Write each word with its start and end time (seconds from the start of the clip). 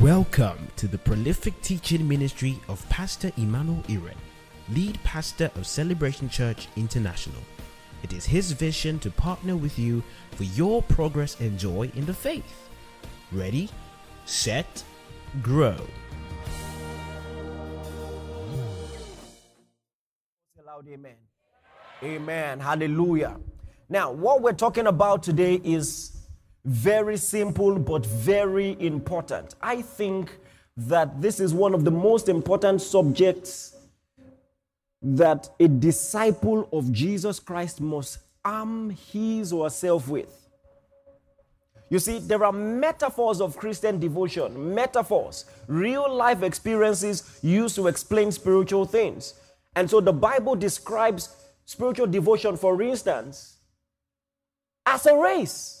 Welcome 0.00 0.66
to 0.76 0.88
the 0.88 0.96
prolific 0.96 1.60
teaching 1.60 2.08
ministry 2.08 2.58
of 2.68 2.88
Pastor 2.88 3.30
Emmanuel 3.36 3.82
Iren, 3.86 4.16
lead 4.70 4.98
pastor 5.04 5.50
of 5.56 5.66
Celebration 5.66 6.30
Church 6.30 6.68
International. 6.74 7.42
It 8.02 8.14
is 8.14 8.24
his 8.24 8.52
vision 8.52 8.98
to 9.00 9.10
partner 9.10 9.58
with 9.58 9.78
you 9.78 10.02
for 10.30 10.44
your 10.44 10.80
progress 10.84 11.38
and 11.38 11.58
joy 11.58 11.92
in 11.94 12.06
the 12.06 12.14
faith. 12.14 12.70
Ready, 13.30 13.68
set, 14.24 14.82
grow. 15.42 15.76
Loud 20.64 20.88
amen. 20.88 21.16
Amen. 22.02 22.58
Hallelujah. 22.58 23.36
Now, 23.90 24.12
what 24.12 24.40
we're 24.40 24.54
talking 24.54 24.86
about 24.86 25.22
today 25.22 25.60
is 25.62 26.19
very 26.64 27.16
simple 27.16 27.78
but 27.78 28.04
very 28.06 28.76
important. 28.80 29.54
I 29.62 29.82
think 29.82 30.38
that 30.76 31.20
this 31.20 31.40
is 31.40 31.52
one 31.52 31.74
of 31.74 31.84
the 31.84 31.90
most 31.90 32.28
important 32.28 32.80
subjects 32.82 33.76
that 35.02 35.48
a 35.58 35.68
disciple 35.68 36.68
of 36.72 36.92
Jesus 36.92 37.40
Christ 37.40 37.80
must 37.80 38.18
arm 38.44 38.90
his 38.90 39.52
or 39.52 39.64
herself 39.64 40.08
with. 40.08 40.36
You 41.88 41.98
see, 41.98 42.20
there 42.20 42.44
are 42.44 42.52
metaphors 42.52 43.40
of 43.40 43.56
Christian 43.56 43.98
devotion, 43.98 44.74
metaphors, 44.74 45.46
real 45.66 46.12
life 46.12 46.42
experiences 46.42 47.40
used 47.42 47.74
to 47.74 47.88
explain 47.88 48.30
spiritual 48.30 48.84
things. 48.84 49.34
And 49.74 49.90
so 49.90 50.00
the 50.00 50.12
Bible 50.12 50.54
describes 50.54 51.34
spiritual 51.64 52.06
devotion, 52.06 52.56
for 52.56 52.80
instance, 52.80 53.56
as 54.86 55.06
a 55.06 55.16
race. 55.16 55.79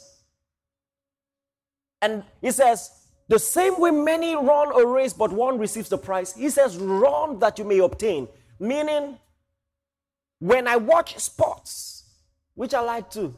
And 2.02 2.24
he 2.40 2.50
says, 2.50 2.90
the 3.28 3.38
same 3.38 3.78
way 3.78 3.90
many 3.90 4.34
run 4.34 4.72
a 4.74 4.84
race, 4.84 5.12
but 5.12 5.32
one 5.32 5.58
receives 5.58 5.88
the 5.88 5.98
prize. 5.98 6.34
He 6.34 6.50
says, 6.50 6.76
run 6.76 7.38
that 7.38 7.58
you 7.58 7.64
may 7.64 7.78
obtain. 7.78 8.26
Meaning, 8.58 9.18
when 10.40 10.66
I 10.66 10.76
watch 10.76 11.18
sports, 11.18 12.04
which 12.54 12.74
I 12.74 12.80
like 12.80 13.10
to, 13.12 13.36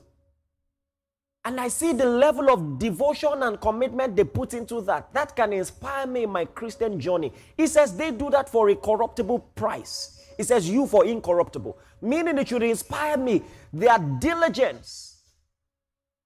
and 1.45 1.61
I 1.61 1.69
see 1.69 1.93
the 1.93 2.07
level 2.07 2.51
of 2.51 2.79
devotion 2.79 3.43
and 3.43 3.61
commitment 3.61 4.15
they 4.15 4.25
put 4.25 4.55
into 4.55 4.81
that, 4.83 5.13
that 5.13 5.35
can 5.35 5.53
inspire 5.53 6.07
me 6.07 6.23
in 6.23 6.31
my 6.31 6.45
Christian 6.45 7.01
journey. 7.01 7.33
He 7.57 7.67
says 7.67 7.97
they 7.97 8.13
do 8.13 8.31
that 8.31 8.49
for 8.49 8.69
a 8.69 8.77
corruptible 8.77 9.41
price. 9.57 10.25
He 10.37 10.45
says, 10.45 10.71
you 10.71 10.87
for 10.87 11.05
incorruptible. 11.05 11.77
Meaning 12.01 12.39
it 12.39 12.49
should 12.49 12.63
inspire 12.63 13.17
me, 13.17 13.43
their 13.73 13.99
diligence, 13.99 15.19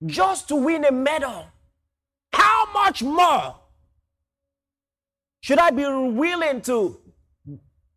just 0.05 0.49
to 0.49 0.57
win 0.57 0.85
a 0.85 0.93
medal 0.93 1.47
how 2.33 2.73
much 2.73 3.03
more 3.03 3.57
should 5.41 5.59
I 5.59 5.71
be 5.71 5.85
willing 5.85 6.61
to 6.63 6.99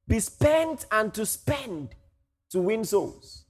be 0.07 0.19
spent 0.19 0.85
and 0.91 1.13
to 1.15 1.25
spend 1.25 1.95
to 2.51 2.59
win 2.61 2.83
souls? 2.83 3.45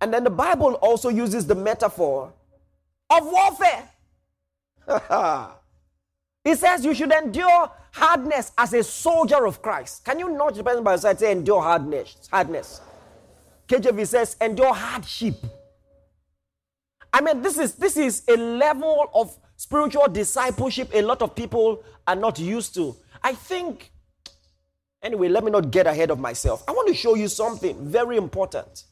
And 0.00 0.12
then 0.12 0.24
the 0.24 0.30
Bible 0.30 0.74
also 0.74 1.08
uses 1.08 1.46
the 1.46 1.54
metaphor 1.54 2.32
of 3.08 3.24
warfare. 3.24 3.88
it 6.44 6.58
says 6.58 6.84
you 6.84 6.92
should 6.92 7.12
endure 7.12 7.70
hardness 7.92 8.50
as 8.58 8.72
a 8.72 8.82
soldier 8.82 9.46
of 9.46 9.62
Christ. 9.62 10.04
Can 10.04 10.18
you 10.18 10.30
not 10.30 10.54
person 10.64 10.82
by 10.82 10.96
side 10.96 11.20
say 11.20 11.30
endure 11.30 11.62
hardness? 11.62 12.28
Hardness. 12.32 12.80
KJV 13.68 14.06
says 14.08 14.36
endure 14.40 14.74
hardship. 14.74 15.36
I 17.12 17.20
mean, 17.20 17.42
this 17.42 17.58
is 17.58 17.74
this 17.74 17.96
is 17.96 18.22
a 18.26 18.36
level 18.36 19.08
of 19.14 19.36
spiritual 19.62 20.08
discipleship 20.08 20.90
a 20.92 21.00
lot 21.02 21.22
of 21.22 21.36
people 21.36 21.84
are 22.08 22.16
not 22.16 22.36
used 22.40 22.74
to. 22.74 22.96
I 23.22 23.32
think, 23.32 23.92
anyway, 25.00 25.28
let 25.28 25.44
me 25.44 25.52
not 25.52 25.70
get 25.70 25.86
ahead 25.86 26.10
of 26.10 26.18
myself. 26.18 26.64
I 26.66 26.72
want 26.72 26.88
to 26.88 26.94
show 26.94 27.14
you 27.14 27.28
something 27.28 27.76
very 27.88 28.16
important. 28.16 28.84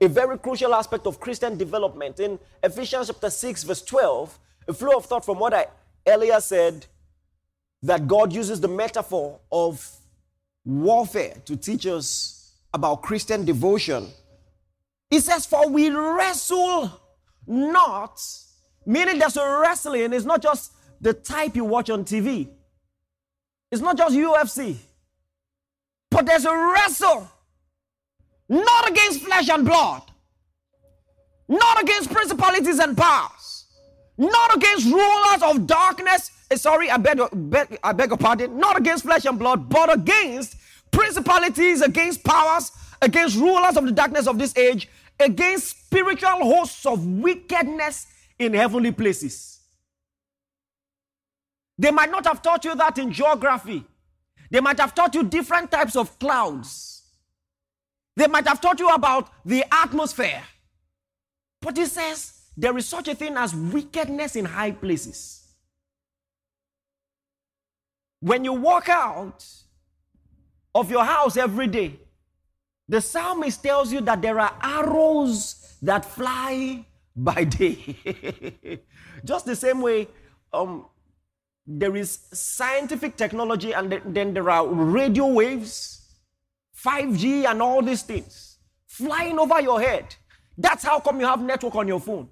A 0.00 0.08
very 0.08 0.38
crucial 0.38 0.74
aspect 0.74 1.06
of 1.06 1.20
Christian 1.20 1.58
development 1.58 2.20
in 2.20 2.38
Ephesians 2.62 3.08
chapter 3.08 3.28
6, 3.28 3.64
verse 3.64 3.82
12, 3.82 4.38
a 4.68 4.72
flow 4.72 4.96
of 4.96 5.04
thought 5.04 5.26
from 5.26 5.38
what 5.38 5.52
I 5.52 5.66
earlier 6.06 6.40
said 6.40 6.86
that 7.82 8.08
God 8.08 8.32
uses 8.32 8.62
the 8.62 8.68
metaphor 8.68 9.40
of 9.52 9.94
warfare 10.64 11.34
to 11.44 11.54
teach 11.54 11.86
us 11.86 12.54
about 12.72 13.02
Christian 13.02 13.44
devotion. 13.44 14.06
He 15.10 15.20
says, 15.20 15.44
For 15.44 15.68
we 15.68 15.90
wrestle 15.90 16.98
not 17.46 18.22
Meaning 18.88 19.18
there's 19.18 19.36
wrestling, 19.36 20.14
it's 20.14 20.24
not 20.24 20.40
just 20.40 20.72
the 20.98 21.12
type 21.12 21.54
you 21.54 21.64
watch 21.66 21.90
on 21.90 22.06
TV. 22.06 22.48
It's 23.70 23.82
not 23.82 23.98
just 23.98 24.16
UFC. 24.16 24.76
But 26.10 26.24
there's 26.24 26.46
a 26.46 26.56
wrestle. 26.56 27.30
Not 28.48 28.88
against 28.88 29.20
flesh 29.20 29.50
and 29.50 29.66
blood. 29.66 30.00
Not 31.50 31.82
against 31.82 32.10
principalities 32.10 32.78
and 32.78 32.96
powers. 32.96 33.66
Not 34.16 34.56
against 34.56 34.86
rulers 34.86 35.42
of 35.42 35.66
darkness. 35.66 36.30
Eh, 36.50 36.56
sorry, 36.56 36.90
I 36.90 36.96
beg, 36.96 37.20
beg, 37.30 37.78
I 37.84 37.92
beg 37.92 38.08
your 38.08 38.16
pardon. 38.16 38.58
Not 38.58 38.78
against 38.78 39.04
flesh 39.04 39.26
and 39.26 39.38
blood, 39.38 39.68
but 39.68 39.92
against 39.92 40.56
principalities, 40.90 41.82
against 41.82 42.24
powers, 42.24 42.72
against 43.02 43.36
rulers 43.36 43.76
of 43.76 43.84
the 43.84 43.92
darkness 43.92 44.26
of 44.26 44.38
this 44.38 44.56
age, 44.56 44.88
against 45.20 45.78
spiritual 45.78 46.42
hosts 46.42 46.86
of 46.86 47.06
wickedness 47.06 48.06
in 48.38 48.54
heavenly 48.54 48.92
places. 48.92 49.60
They 51.78 51.90
might 51.90 52.10
not 52.10 52.26
have 52.26 52.42
taught 52.42 52.64
you 52.64 52.74
that 52.74 52.98
in 52.98 53.12
geography. 53.12 53.84
They 54.50 54.60
might 54.60 54.80
have 54.80 54.94
taught 54.94 55.14
you 55.14 55.22
different 55.22 55.70
types 55.70 55.94
of 55.94 56.18
clouds. 56.18 57.02
They 58.16 58.26
might 58.26 58.48
have 58.48 58.60
taught 58.60 58.80
you 58.80 58.88
about 58.88 59.30
the 59.44 59.64
atmosphere. 59.70 60.42
But 61.60 61.76
he 61.76 61.86
says 61.86 62.40
there 62.56 62.76
is 62.76 62.86
such 62.86 63.08
a 63.08 63.14
thing 63.14 63.36
as 63.36 63.54
wickedness 63.54 64.34
in 64.34 64.44
high 64.44 64.72
places. 64.72 65.46
When 68.20 68.44
you 68.44 68.54
walk 68.54 68.88
out 68.88 69.46
of 70.74 70.90
your 70.90 71.04
house 71.04 71.36
every 71.36 71.68
day, 71.68 72.00
the 72.88 73.00
psalmist 73.00 73.62
tells 73.62 73.92
you 73.92 74.00
that 74.00 74.22
there 74.22 74.40
are 74.40 74.52
arrows 74.60 75.76
that 75.82 76.04
fly 76.04 76.84
by 77.24 77.44
day. 77.44 78.80
Just 79.24 79.46
the 79.46 79.56
same 79.56 79.80
way, 79.80 80.08
um, 80.52 80.86
there 81.66 81.96
is 81.96 82.20
scientific 82.32 83.16
technology, 83.16 83.72
and 83.72 84.00
then 84.06 84.34
there 84.34 84.48
are 84.48 84.66
radio 84.66 85.26
waves, 85.26 86.00
5G, 86.76 87.44
and 87.44 87.60
all 87.60 87.82
these 87.82 88.02
things 88.02 88.58
flying 88.86 89.38
over 89.38 89.60
your 89.60 89.80
head. 89.80 90.14
That's 90.56 90.84
how 90.84 91.00
come 91.00 91.20
you 91.20 91.26
have 91.26 91.42
network 91.42 91.74
on 91.74 91.86
your 91.86 92.00
phone. 92.00 92.28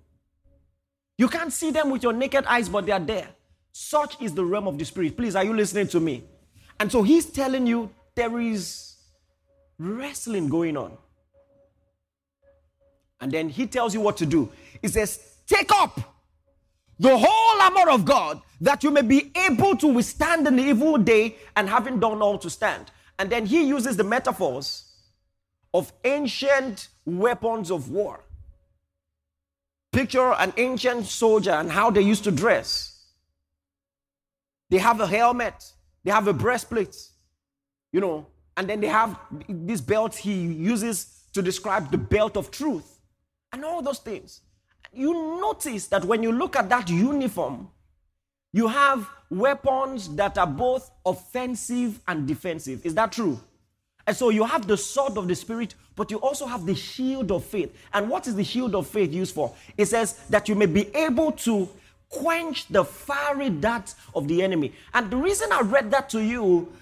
You 1.18 1.28
can't 1.28 1.52
see 1.52 1.70
them 1.70 1.90
with 1.90 2.02
your 2.02 2.12
naked 2.12 2.44
eyes, 2.46 2.68
but 2.68 2.86
they 2.86 2.92
are 2.92 3.00
there. 3.00 3.28
Such 3.72 4.20
is 4.22 4.34
the 4.34 4.44
realm 4.44 4.66
of 4.68 4.78
the 4.78 4.84
spirit. 4.84 5.16
Please, 5.16 5.36
are 5.36 5.44
you 5.44 5.54
listening 5.54 5.88
to 5.88 6.00
me? 6.00 6.24
And 6.78 6.90
so 6.90 7.02
he's 7.02 7.26
telling 7.26 7.66
you 7.66 7.90
there 8.14 8.38
is 8.40 8.96
wrestling 9.78 10.48
going 10.48 10.76
on. 10.76 10.96
And 13.20 13.32
then 13.32 13.48
he 13.48 13.66
tells 13.66 13.94
you 13.94 14.00
what 14.00 14.16
to 14.18 14.26
do. 14.26 14.50
He 14.82 14.88
says, 14.88 15.36
Take 15.46 15.70
up 15.72 16.00
the 16.98 17.16
whole 17.16 17.62
armor 17.62 17.90
of 17.90 18.04
God 18.04 18.40
that 18.60 18.82
you 18.82 18.90
may 18.90 19.02
be 19.02 19.30
able 19.48 19.76
to 19.76 19.86
withstand 19.86 20.46
an 20.46 20.58
evil 20.58 20.96
day 20.98 21.36
and 21.54 21.68
having 21.68 22.00
done 22.00 22.22
all 22.22 22.38
to 22.38 22.50
stand. 22.50 22.90
And 23.18 23.30
then 23.30 23.46
he 23.46 23.66
uses 23.66 23.96
the 23.96 24.04
metaphors 24.04 24.84
of 25.72 25.92
ancient 26.04 26.88
weapons 27.04 27.70
of 27.70 27.90
war. 27.90 28.24
Picture 29.92 30.32
an 30.32 30.52
ancient 30.56 31.06
soldier 31.06 31.52
and 31.52 31.70
how 31.70 31.90
they 31.90 32.02
used 32.02 32.24
to 32.24 32.30
dress. 32.30 33.04
They 34.68 34.78
have 34.78 35.00
a 35.00 35.06
helmet, 35.06 35.72
they 36.02 36.10
have 36.10 36.26
a 36.28 36.32
breastplate, 36.32 36.96
you 37.92 38.00
know, 38.00 38.26
and 38.56 38.68
then 38.68 38.80
they 38.80 38.88
have 38.88 39.18
this 39.48 39.80
belt 39.80 40.14
he 40.16 40.32
uses 40.34 41.24
to 41.34 41.42
describe 41.42 41.90
the 41.90 41.98
belt 41.98 42.36
of 42.36 42.50
truth 42.50 43.00
and 43.52 43.64
all 43.64 43.82
those 43.82 43.98
things 43.98 44.40
you 44.96 45.40
notice 45.40 45.86
that 45.88 46.04
when 46.04 46.22
you 46.22 46.32
look 46.32 46.56
at 46.56 46.68
that 46.68 46.88
uniform, 46.88 47.68
you 48.52 48.68
have 48.68 49.08
weapons 49.30 50.14
that 50.16 50.38
are 50.38 50.46
both 50.46 50.90
offensive 51.04 52.00
and 52.08 52.26
defensive. 52.26 52.84
Is 52.84 52.94
that 52.94 53.12
true? 53.12 53.40
And 54.06 54.16
so 54.16 54.30
you 54.30 54.44
have 54.44 54.66
the 54.66 54.76
sword 54.76 55.18
of 55.18 55.26
the 55.26 55.34
Spirit, 55.34 55.74
but 55.96 56.10
you 56.10 56.18
also 56.18 56.46
have 56.46 56.64
the 56.64 56.74
shield 56.74 57.32
of 57.32 57.44
faith. 57.44 57.76
And 57.92 58.08
what 58.08 58.26
is 58.26 58.36
the 58.36 58.44
shield 58.44 58.74
of 58.74 58.86
faith 58.86 59.12
used 59.12 59.34
for? 59.34 59.54
It 59.76 59.86
says 59.86 60.14
that 60.30 60.48
you 60.48 60.54
may 60.54 60.66
be 60.66 60.94
able 60.94 61.32
to 61.32 61.68
quench 62.08 62.68
the 62.68 62.84
fiery 62.84 63.50
darts 63.50 63.96
of 64.14 64.28
the 64.28 64.42
enemy. 64.42 64.72
And 64.94 65.10
the 65.10 65.16
reason 65.16 65.50
I 65.52 65.62
read 65.62 65.90
that 65.90 66.08
to 66.10 66.22
you 66.22 66.72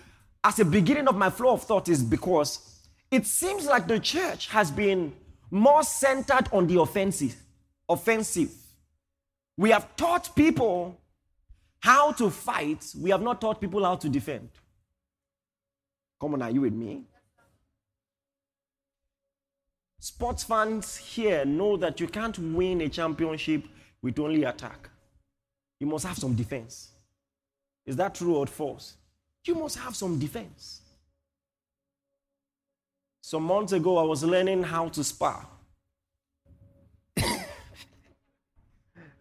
as 0.42 0.60
a 0.60 0.64
beginning 0.64 1.08
of 1.08 1.16
my 1.16 1.30
flow 1.30 1.54
of 1.54 1.62
thought 1.62 1.88
is 1.88 2.02
because 2.02 2.78
it 3.10 3.26
seems 3.26 3.64
like 3.64 3.86
the 3.86 3.98
church 3.98 4.48
has 4.48 4.70
been 4.70 5.14
more 5.50 5.82
centered 5.82 6.48
on 6.52 6.66
the 6.66 6.78
offensive 6.80 7.36
offensive. 7.88 8.52
We 9.56 9.70
have 9.70 9.94
taught 9.96 10.34
people 10.34 10.98
how 11.80 12.12
to 12.12 12.30
fight, 12.30 12.92
we 12.98 13.10
have 13.10 13.22
not 13.22 13.40
taught 13.40 13.60
people 13.60 13.84
how 13.84 13.96
to 13.96 14.08
defend. 14.08 14.48
Come 16.20 16.34
on, 16.34 16.42
are 16.42 16.50
you 16.50 16.62
with 16.62 16.72
me? 16.72 17.04
Sports 20.00 20.44
fans 20.44 20.96
here 20.96 21.44
know 21.44 21.76
that 21.76 22.00
you 22.00 22.06
can't 22.06 22.38
win 22.38 22.80
a 22.82 22.88
championship 22.88 23.64
with 24.02 24.18
only 24.18 24.44
attack. 24.44 24.88
You 25.80 25.86
must 25.86 26.06
have 26.06 26.16
some 26.18 26.34
defense. 26.34 26.90
Is 27.86 27.96
that 27.96 28.14
true 28.14 28.36
or 28.36 28.46
false? 28.46 28.94
You 29.44 29.54
must 29.54 29.78
have 29.78 29.94
some 29.94 30.18
defense. 30.18 30.80
Some 33.22 33.44
months 33.44 33.72
ago, 33.72 33.98
I 33.98 34.02
was 34.02 34.22
learning 34.22 34.62
how 34.62 34.88
to 34.88 35.04
spar. 35.04 35.46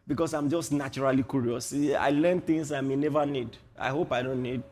Because 0.06 0.34
I'm 0.34 0.50
just 0.50 0.72
naturally 0.72 1.24
curious. 1.24 1.74
I 1.74 2.10
learn 2.10 2.42
things 2.42 2.72
I 2.72 2.82
may 2.82 2.96
never 2.96 3.26
need. 3.26 3.58
I 3.78 3.90
hope 3.90 4.12
I 4.12 4.22
don't 4.22 4.42
need. 4.42 4.64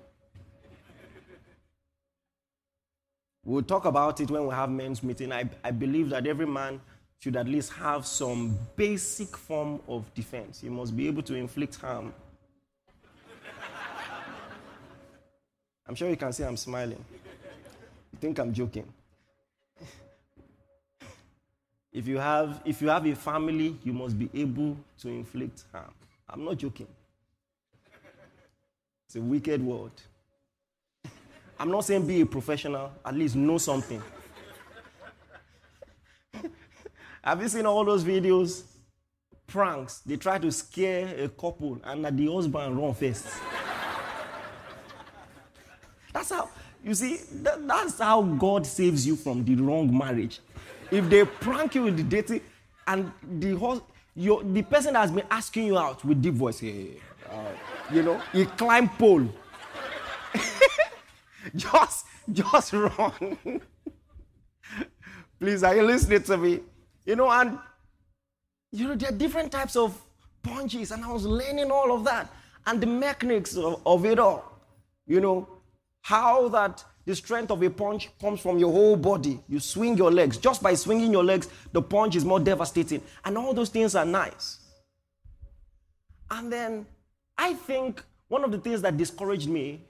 We'll 3.44 3.64
talk 3.64 3.86
about 3.86 4.20
it 4.20 4.30
when 4.30 4.46
we 4.46 4.54
have 4.54 4.70
men's 4.70 5.02
meeting. 5.02 5.32
I, 5.32 5.50
I 5.64 5.72
believe 5.72 6.10
that 6.10 6.28
every 6.28 6.46
man 6.46 6.80
should 7.18 7.36
at 7.36 7.48
least 7.48 7.72
have 7.74 8.06
some 8.06 8.58
basic 8.76 9.36
form 9.36 9.80
of 9.88 10.14
defense. 10.14 10.62
He 10.62 10.70
must 10.70 10.96
be 10.96 11.08
able 11.08 11.24
to 11.24 11.36
inflict 11.36 11.76
harm. 11.76 12.14
I'm 15.88 15.96
sure 15.96 16.10
you 16.10 16.18
can 16.18 16.32
see 16.32 16.44
I'm 16.44 16.58
smiling. 16.58 17.04
You 18.14 18.20
think 18.20 18.40
I'm 18.40 18.54
joking? 18.54 18.92
If 21.94 22.08
you 22.08 22.18
have 22.18 22.62
if 22.66 22.82
you 22.82 22.90
have 22.90 23.06
a 23.06 23.16
family, 23.16 23.78
you 23.84 23.94
must 23.94 24.18
be 24.18 24.30
able 24.34 24.78
to 25.00 25.10
inflict 25.10 25.64
harm. 25.72 25.94
I'm 26.30 26.46
not 26.46 26.58
joking. 26.58 26.88
It's 29.06 29.18
a 29.18 29.22
wicked 29.22 29.62
world. 29.62 29.92
I'm 31.60 31.70
not 31.70 31.86
saying 31.86 32.08
be 32.08 32.22
a 32.22 32.26
professional, 32.26 32.92
at 33.06 33.14
least 33.14 33.36
know 33.36 33.58
something. 33.58 34.02
Have 37.24 37.42
you 37.42 37.50
seen 37.50 37.66
all 37.66 37.86
those 37.86 38.04
videos? 38.04 38.64
Pranks. 39.46 40.00
They 40.00 40.16
try 40.16 40.40
to 40.40 40.52
scare 40.52 41.24
a 41.24 41.28
couple 41.28 41.80
and 41.84 42.04
the 42.18 42.34
husband 42.34 42.78
run 42.78 42.94
first. 42.94 43.28
that's 46.14 46.32
how, 46.32 46.50
you 46.84 46.96
see, 46.96 47.18
that, 47.44 47.68
that's 47.68 48.00
how 48.00 48.22
God 48.24 48.66
saves 48.66 49.06
you 49.06 49.16
from 49.16 49.44
the 49.44 49.56
wrong 49.56 49.96
marriage. 49.96 50.40
If 50.92 51.10
they 51.10 51.24
prank 51.24 51.76
you 51.76 51.84
with 51.84 51.98
the 51.98 52.04
dating 52.04 52.42
and 52.86 53.12
the 53.40 53.56
host, 53.56 53.84
your, 54.16 54.44
the 54.44 54.62
person 54.62 54.96
has 54.96 55.10
been 55.12 55.26
asking 55.32 55.68
you 55.68 55.78
out 55.78 56.04
with 56.04 56.22
deep 56.22 56.34
voice, 56.34 56.60
hey, 56.60 56.98
uh, 57.30 57.52
you 57.92 58.04
know, 58.04 58.22
he 58.34 58.46
climb 58.46 58.90
pole. 58.90 59.26
just, 61.56 62.06
just 62.32 62.74
run. 62.74 63.62
Please, 65.40 65.64
are 65.64 65.76
you 65.76 65.84
listening 65.84 66.24
to 66.24 66.38
me? 66.38 66.60
You 67.06 67.16
know, 67.16 67.32
and 67.32 67.58
you 68.72 68.88
know, 68.88 68.96
there 68.96 69.10
are 69.10 69.18
different 69.18 69.52
types 69.52 69.76
of 69.76 70.00
punches, 70.44 70.92
and 70.92 71.04
I 71.04 71.12
was 71.12 71.26
learning 71.26 71.72
all 71.72 71.94
of 71.94 72.04
that 72.06 72.32
and 72.68 72.80
the 72.82 72.88
mechanics 72.88 73.56
of, 73.56 73.82
of 73.86 74.06
it 74.06 74.20
all. 74.20 74.60
You 75.08 75.20
know, 75.20 75.48
how 76.02 76.48
that 76.50 76.84
the 77.06 77.16
strength 77.16 77.52
of 77.52 77.62
a 77.64 77.70
punch 77.70 78.10
comes 78.20 78.40
from 78.40 78.60
your 78.60 78.72
whole 78.72 78.96
body. 78.96 79.40
You 79.48 79.60
swing 79.60 79.98
your 79.98 80.12
legs. 80.12 80.38
Just 80.38 80.62
by 80.62 80.76
swinging 80.76 81.12
your 81.12 81.24
legs, 81.24 81.50
the 81.72 81.82
punch 81.82 82.16
is 82.16 82.24
more 82.24 82.40
devastating. 82.40 83.02
And 83.26 83.38
all 83.38 83.54
those 83.54 83.70
things 83.70 83.96
are 83.96 84.06
nice. 84.06 84.60
And 86.30 86.52
then 86.52 86.86
I 87.38 87.54
think 87.54 88.04
one 88.28 88.44
of 88.44 88.52
the 88.52 88.60
things 88.60 88.82
that 88.84 88.96
discouraged 88.98 89.50
me 89.50 89.82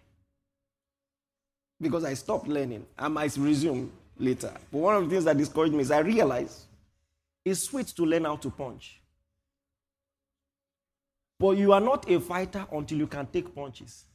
because 1.81 2.03
I 2.05 2.13
stopped 2.13 2.47
learning. 2.47 2.85
I 2.97 3.07
might 3.07 3.35
resume 3.37 3.91
later. 4.17 4.53
But 4.71 4.77
one 4.77 4.95
of 4.95 5.03
the 5.03 5.09
things 5.09 5.25
that 5.25 5.37
discouraged 5.37 5.73
me 5.73 5.81
is 5.81 5.91
I 5.91 5.99
realized 5.99 6.65
it's 7.43 7.61
sweet 7.61 7.87
to 7.87 8.05
learn 8.05 8.25
how 8.25 8.35
to 8.37 8.49
punch. 8.51 9.01
But 11.39 11.57
you 11.57 11.73
are 11.73 11.81
not 11.81 12.09
a 12.09 12.19
fighter 12.19 12.65
until 12.71 12.99
you 12.99 13.07
can 13.07 13.25
take 13.25 13.53
punches. 13.53 14.05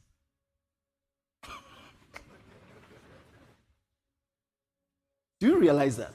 Do 5.39 5.47
you 5.47 5.57
realize 5.59 5.97
that? 5.97 6.13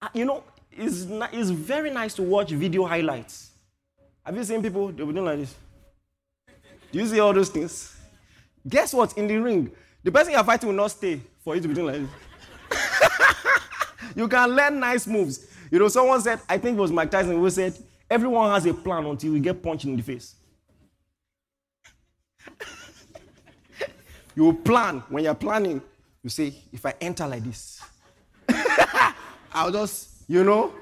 Uh, 0.00 0.08
you 0.14 0.24
know, 0.24 0.44
it's, 0.72 1.06
it's 1.32 1.50
very 1.50 1.90
nice 1.90 2.14
to 2.14 2.22
watch 2.22 2.50
video 2.50 2.84
highlights. 2.84 3.50
Have 4.24 4.36
you 4.36 4.44
seen 4.44 4.62
people? 4.62 4.88
They'll 4.88 5.10
doing 5.12 5.24
like 5.24 5.38
this. 5.38 5.54
Do 6.90 6.98
you 6.98 7.06
see 7.06 7.20
all 7.20 7.32
those 7.32 7.50
things? 7.50 7.96
Guess 8.66 8.94
what? 8.94 9.16
In 9.18 9.26
the 9.26 9.36
ring, 9.36 9.70
the 10.02 10.10
person 10.10 10.32
you're 10.32 10.44
fighting 10.44 10.68
will 10.68 10.76
not 10.76 10.90
stay 10.90 11.20
for 11.42 11.54
you 11.54 11.60
to 11.60 11.68
be 11.68 11.74
doing 11.74 11.86
like 11.86 12.00
this. 12.00 12.10
you 14.16 14.28
can 14.28 14.50
learn 14.50 14.80
nice 14.80 15.06
moves. 15.06 15.46
You 15.70 15.78
know, 15.78 15.88
someone 15.88 16.20
said, 16.20 16.40
I 16.48 16.56
think 16.56 16.78
it 16.78 16.80
was 16.80 16.92
Mike 16.92 17.10
Tyson 17.10 17.32
who 17.32 17.50
said, 17.50 17.76
everyone 18.08 18.50
has 18.50 18.64
a 18.66 18.72
plan 18.72 19.04
until 19.04 19.34
you 19.34 19.40
get 19.40 19.62
punched 19.62 19.84
in 19.84 19.96
the 19.96 20.02
face. 20.02 20.34
you 24.36 24.52
plan. 24.52 25.02
When 25.08 25.24
you're 25.24 25.34
planning, 25.34 25.82
you 26.24 26.30
say, 26.30 26.54
if 26.72 26.84
I 26.86 26.94
enter 27.00 27.28
like 27.28 27.44
this, 27.44 27.82
I'll 29.52 29.70
just, 29.70 30.08
you 30.26 30.42
know, 30.42 30.72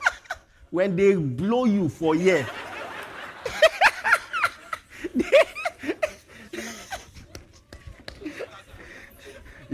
when 0.70 0.96
they 0.96 1.14
blow 1.14 1.64
you 1.64 1.88
for 1.88 2.14
year, 2.16 2.46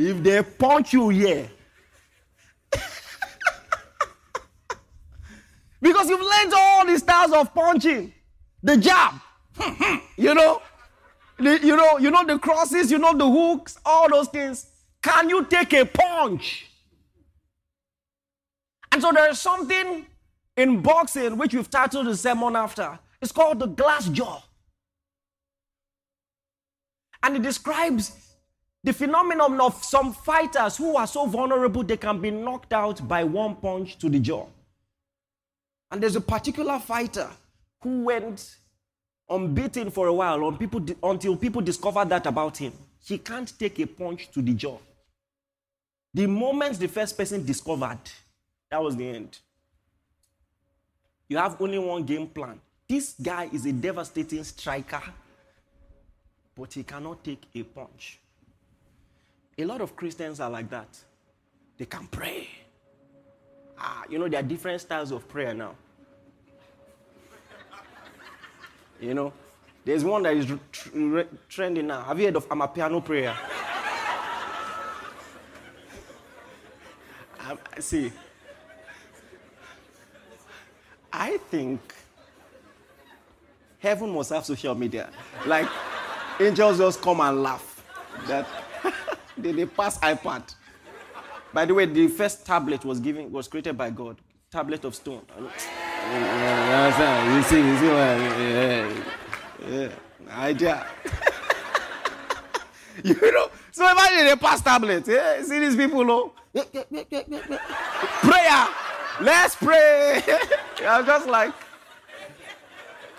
If 0.00 0.22
they 0.22 0.40
punch 0.44 0.92
you 0.92 1.08
here, 1.08 1.50
because 5.82 6.08
you've 6.08 6.20
learned 6.20 6.52
all 6.54 6.86
the 6.86 6.96
styles 6.98 7.32
of 7.32 7.52
punching, 7.52 8.12
the 8.62 8.76
jab, 8.76 9.14
you 10.16 10.34
know, 10.34 10.62
the, 11.36 11.58
you 11.64 11.76
know, 11.76 11.98
you 11.98 12.12
know 12.12 12.24
the 12.24 12.38
crosses, 12.38 12.92
you 12.92 12.98
know 12.98 13.12
the 13.12 13.28
hooks, 13.28 13.76
all 13.84 14.08
those 14.08 14.28
things. 14.28 14.66
Can 15.02 15.28
you 15.28 15.44
take 15.44 15.72
a 15.74 15.84
punch? 15.84 16.66
And 18.90 19.02
so 19.02 19.12
there 19.12 19.30
is 19.30 19.40
something 19.40 20.06
in 20.56 20.80
boxing 20.82 21.36
which 21.36 21.54
we've 21.54 21.70
titled 21.70 22.06
the 22.06 22.16
sermon 22.16 22.56
after. 22.56 22.98
It's 23.20 23.32
called 23.32 23.60
the 23.60 23.66
glass 23.66 24.08
jaw. 24.08 24.42
And 27.22 27.36
it 27.36 27.42
describes 27.42 28.12
the 28.84 28.92
phenomenon 28.92 29.60
of 29.60 29.82
some 29.84 30.12
fighters 30.12 30.76
who 30.76 30.96
are 30.96 31.06
so 31.06 31.26
vulnerable 31.26 31.82
they 31.82 31.96
can 31.96 32.20
be 32.20 32.30
knocked 32.30 32.72
out 32.72 33.06
by 33.06 33.24
one 33.24 33.56
punch 33.56 33.98
to 33.98 34.08
the 34.08 34.20
jaw. 34.20 34.46
And 35.90 36.02
there's 36.02 36.16
a 36.16 36.20
particular 36.20 36.78
fighter 36.78 37.28
who 37.82 38.04
went 38.04 38.56
unbeaten 39.28 39.90
for 39.90 40.06
a 40.06 40.12
while 40.12 40.52
people, 40.52 40.84
until 41.02 41.36
people 41.36 41.60
discovered 41.60 42.08
that 42.08 42.26
about 42.26 42.56
him. 42.56 42.72
He 43.00 43.18
can't 43.18 43.52
take 43.58 43.78
a 43.80 43.86
punch 43.86 44.30
to 44.32 44.42
the 44.42 44.54
jaw. 44.54 44.78
The 46.14 46.26
moment 46.26 46.78
the 46.78 46.88
first 46.88 47.16
person 47.16 47.44
discovered, 47.44 47.98
that 48.70 48.82
was 48.82 48.96
the 48.96 49.08
end. 49.08 49.38
You 51.28 51.36
have 51.36 51.60
only 51.60 51.78
one 51.78 52.04
game 52.04 52.26
plan. 52.26 52.60
This 52.88 53.14
guy 53.20 53.48
is 53.52 53.66
a 53.66 53.72
devastating 53.72 54.42
striker, 54.44 55.02
but 56.56 56.72
he 56.72 56.82
cannot 56.82 57.22
take 57.22 57.42
a 57.54 57.62
punch. 57.62 58.18
A 59.58 59.64
lot 59.64 59.80
of 59.80 59.94
Christians 59.94 60.40
are 60.40 60.48
like 60.48 60.70
that. 60.70 60.88
They 61.76 61.84
can 61.84 62.06
pray. 62.06 62.48
Ah, 63.78 64.04
you 64.08 64.18
know, 64.18 64.28
there 64.28 64.40
are 64.40 64.44
different 64.44 64.80
styles 64.80 65.12
of 65.12 65.28
prayer 65.28 65.52
now. 65.54 65.74
You 69.00 69.14
know, 69.14 69.32
there's 69.84 70.02
one 70.04 70.22
that 70.24 70.36
is 70.36 70.46
tr- 70.72 71.20
trending 71.48 71.86
now. 71.86 72.02
Have 72.02 72.18
you 72.18 72.26
heard 72.26 72.36
of 72.36 72.48
Amapiano 72.48 73.04
prayer? 73.04 73.36
um, 77.48 77.58
see, 77.80 78.12
I 81.12 81.36
think 81.50 81.80
heaven 83.78 84.10
must 84.10 84.30
have 84.30 84.44
social 84.44 84.74
media. 84.74 85.10
Like, 85.46 85.68
angels 86.40 86.78
just 86.78 87.00
come 87.00 87.20
and 87.20 87.40
laugh. 87.42 87.84
That 88.26 88.46
they, 89.36 89.52
they 89.52 89.66
pass 89.66 89.98
iPad. 89.98 90.54
By 91.52 91.64
the 91.64 91.74
way, 91.74 91.86
the 91.86 92.08
first 92.08 92.44
tablet 92.44 92.84
was 92.84 92.98
given 93.00 93.30
was 93.32 93.48
created 93.48 93.76
by 93.76 93.90
God. 93.90 94.16
Tablet 94.50 94.84
of 94.84 94.94
stone. 94.94 95.22
You 95.30 95.48
see, 97.42 97.58
you 97.58 97.76
see 97.78 97.88
what 97.88 98.18
yeah, 98.18 98.92
yeah. 99.68 99.88
idea. 100.30 100.86
you 103.04 103.32
know, 103.32 103.50
so 103.70 103.90
imagine 103.90 104.26
they 104.26 104.36
pass 104.36 104.60
tablet. 104.60 105.06
Yeah, 105.06 105.42
see 105.42 105.60
these 105.60 105.76
people, 105.76 106.04
no? 106.04 106.32
Prayer. 108.20 108.68
Let's 109.20 109.56
pray. 109.56 110.22
I'm 110.86 111.04
just 111.04 111.26
like, 111.26 111.52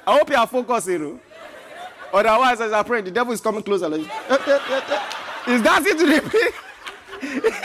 I 0.07 0.17
hope 0.17 0.29
you 0.29 0.35
are 0.35 0.47
focusing. 0.47 1.19
Otherwise, 2.13 2.61
as 2.61 2.71
I 2.71 2.83
pray, 2.83 3.01
the 3.01 3.11
devil 3.11 3.33
is 3.33 3.41
coming 3.41 3.61
closer. 3.61 3.89
Like, 3.89 4.01
is 5.47 5.61
dancing 5.61 5.97
to 5.97 6.05
the 6.05 6.53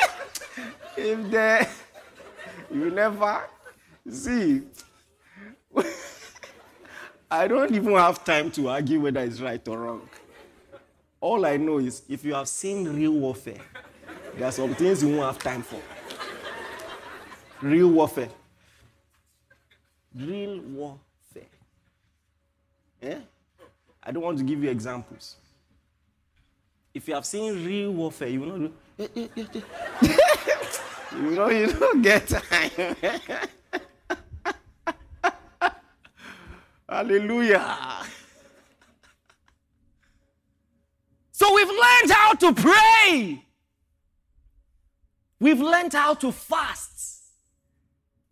if 0.97 1.31
there, 1.31 1.69
you 2.71 2.91
never 2.91 3.45
see. 4.11 4.63
I 7.31 7.49
don't 7.49 7.75
even 7.75 7.93
have 7.95 8.25
time 8.25 8.51
to 8.53 8.69
argue 8.69 9.01
whether 9.01 9.21
it's 9.21 9.41
right 9.41 9.67
or 9.69 9.79
wrong. 9.79 10.09
All 11.25 11.47
I 11.47 11.57
know 11.57 11.79
is 11.79 12.03
if 12.07 12.23
you 12.23 12.35
have 12.35 12.47
seen 12.47 12.87
real 12.87 13.13
warfare, 13.13 13.63
there 14.37 14.47
are 14.47 14.53
some 14.53 14.75
things 14.75 15.03
you 15.03 15.09
won't 15.09 15.23
have 15.23 15.39
time 15.39 15.63
for. 15.63 15.81
Real 17.63 17.89
warfare. 17.89 18.29
Real 20.15 20.61
warfare. 20.61 21.49
Yeah? 23.01 23.21
I 24.03 24.13
don't 24.13 24.23
want 24.23 24.37
to 24.37 24.45
give 24.45 24.63
you 24.63 24.69
examples. 24.69 25.37
If 26.93 27.09
you 27.09 27.15
have 27.15 27.25
seen 27.25 27.65
real 27.65 27.93
warfare, 27.93 28.29
you 28.29 28.41
will 28.41 28.59
not 28.59 28.71
do. 28.99 29.09
you 31.15 31.31
know, 31.31 31.49
you 31.49 31.73
don't 31.73 32.03
get 32.03 32.29
time. 32.29 32.97
Hallelujah. 36.87 38.05
So 41.37 41.53
we've 41.53 41.67
learned 41.67 42.13
how 42.13 42.35
to 42.35 42.55
pray. 42.55 43.43
We've 45.41 45.61
learned 45.61 45.93
how 45.93 46.15
to 46.15 46.31
fast. 46.31 47.23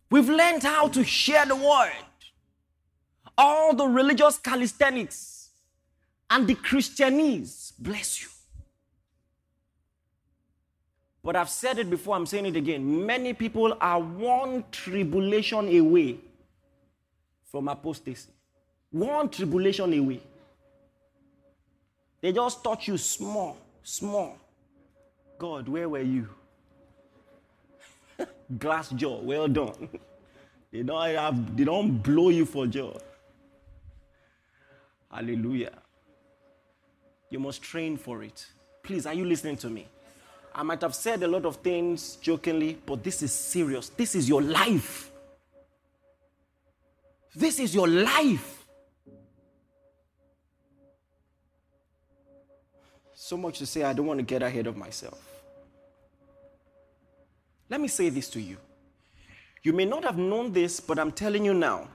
We've 0.09 0.29
learned 0.29 0.63
how 0.63 0.87
to 0.87 1.03
share 1.03 1.45
the 1.45 1.57
word. 1.57 2.07
All 3.37 3.75
the 3.75 3.87
religious 3.87 4.39
calisthenics 4.39 5.51
and 6.31 6.47
the 6.47 6.55
Christianese, 6.55 7.73
bless 7.77 8.23
you. 8.23 8.29
But 11.25 11.35
I've 11.35 11.51
said 11.51 11.81
it 11.81 11.91
before, 11.91 12.15
I'm 12.15 12.27
saying 12.27 12.47
it 12.47 12.55
again. 12.55 13.05
Many 13.05 13.33
people 13.33 13.77
are 13.81 14.01
one 14.01 14.63
tribulation 14.71 15.77
away 15.77 16.19
from 17.51 17.67
apostasy. 17.67 18.31
One 18.93 19.29
tribulation 19.29 19.93
away. 19.93 20.21
They 22.23 22.33
just 22.33 22.63
taught 22.63 22.87
you 22.87 22.97
small, 22.97 23.59
small. 23.83 24.39
God, 25.39 25.69
where 25.69 25.89
were 25.89 26.01
you? 26.01 26.29
Glass 28.59 28.91
jaw, 28.91 29.21
well 29.21 29.49
done. 29.49 29.89
they 30.73 30.85
don't 30.85 31.15
have, 31.17 31.57
they 31.57 31.65
don't 31.65 31.99
blow 31.99 32.29
you 32.29 32.47
for 32.47 32.69
joy. 32.69 32.97
Hallelujah. 35.11 35.73
You 37.29 37.41
must 37.41 37.61
train 37.61 37.97
for 37.97 38.23
it. 38.23 38.47
Please, 38.85 39.05
are 39.05 39.15
you 39.15 39.25
listening 39.25 39.57
to 39.57 39.69
me? 39.69 39.89
I 40.55 40.63
might 40.63 40.81
have 40.83 40.95
said 40.95 41.23
a 41.25 41.29
lot 41.29 41.45
of 41.45 41.57
things 41.57 42.17
jokingly, 42.17 42.79
but 42.87 43.03
this 43.03 43.23
is 43.23 43.33
serious. 43.33 43.89
This 43.89 44.15
is 44.15 44.29
your 44.29 44.43
life. 44.43 45.11
This 47.35 47.59
is 47.59 47.75
your 47.75 47.89
life. 47.89 48.62
So 53.33 53.39
much 53.39 53.61
to 53.61 53.65
say, 53.65 53.83
I 53.83 53.95
don't 53.95 54.05
want 54.05 54.19
to 54.19 54.27
get 54.27 54.43
ahead 54.43 54.67
of 54.67 54.77
myself. 54.77 55.19
Let 57.71 57.81
me 57.81 57.89
say 57.89 58.11
this 58.11 58.29
to 58.29 58.39
you. 58.43 58.59
You 59.63 59.73
may 59.73 59.87
not 59.87 60.05
have 60.05 60.19
known 60.19 60.53
this, 60.53 60.81
but 60.81 60.99
I'm 60.99 61.13
telling 61.13 61.43
you 61.43 61.55
now. 61.55 61.89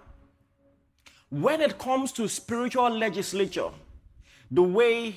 When 1.29 1.62
it 1.62 1.77
comes 1.77 2.12
to 2.13 2.27
spiritual 2.27 2.89
legislature, 2.89 3.70
the 4.50 4.63
way 4.63 5.15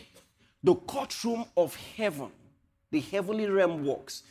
the 0.63 0.75
courtroom 0.75 1.47
of 1.57 1.75
heaven, 1.97 2.29
the 2.91 3.01
heavenly 3.01 3.47
realm 3.47 3.87
works, 3.87 4.23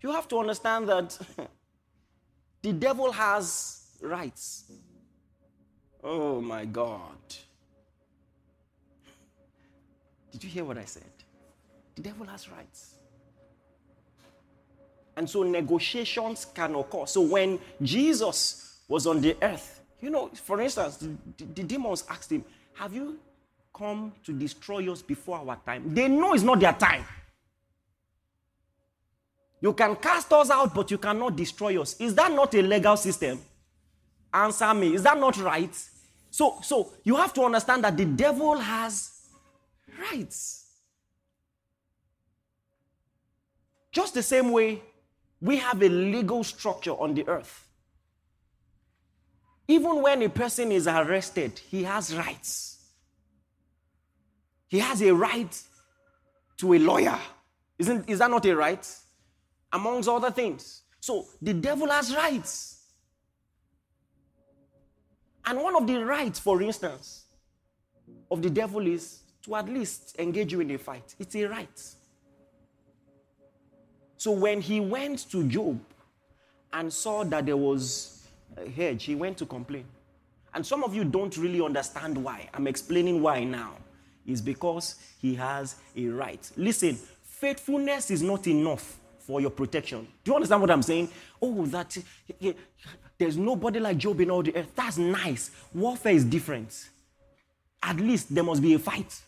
you 0.00 0.12
have 0.12 0.26
to 0.28 0.38
understand 0.38 0.88
that 0.88 1.18
the 2.62 2.72
devil 2.72 3.12
has 3.12 3.82
rights. 4.00 4.72
Oh 6.02 6.40
my 6.40 6.64
God. 6.64 7.18
Did 10.32 10.42
you 10.42 10.48
hear 10.48 10.64
what 10.64 10.78
I 10.78 10.86
said? 10.86 11.23
The 11.96 12.02
devil 12.02 12.26
has 12.26 12.50
rights. 12.50 12.94
And 15.16 15.30
so 15.30 15.42
negotiations 15.42 16.44
can 16.44 16.74
occur. 16.74 17.06
So 17.06 17.20
when 17.20 17.58
Jesus 17.80 18.80
was 18.88 19.06
on 19.06 19.20
the 19.20 19.36
earth, 19.40 19.80
you 20.00 20.10
know, 20.10 20.28
for 20.28 20.60
instance, 20.60 20.96
the, 20.96 21.16
the, 21.36 21.44
the 21.44 21.62
demons 21.62 22.04
asked 22.08 22.32
him, 22.32 22.44
Have 22.74 22.94
you 22.94 23.18
come 23.72 24.12
to 24.24 24.32
destroy 24.32 24.90
us 24.90 25.02
before 25.02 25.38
our 25.38 25.56
time? 25.64 25.94
They 25.94 26.08
know 26.08 26.34
it's 26.34 26.42
not 26.42 26.60
their 26.60 26.72
time. 26.72 27.04
You 29.60 29.72
can 29.72 29.96
cast 29.96 30.30
us 30.32 30.50
out, 30.50 30.74
but 30.74 30.90
you 30.90 30.98
cannot 30.98 31.36
destroy 31.36 31.80
us. 31.80 31.98
Is 31.98 32.14
that 32.16 32.30
not 32.32 32.54
a 32.54 32.60
legal 32.60 32.96
system? 32.96 33.40
Answer 34.32 34.74
me. 34.74 34.94
Is 34.94 35.04
that 35.04 35.18
not 35.18 35.38
right? 35.38 35.74
So, 36.30 36.58
so 36.62 36.92
you 37.04 37.16
have 37.16 37.32
to 37.34 37.42
understand 37.44 37.84
that 37.84 37.96
the 37.96 38.04
devil 38.04 38.58
has 38.58 39.10
rights. 39.98 40.63
Just 43.94 44.12
the 44.14 44.22
same 44.24 44.50
way 44.50 44.82
we 45.40 45.58
have 45.58 45.80
a 45.80 45.88
legal 45.88 46.42
structure 46.42 46.90
on 46.90 47.14
the 47.14 47.26
earth. 47.28 47.68
Even 49.68 50.02
when 50.02 50.20
a 50.22 50.28
person 50.28 50.72
is 50.72 50.88
arrested, 50.88 51.58
he 51.70 51.84
has 51.84 52.14
rights. 52.14 52.78
He 54.66 54.80
has 54.80 55.00
a 55.00 55.14
right 55.14 55.62
to 56.58 56.74
a 56.74 56.78
lawyer. 56.78 57.18
Isn't, 57.78 58.10
is 58.10 58.18
that 58.18 58.30
not 58.30 58.44
a 58.44 58.56
right? 58.56 58.84
Amongst 59.72 60.08
other 60.08 60.32
things. 60.32 60.82
So 61.00 61.26
the 61.40 61.54
devil 61.54 61.88
has 61.88 62.14
rights. 62.14 62.82
And 65.46 65.60
one 65.60 65.76
of 65.76 65.86
the 65.86 66.04
rights, 66.04 66.40
for 66.40 66.60
instance, 66.62 67.26
of 68.28 68.42
the 68.42 68.50
devil 68.50 68.84
is 68.86 69.20
to 69.44 69.54
at 69.54 69.68
least 69.68 70.16
engage 70.18 70.52
you 70.52 70.60
in 70.60 70.70
a 70.72 70.78
fight. 70.78 71.14
It's 71.18 71.36
a 71.36 71.44
right. 71.44 71.94
So 74.24 74.30
when 74.30 74.62
he 74.62 74.80
went 74.80 75.30
to 75.32 75.46
Job 75.46 75.78
and 76.72 76.90
saw 76.90 77.24
that 77.24 77.44
there 77.44 77.58
was 77.58 78.26
a 78.56 78.66
hedge, 78.66 79.04
he 79.04 79.14
went 79.14 79.36
to 79.36 79.44
complain. 79.44 79.84
And 80.54 80.64
some 80.64 80.82
of 80.82 80.94
you 80.94 81.04
don't 81.04 81.36
really 81.36 81.60
understand 81.60 82.16
why. 82.16 82.48
I'm 82.54 82.66
explaining 82.66 83.20
why 83.20 83.44
now. 83.44 83.74
It's 84.26 84.40
because 84.40 84.94
he 85.20 85.34
has 85.34 85.76
a 85.94 86.06
right. 86.06 86.50
Listen, 86.56 86.96
faithfulness 87.22 88.10
is 88.10 88.22
not 88.22 88.46
enough 88.46 88.98
for 89.18 89.42
your 89.42 89.50
protection. 89.50 90.08
Do 90.24 90.30
you 90.30 90.36
understand 90.36 90.62
what 90.62 90.70
I'm 90.70 90.80
saying? 90.80 91.10
Oh, 91.42 91.66
that 91.66 91.94
there's 93.18 93.36
nobody 93.36 93.78
like 93.78 93.98
Job 93.98 94.22
in 94.22 94.30
all 94.30 94.42
the 94.42 94.56
earth. 94.56 94.72
That's 94.74 94.96
nice. 94.96 95.50
Warfare 95.74 96.14
is 96.14 96.24
different. 96.24 96.88
At 97.82 97.98
least 97.98 98.34
there 98.34 98.42
must 98.42 98.62
be 98.62 98.72
a 98.72 98.78
fight. 98.78 99.20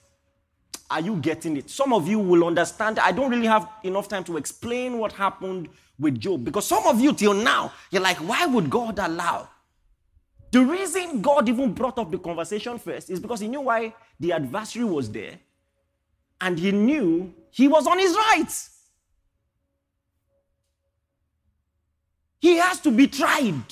Are 0.91 1.01
you 1.01 1.17
getting 1.17 1.57
it? 1.57 1.69
Some 1.69 1.93
of 1.93 2.07
you 2.07 2.19
will 2.19 2.45
understand. 2.45 2.99
I 2.99 3.13
don't 3.13 3.31
really 3.31 3.47
have 3.47 3.69
enough 3.83 4.09
time 4.09 4.25
to 4.25 4.37
explain 4.37 4.99
what 4.99 5.13
happened 5.13 5.69
with 5.99 6.19
Job 6.21 6.45
because 6.45 6.67
some 6.67 6.87
of 6.87 7.01
you 7.01 7.13
till 7.13 7.35
now, 7.35 7.73
you're 7.91 8.03
like, 8.03 8.19
why 8.19 8.47
would 8.47 8.71
God 8.71 8.99
allow? 8.99 9.49
The 10.53 10.63
reason 10.63 11.21
God 11.21 11.49
even 11.49 11.73
brought 11.73 11.99
up 11.99 12.11
the 12.11 12.19
conversation 12.19 12.79
first 12.79 13.11
is 13.11 13.19
because 13.19 13.41
he 13.41 13.49
knew 13.49 13.63
why 13.63 13.95
the 14.21 14.33
adversary 14.33 14.85
was 14.85 15.11
there 15.11 15.39
and 16.41 16.59
he 16.59 16.73
knew 16.73 17.35
he 17.51 17.69
was 17.69 17.87
on 17.87 17.99
his 17.99 18.15
rights. 18.15 18.71
He 22.39 22.57
has 22.57 22.81
to 22.81 22.91
be 22.91 23.07
tried. 23.09 23.65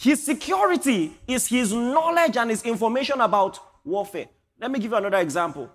His 0.00 0.24
security 0.24 1.12
is 1.26 1.46
his 1.46 1.74
knowledge 1.74 2.38
and 2.38 2.48
his 2.48 2.62
information 2.62 3.20
about 3.20 3.58
warfare. 3.84 4.28
Let 4.58 4.70
me 4.70 4.78
give 4.78 4.92
you 4.92 4.96
another 4.96 5.18
example. 5.18 5.70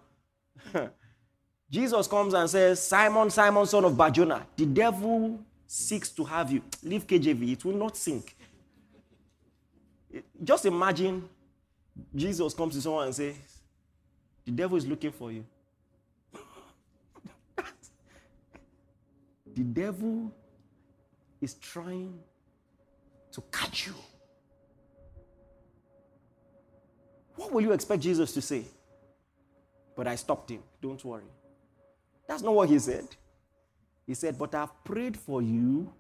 Jesus 1.70 2.08
comes 2.08 2.34
and 2.34 2.50
says, 2.50 2.82
Simon, 2.82 3.30
Simon, 3.30 3.68
son 3.68 3.86
of 3.86 3.96
Barjona, 3.96 4.48
the 4.56 4.66
devil 4.66 5.40
seeks 5.68 6.10
to 6.10 6.24
have 6.24 6.52
you. 6.52 6.64
Leave 6.82 7.06
KJV, 7.06 7.52
it 7.52 7.64
will 7.66 7.76
not 7.78 7.96
sink. 7.96 8.36
Just 10.44 10.66
imagine 10.66 11.30
Jesus 12.16 12.52
comes 12.56 12.74
to 12.74 12.82
someone 12.82 13.06
and 13.06 13.16
says, 13.16 13.36
The 14.44 14.52
devil 14.52 14.76
is 14.76 14.88
looking 14.88 15.12
for 15.12 15.32
you. 15.32 15.46
The 19.56 19.64
devil 19.64 20.32
is 21.40 21.54
trying 21.54 22.20
to 23.32 23.44
catch 23.52 23.86
you. 23.86 23.94
What 27.36 27.52
will 27.52 27.62
you 27.62 27.72
expect 27.74 28.02
Jesus 28.02 28.34
to 28.34 28.42
say? 28.42 28.66
But 29.96 30.08
I 30.08 30.16
stopped 30.16 30.50
him. 30.52 30.64
Don't 30.82 31.04
worry. 31.04 31.24
That's 32.28 32.42
not 32.42 32.54
what 32.54 32.70
he 32.70 32.80
said. 32.80 33.08
He 34.06 34.14
said, 34.14 34.38
But 34.38 34.56
I've 34.56 34.84
prayed 34.84 35.18
for 35.18 35.42
you 35.42 35.92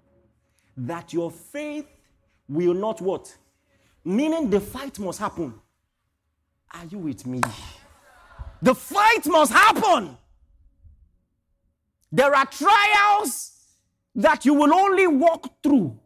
that 0.77 1.13
your 1.13 1.31
faith 1.31 1.87
will 2.47 2.73
not 2.73 3.01
what? 3.01 3.35
Meaning 4.03 4.49
the 4.49 4.59
fight 4.59 4.99
must 4.99 5.19
happen. 5.19 5.53
Are 6.73 6.85
you 6.85 6.99
with 6.99 7.25
me? 7.25 7.41
The 8.61 8.75
fight 8.75 9.25
must 9.25 9.51
happen. 9.51 10.17
There 12.11 12.33
are 12.33 12.45
trials 12.45 13.51
that 14.15 14.45
you 14.45 14.53
will 14.53 14.73
only 14.73 15.07
walk 15.07 15.61
through. 15.61 15.99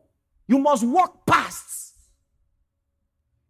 You 0.48 0.60
must 0.60 0.84
walk 0.84 1.26
past. 1.26 1.89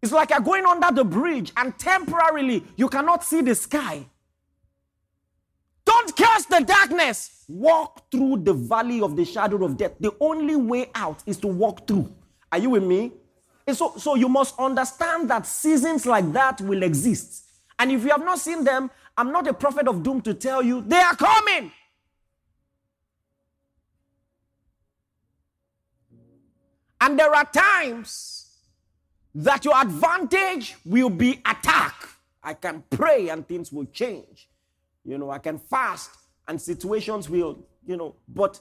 It's 0.01 0.11
like 0.11 0.29
you're 0.29 0.39
going 0.39 0.65
under 0.65 0.91
the 0.91 1.03
bridge 1.03 1.51
and 1.57 1.77
temporarily 1.77 2.63
you 2.75 2.87
cannot 2.87 3.23
see 3.23 3.41
the 3.41 3.55
sky. 3.55 4.05
Don't 5.85 6.15
curse 6.15 6.45
the 6.45 6.61
darkness. 6.61 7.45
Walk 7.47 8.09
through 8.11 8.43
the 8.43 8.53
valley 8.53 9.01
of 9.01 9.15
the 9.15 9.25
shadow 9.25 9.65
of 9.65 9.75
death. 9.75 9.93
The 9.99 10.15
only 10.19 10.55
way 10.55 10.89
out 10.95 11.23
is 11.25 11.37
to 11.37 11.47
walk 11.47 11.87
through. 11.87 12.13
Are 12.51 12.59
you 12.59 12.69
with 12.71 12.83
me? 12.83 13.11
So, 13.73 13.93
so 13.97 14.15
you 14.15 14.29
must 14.29 14.57
understand 14.57 15.29
that 15.29 15.45
seasons 15.45 16.05
like 16.05 16.31
that 16.33 16.61
will 16.61 16.83
exist. 16.83 17.45
And 17.77 17.91
if 17.91 18.03
you 18.03 18.09
have 18.09 18.23
not 18.23 18.39
seen 18.39 18.63
them, 18.63 18.89
I'm 19.17 19.31
not 19.31 19.47
a 19.47 19.53
prophet 19.53 19.87
of 19.87 20.01
doom 20.03 20.21
to 20.21 20.33
tell 20.33 20.63
you 20.63 20.81
they 20.81 20.99
are 20.99 21.15
coming. 21.15 21.71
And 27.01 27.17
there 27.17 27.33
are 27.33 27.45
times 27.45 28.48
that 29.43 29.63
your 29.63 29.79
advantage 29.79 30.75
will 30.85 31.09
be 31.09 31.41
attack. 31.45 31.95
I 32.43 32.53
can 32.53 32.83
pray 32.89 33.29
and 33.29 33.47
things 33.47 33.71
will 33.71 33.85
change. 33.85 34.49
You 35.05 35.17
know, 35.17 35.31
I 35.31 35.39
can 35.39 35.57
fast 35.57 36.11
and 36.47 36.61
situations 36.61 37.29
will, 37.29 37.65
you 37.85 37.95
know, 37.95 38.15
but 38.27 38.59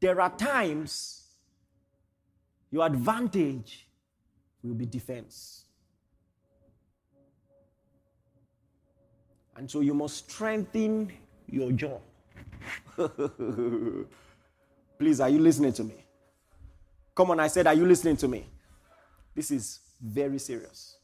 there 0.00 0.20
are 0.22 0.30
times 0.30 1.24
your 2.70 2.86
advantage 2.86 3.86
will 4.62 4.74
be 4.74 4.86
defense. 4.86 5.64
And 9.56 9.70
so 9.70 9.80
you 9.80 9.92
must 9.92 10.30
strengthen 10.30 11.12
your 11.50 11.70
jaw. 11.72 11.98
Please, 14.98 15.20
are 15.20 15.28
you 15.28 15.38
listening 15.38 15.74
to 15.74 15.84
me? 15.84 16.02
Come 17.14 17.30
on, 17.30 17.40
I 17.40 17.48
said, 17.48 17.66
Are 17.66 17.74
you 17.74 17.86
listening 17.86 18.16
to 18.16 18.26
me? 18.26 18.46
This 19.34 19.50
is 19.50 19.80
very 20.04 20.38
serious. 20.38 20.96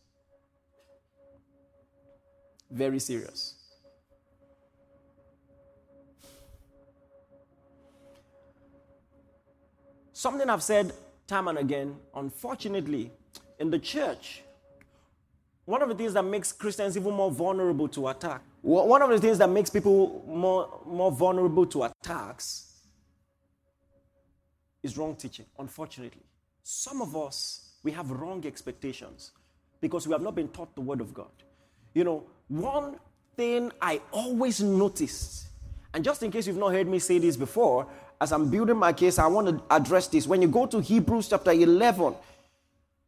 Very 2.70 3.00
serious. 3.00 3.54
Something 10.12 10.50
I've 10.50 10.62
said 10.62 10.92
time 11.26 11.48
and 11.48 11.56
again, 11.58 11.96
unfortunately, 12.14 13.10
in 13.58 13.70
the 13.70 13.78
church, 13.78 14.42
one 15.64 15.80
of 15.80 15.88
the 15.88 15.94
things 15.94 16.12
that 16.12 16.24
makes 16.24 16.52
Christians 16.52 16.96
even 16.96 17.14
more 17.14 17.30
vulnerable 17.30 17.88
to 17.88 18.08
attack, 18.08 18.42
one 18.60 19.00
of 19.00 19.08
the 19.08 19.18
things 19.18 19.38
that 19.38 19.48
makes 19.48 19.70
people 19.70 20.22
more, 20.26 20.82
more 20.84 21.10
vulnerable 21.10 21.64
to 21.66 21.84
attacks 21.84 22.74
is 24.82 24.98
wrong 24.98 25.16
teaching, 25.16 25.46
unfortunately. 25.58 26.22
Some 26.62 27.00
of 27.00 27.16
us, 27.16 27.69
we 27.82 27.92
have 27.92 28.10
wrong 28.10 28.46
expectations 28.46 29.32
because 29.80 30.06
we 30.06 30.12
have 30.12 30.22
not 30.22 30.34
been 30.34 30.48
taught 30.48 30.74
the 30.74 30.80
Word 30.80 31.00
of 31.00 31.14
God. 31.14 31.30
You 31.94 32.04
know, 32.04 32.24
one 32.48 32.96
thing 33.36 33.72
I 33.80 34.00
always 34.12 34.60
noticed, 34.60 35.48
and 35.94 36.04
just 36.04 36.22
in 36.22 36.30
case 36.30 36.46
you've 36.46 36.56
not 36.56 36.72
heard 36.72 36.86
me 36.86 36.98
say 36.98 37.18
this 37.18 37.36
before, 37.36 37.86
as 38.20 38.32
I'm 38.32 38.50
building 38.50 38.76
my 38.76 38.92
case, 38.92 39.18
I 39.18 39.26
want 39.26 39.48
to 39.48 39.62
address 39.74 40.06
this. 40.08 40.26
When 40.26 40.42
you 40.42 40.48
go 40.48 40.66
to 40.66 40.80
Hebrews 40.80 41.28
chapter 41.28 41.52
11, 41.52 42.14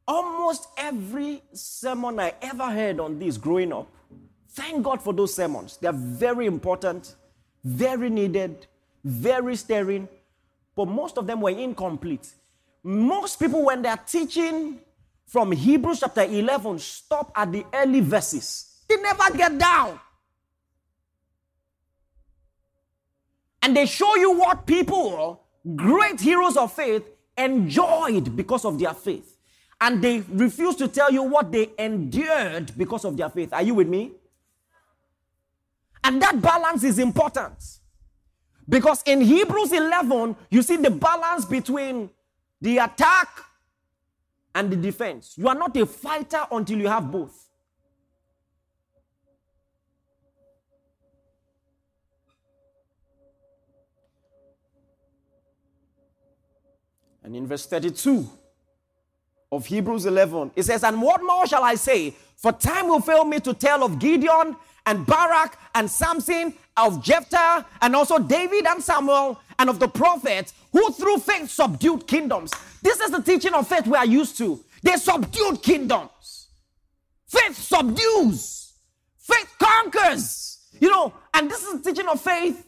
almost 0.08 0.68
every 0.76 1.42
sermon 1.52 2.18
I 2.18 2.34
ever 2.40 2.70
heard 2.70 2.98
on 2.98 3.18
this 3.18 3.36
growing 3.36 3.72
up, 3.72 3.88
thank 4.50 4.82
God 4.82 5.02
for 5.02 5.12
those 5.12 5.34
sermons. 5.34 5.76
They're 5.76 5.92
very 5.92 6.46
important, 6.46 7.14
very 7.62 8.08
needed, 8.08 8.66
very 9.04 9.54
stirring, 9.56 10.08
but 10.74 10.88
most 10.88 11.18
of 11.18 11.26
them 11.26 11.42
were 11.42 11.50
incomplete. 11.50 12.32
Most 12.84 13.38
people, 13.38 13.64
when 13.64 13.82
they're 13.82 13.96
teaching 13.96 14.80
from 15.26 15.52
Hebrews 15.52 16.00
chapter 16.00 16.22
11, 16.22 16.78
stop 16.80 17.32
at 17.34 17.52
the 17.52 17.64
early 17.72 18.00
verses. 18.00 18.82
They 18.88 18.96
never 18.96 19.36
get 19.36 19.56
down. 19.56 20.00
And 23.62 23.76
they 23.76 23.86
show 23.86 24.16
you 24.16 24.36
what 24.36 24.66
people, 24.66 25.44
great 25.76 26.20
heroes 26.20 26.56
of 26.56 26.72
faith, 26.72 27.08
enjoyed 27.38 28.36
because 28.36 28.64
of 28.64 28.78
their 28.78 28.92
faith. 28.92 29.38
And 29.80 30.02
they 30.02 30.20
refuse 30.28 30.76
to 30.76 30.88
tell 30.88 31.12
you 31.12 31.22
what 31.22 31.50
they 31.50 31.70
endured 31.78 32.72
because 32.76 33.04
of 33.04 33.16
their 33.16 33.30
faith. 33.30 33.52
Are 33.52 33.62
you 33.62 33.74
with 33.74 33.88
me? 33.88 34.12
And 36.04 36.20
that 36.20 36.40
balance 36.42 36.82
is 36.82 36.98
important. 36.98 37.54
Because 38.68 39.02
in 39.06 39.20
Hebrews 39.20 39.72
11, 39.72 40.36
you 40.50 40.62
see 40.62 40.76
the 40.76 40.90
balance 40.90 41.44
between 41.44 42.10
the 42.62 42.78
attack 42.78 43.28
and 44.54 44.70
the 44.70 44.76
defense. 44.76 45.34
You 45.36 45.48
are 45.48 45.54
not 45.54 45.76
a 45.76 45.84
fighter 45.84 46.46
until 46.50 46.78
you 46.78 46.86
have 46.86 47.10
both. 47.10 47.48
And 57.24 57.36
in 57.36 57.46
verse 57.46 57.66
32 57.66 58.28
of 59.50 59.66
Hebrews 59.66 60.06
11, 60.06 60.52
it 60.54 60.62
says, 60.62 60.84
And 60.84 61.02
what 61.02 61.20
more 61.22 61.46
shall 61.46 61.64
I 61.64 61.74
say? 61.74 62.14
For 62.36 62.52
time 62.52 62.88
will 62.88 63.00
fail 63.00 63.24
me 63.24 63.40
to 63.40 63.54
tell 63.54 63.82
of 63.82 63.98
Gideon 63.98 64.56
and 64.86 65.06
Barak 65.06 65.58
and 65.74 65.90
Samson, 65.90 66.54
of 66.76 67.02
Jephthah, 67.02 67.66
and 67.80 67.94
also 67.94 68.18
David 68.18 68.66
and 68.66 68.82
Samuel, 68.82 69.38
and 69.58 69.70
of 69.70 69.78
the 69.78 69.88
prophets 69.88 70.54
who 70.72 70.90
through 70.92 71.18
faith 71.18 71.50
subdued 71.50 72.06
kingdoms. 72.06 72.52
This 72.82 73.00
is 73.00 73.10
the 73.10 73.22
teaching 73.22 73.54
of 73.54 73.66
faith 73.66 73.86
we 73.86 73.96
are 73.96 74.06
used 74.06 74.36
to. 74.38 74.62
They 74.82 74.96
subdued 74.96 75.62
kingdoms. 75.62 76.48
Faith 77.26 77.56
subdues, 77.56 78.74
faith 79.18 79.54
conquers. 79.58 80.68
You 80.80 80.90
know, 80.90 81.12
and 81.32 81.50
this 81.50 81.62
is 81.62 81.80
the 81.80 81.90
teaching 81.90 82.08
of 82.08 82.20
faith 82.20 82.66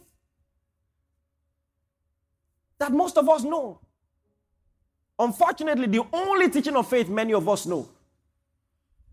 that 2.79 2.91
most 2.91 3.17
of 3.17 3.27
us 3.29 3.43
know. 3.43 3.79
Unfortunately, 5.17 5.87
the 5.87 6.05
only 6.13 6.49
teaching 6.49 6.75
of 6.75 6.87
faith 6.87 7.09
many 7.09 7.33
of 7.33 7.47
us 7.47 7.65
know. 7.65 7.87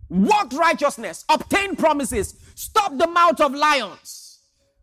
Walk 0.08 0.52
righteousness, 0.52 1.24
obtain 1.28 1.74
promises, 1.76 2.34
stop 2.54 2.96
the 2.98 3.06
mouth 3.06 3.40
of 3.40 3.54
lions, 3.54 4.40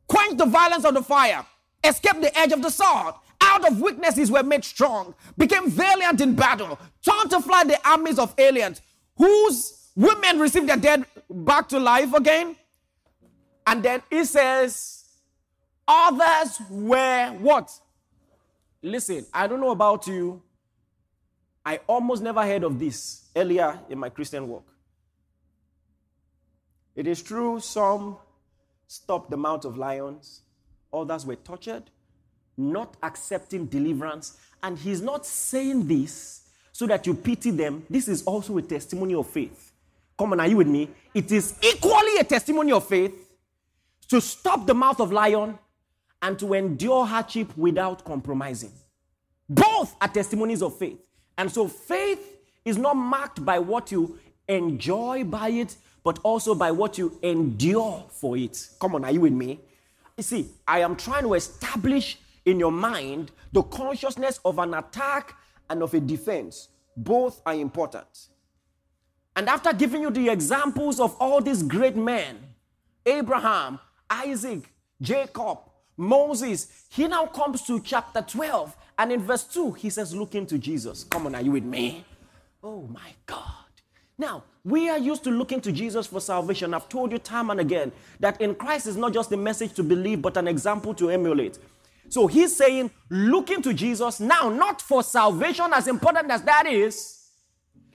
quench 0.07 0.37
the 0.37 0.45
violence 0.45 0.85
of 0.85 0.93
the 0.93 1.03
fire, 1.03 1.45
escape 1.83 2.21
the 2.21 2.37
edge 2.37 2.51
of 2.51 2.61
the 2.61 2.69
sword. 2.69 3.13
Out 3.41 3.65
of 3.67 3.79
weaknesses 3.81 4.29
were 4.29 4.43
made 4.43 4.65
strong, 4.65 5.15
became 5.37 5.69
valiant 5.69 6.19
in 6.19 6.35
battle, 6.35 6.77
turned 7.01 7.29
to 7.31 7.39
fly 7.39 7.63
the 7.63 7.79
armies 7.87 8.19
of 8.19 8.33
aliens, 8.37 8.81
whose 9.15 9.89
women 9.95 10.39
received 10.39 10.67
their 10.67 10.77
dead 10.77 11.05
back 11.29 11.69
to 11.69 11.79
life 11.79 12.13
again. 12.13 12.55
And 13.65 13.81
then 13.81 14.01
it 14.11 14.25
says, 14.25 15.05
others 15.87 16.59
were 16.69 17.29
what? 17.39 17.71
Listen, 18.81 19.25
I 19.33 19.47
don't 19.47 19.61
know 19.61 19.71
about 19.71 20.07
you, 20.07 20.41
I 21.65 21.79
almost 21.87 22.23
never 22.23 22.43
heard 22.43 22.63
of 22.63 22.79
this 22.79 23.25
earlier 23.35 23.79
in 23.89 23.99
my 23.99 24.09
Christian 24.09 24.47
walk. 24.47 24.65
It 26.95 27.07
is 27.07 27.21
true, 27.21 27.59
some 27.59 28.17
stopped 28.87 29.29
the 29.29 29.37
mouth 29.37 29.65
of 29.65 29.77
lions, 29.77 30.41
others 30.93 31.25
were 31.25 31.35
tortured, 31.35 31.83
not 32.57 32.95
accepting 33.03 33.65
deliverance. 33.65 34.37
And 34.61 34.77
he's 34.77 35.01
not 35.01 35.25
saying 35.25 35.87
this 35.87 36.41
so 36.71 36.87
that 36.87 37.05
you 37.07 37.13
pity 37.13 37.51
them. 37.51 37.85
This 37.89 38.07
is 38.07 38.23
also 38.23 38.57
a 38.57 38.61
testimony 38.61 39.15
of 39.15 39.27
faith. 39.27 39.71
Come 40.17 40.33
on, 40.33 40.39
are 40.39 40.47
you 40.47 40.57
with 40.57 40.67
me? 40.67 40.89
It 41.13 41.31
is 41.31 41.55
equally 41.61 42.17
a 42.19 42.23
testimony 42.23 42.71
of 42.71 42.87
faith 42.87 43.13
to 44.09 44.19
stop 44.19 44.65
the 44.65 44.73
mouth 44.73 44.99
of 44.99 45.11
lion 45.11 45.57
and 46.21 46.37
to 46.39 46.53
endure 46.53 47.05
hardship 47.05 47.55
without 47.57 48.03
compromising. 48.03 48.71
Both 49.47 49.95
are 50.01 50.07
testimonies 50.07 50.61
of 50.61 50.77
faith. 50.77 50.99
And 51.37 51.49
so 51.49 51.67
faith 51.67 52.37
is 52.65 52.77
not 52.77 52.95
marked 52.95 53.43
by 53.43 53.59
what 53.59 53.91
you 53.91 54.19
enjoy 54.47 55.23
by 55.23 55.49
it, 55.49 55.75
but 56.03 56.19
also 56.23 56.53
by 56.53 56.71
what 56.71 56.97
you 56.97 57.17
endure 57.21 58.05
for 58.09 58.35
it. 58.35 58.69
Come 58.79 58.95
on, 58.95 59.05
are 59.05 59.11
you 59.11 59.21
with 59.21 59.33
me? 59.33 59.59
You 60.19 60.23
see, 60.23 60.49
I 60.67 60.81
am 60.81 60.97
trying 60.97 61.23
to 61.23 61.33
establish 61.35 62.17
in 62.43 62.59
your 62.59 62.73
mind 62.73 63.31
the 63.53 63.63
consciousness 63.63 64.41
of 64.43 64.59
an 64.59 64.73
attack 64.73 65.33
and 65.69 65.81
of 65.81 65.93
a 65.93 66.01
defense. 66.01 66.67
Both 66.97 67.41
are 67.45 67.53
important. 67.53 68.27
And 69.33 69.47
after 69.47 69.71
giving 69.71 70.01
you 70.01 70.09
the 70.09 70.27
examples 70.27 70.99
of 70.99 71.15
all 71.21 71.39
these 71.39 71.63
great 71.63 71.95
men 71.95 72.37
Abraham, 73.05 73.79
Isaac, 74.09 74.73
Jacob, 75.01 75.59
Moses, 75.95 76.67
he 76.89 77.07
now 77.07 77.25
comes 77.25 77.61
to 77.61 77.79
chapter 77.79 78.21
12 78.21 78.75
and 78.97 79.13
in 79.13 79.21
verse 79.21 79.45
2, 79.45 79.71
he 79.71 79.89
says, 79.89 80.13
Look 80.13 80.35
into 80.35 80.57
Jesus. 80.57 81.05
Come 81.05 81.27
on, 81.27 81.35
are 81.35 81.41
you 81.41 81.51
with 81.51 81.63
me? 81.63 82.03
Oh 82.61 82.81
my 82.81 83.13
God. 83.25 83.68
Now, 84.19 84.43
we 84.65 84.89
are 84.89 84.97
used 84.97 85.23
to 85.23 85.31
looking 85.31 85.61
to 85.61 85.71
Jesus 85.71 86.05
for 86.05 86.19
salvation. 86.19 86.73
I've 86.73 86.89
told 86.89 87.13
you 87.13 87.17
time 87.17 87.49
and 87.49 87.59
again 87.59 87.93
that 88.19 88.39
in 88.41 88.53
Christ 88.53 88.85
is 88.85 88.97
not 88.97 89.13
just 89.13 89.31
a 89.31 89.37
message 89.37 89.73
to 89.75 89.83
believe, 89.83 90.21
but 90.21 90.35
an 90.35 90.45
example 90.45 90.93
to 90.95 91.09
emulate. 91.09 91.57
So 92.09 92.27
he's 92.27 92.53
saying, 92.53 92.91
looking 93.09 93.61
to 93.61 93.73
Jesus 93.73 94.19
now, 94.19 94.49
not 94.49 94.81
for 94.81 95.03
salvation, 95.03 95.71
as 95.73 95.87
important 95.87 96.29
as 96.31 96.41
that 96.43 96.67
is, 96.67 97.29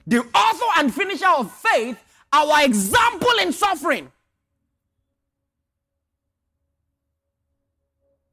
the 0.07 0.19
author 0.19 0.79
and 0.79 0.91
finisher 0.91 1.27
of 1.27 1.51
faith, 1.51 1.97
our 2.33 2.65
example 2.65 3.29
in 3.41 3.53
suffering. 3.53 4.11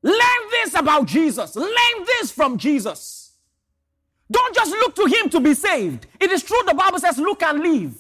Learn 0.02 0.42
this 0.50 0.74
about 0.74 1.06
Jesus. 1.06 1.56
Learn 1.56 2.06
this 2.06 2.32
from 2.32 2.56
Jesus. 2.56 3.21
Don't 4.32 4.54
just 4.54 4.70
look 4.70 4.94
to 4.96 5.04
him 5.06 5.28
to 5.30 5.40
be 5.40 5.54
saved. 5.54 6.06
It 6.18 6.32
is 6.32 6.42
true, 6.42 6.62
the 6.66 6.74
Bible 6.74 6.98
says, 6.98 7.18
look 7.18 7.42
and 7.42 7.60
live. 7.60 7.94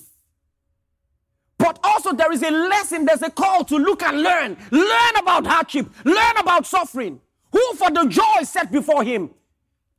But 1.58 1.78
also, 1.84 2.12
there 2.12 2.32
is 2.32 2.42
a 2.42 2.50
lesson, 2.50 3.04
there's 3.04 3.22
a 3.22 3.30
call 3.30 3.64
to 3.66 3.76
look 3.76 4.02
and 4.02 4.22
learn. 4.22 4.56
Learn 4.70 5.16
about 5.18 5.46
hardship, 5.46 5.86
learn 6.04 6.36
about 6.38 6.66
suffering. 6.66 7.20
Who, 7.52 7.74
for 7.74 7.90
the 7.90 8.06
joy 8.06 8.42
set 8.42 8.72
before 8.72 9.04
him, 9.04 9.30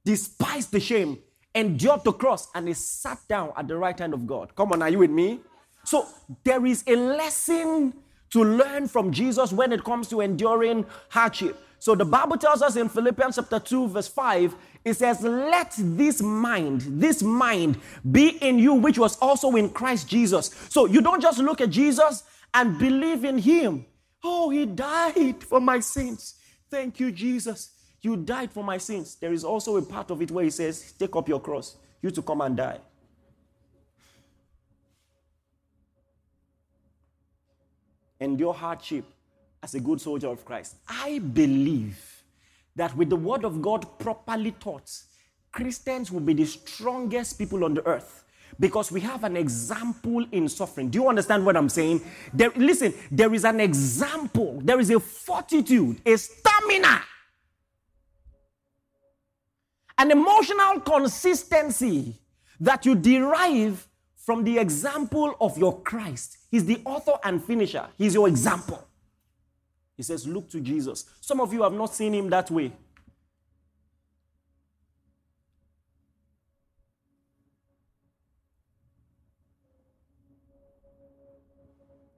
despised 0.04 0.72
the 0.72 0.80
shame, 0.80 1.20
endured 1.56 2.04
the 2.04 2.12
cross, 2.12 2.50
and 2.54 2.68
is 2.68 2.86
sat 2.86 3.20
down 3.30 3.54
at 3.56 3.68
the 3.68 3.78
right 3.78 3.98
hand 3.98 4.14
of 4.14 4.28
God. 4.28 4.56
Come 4.56 4.74
on, 4.74 4.82
are 4.82 4.90
you 4.90 5.00
with 5.00 5.12
me? 5.12 5.40
So, 5.86 6.08
there 6.44 6.66
is 6.66 6.84
a 6.88 6.96
lesson 6.96 7.94
to 8.32 8.44
learn 8.44 8.88
from 8.88 9.12
Jesus 9.12 9.54
when 9.54 9.72
it 9.72 9.84
comes 9.84 10.08
to 10.10 10.22
enduring 10.22 10.86
hardship. 11.10 11.58
So 11.84 11.96
the 11.96 12.06
Bible 12.06 12.38
tells 12.38 12.62
us 12.62 12.78
in 12.78 12.88
Philippians 12.88 13.36
chapter 13.36 13.60
2, 13.60 13.90
verse 13.90 14.08
5, 14.08 14.56
it 14.86 14.94
says, 14.94 15.22
Let 15.22 15.74
this 15.78 16.22
mind, 16.22 16.80
this 16.88 17.22
mind 17.22 17.78
be 18.10 18.38
in 18.38 18.58
you, 18.58 18.76
which 18.76 18.98
was 18.98 19.18
also 19.18 19.58
in 19.58 19.70
Christ 19.70 20.08
Jesus. 20.08 20.50
So 20.70 20.86
you 20.86 21.02
don't 21.02 21.22
just 21.22 21.40
look 21.40 21.60
at 21.60 21.72
Jesus 21.72 22.24
and 22.54 22.80
believe 22.80 23.26
in 23.26 23.38
him. 23.38 23.86
Oh, 24.24 24.50
he 24.50 24.66
died 24.66 25.44
for 25.44 25.60
my 25.60 25.82
sins. 25.82 26.36
Thank 26.72 27.02
you, 27.02 27.12
Jesus. 27.12 27.72
You 28.02 28.16
died 28.16 28.54
for 28.54 28.64
my 28.64 28.78
sins. 28.78 29.16
There 29.16 29.34
is 29.34 29.44
also 29.44 29.76
a 29.76 29.82
part 29.82 30.10
of 30.10 30.22
it 30.22 30.32
where 30.32 30.46
he 30.46 30.52
says, 30.52 30.94
Take 30.94 31.14
up 31.18 31.28
your 31.28 31.42
cross, 31.42 31.76
you 32.02 32.12
to 32.12 32.22
come 32.22 32.40
and 32.40 32.56
die. 32.56 32.80
Endure 38.22 38.54
hardship 38.54 39.04
as 39.64 39.74
a 39.74 39.80
good 39.80 40.02
soldier 40.02 40.28
of 40.28 40.44
Christ. 40.44 40.76
I 40.88 41.20
believe 41.20 42.24
that 42.76 42.96
with 42.98 43.10
the 43.10 43.16
word 43.16 43.46
of 43.46 43.62
God 43.62 43.98
properly 43.98 44.52
taught, 44.52 44.92
Christians 45.52 46.12
will 46.12 46.20
be 46.20 46.34
the 46.34 46.46
strongest 46.46 47.38
people 47.38 47.64
on 47.64 47.74
the 47.74 47.86
earth 47.88 48.26
because 48.60 48.92
we 48.92 49.00
have 49.00 49.24
an 49.24 49.38
example 49.38 50.26
in 50.32 50.50
suffering. 50.50 50.90
Do 50.90 51.00
you 51.00 51.08
understand 51.08 51.46
what 51.46 51.56
I'm 51.56 51.70
saying? 51.70 52.02
There, 52.34 52.52
listen, 52.56 52.94
there 53.10 53.34
is 53.34 53.46
an 53.46 53.60
example, 53.60 54.60
there 54.62 54.80
is 54.80 54.90
a 54.90 55.00
fortitude, 55.00 56.02
a 56.06 56.18
stamina, 56.18 57.02
an 59.98 60.12
emotional 60.12 60.82
consistency 60.82 62.20
that 62.60 62.86
you 62.86 62.96
derive 62.96 63.88
from 64.18 64.44
the 64.44 64.58
example 64.58 65.36
of 65.40 65.58
your 65.58 65.82
Christ. 65.82 66.38
He's 66.52 66.66
the 66.66 66.82
author 66.86 67.14
and 67.24 67.44
finisher, 67.44 67.88
He's 67.98 68.14
your 68.14 68.28
example. 68.28 68.88
He 69.96 70.04
says, 70.04 70.28
Look 70.28 70.50
to 70.50 70.60
Jesus. 70.60 71.06
Some 71.22 71.40
of 71.40 71.54
you 71.54 71.64
have 71.64 71.74
not 71.74 71.94
seen 71.94 72.14
him 72.14 72.30
that 72.30 72.50
way. 72.50 72.72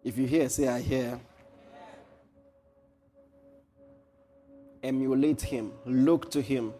If 0.04 0.20
you 0.20 0.28
hear, 0.28 0.48
say, 0.50 0.68
I 0.68 0.82
hear. 0.82 1.20
Emulate 4.84 5.42
him, 5.42 5.72
look 5.84 6.30
to 6.30 6.42
him. 6.44 6.74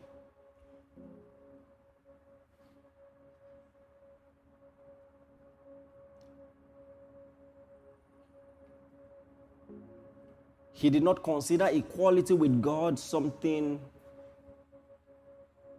He 10.86 10.92
did 10.92 11.02
not 11.02 11.24
consider 11.24 11.66
equality 11.66 12.36
with 12.36 12.62
God 12.62 13.00
something 13.00 13.80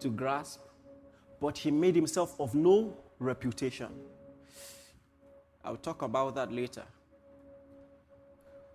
to 0.01 0.09
grasp, 0.09 0.63
but 1.41 1.57
he 1.57 1.71
made 1.71 1.95
himself 1.95 2.35
of 2.41 2.57
no 2.57 2.93
reputation. 3.21 3.87
I'll 5.65 5.77
talk 5.77 6.03
about 6.03 6.35
that 6.35 6.51
later. 6.51 6.83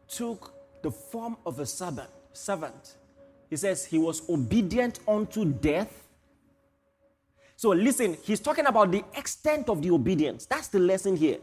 Took 0.08 0.54
the 0.82 0.89
form 0.89 1.36
of 1.46 1.60
a 1.60 1.65
servant. 1.65 2.10
Servant. 2.32 2.96
He 3.50 3.58
says 3.58 3.84
he 3.84 3.98
was 3.98 4.22
obedient 4.30 5.02
unto 5.06 5.44
death. 5.44 6.08
So 7.58 7.72
listen, 7.72 8.15
he's 8.24 8.39
talking 8.39 8.67
about 8.67 8.89
the 8.89 9.04
extent 9.17 9.67
of 9.67 9.82
the 9.82 9.91
obedience. 9.91 10.46
That's 10.46 10.70
the 10.70 10.80
lesson 10.80 11.17
here. 11.17 11.39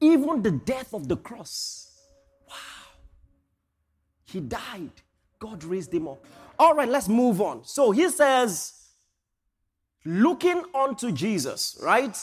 Even 0.00 0.42
the 0.42 0.52
death 0.52 0.94
of 0.94 1.08
the 1.08 1.16
cross. 1.16 1.89
He 4.30 4.40
died. 4.40 4.92
God 5.38 5.64
raised 5.64 5.92
him 5.92 6.08
up. 6.08 6.24
All 6.58 6.74
right, 6.74 6.88
let's 6.88 7.08
move 7.08 7.40
on. 7.40 7.64
So 7.64 7.90
he 7.90 8.08
says, 8.10 8.74
looking 10.04 10.62
unto 10.74 11.10
Jesus, 11.10 11.78
right? 11.82 12.16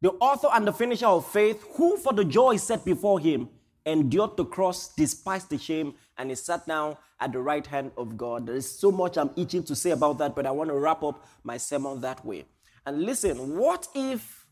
The 0.00 0.10
author 0.12 0.48
and 0.52 0.66
the 0.66 0.72
finisher 0.72 1.06
of 1.06 1.26
faith, 1.26 1.64
who 1.76 1.96
for 1.96 2.12
the 2.12 2.24
joy 2.24 2.56
set 2.56 2.84
before 2.84 3.18
him 3.18 3.48
endured 3.84 4.36
the 4.36 4.44
cross, 4.44 4.94
despised 4.94 5.50
the 5.50 5.58
shame, 5.58 5.94
and 6.18 6.30
is 6.30 6.44
sat 6.44 6.66
down 6.66 6.96
at 7.20 7.32
the 7.32 7.40
right 7.40 7.66
hand 7.66 7.92
of 7.96 8.16
God. 8.16 8.46
There 8.46 8.56
is 8.56 8.78
so 8.78 8.92
much 8.92 9.16
I'm 9.16 9.30
itching 9.36 9.64
to 9.64 9.76
say 9.76 9.90
about 9.90 10.18
that, 10.18 10.34
but 10.34 10.46
I 10.46 10.50
want 10.50 10.70
to 10.70 10.76
wrap 10.76 11.02
up 11.02 11.26
my 11.42 11.56
sermon 11.56 12.00
that 12.02 12.24
way. 12.24 12.44
And 12.84 13.02
listen, 13.02 13.56
what 13.56 13.88
if 13.94 14.46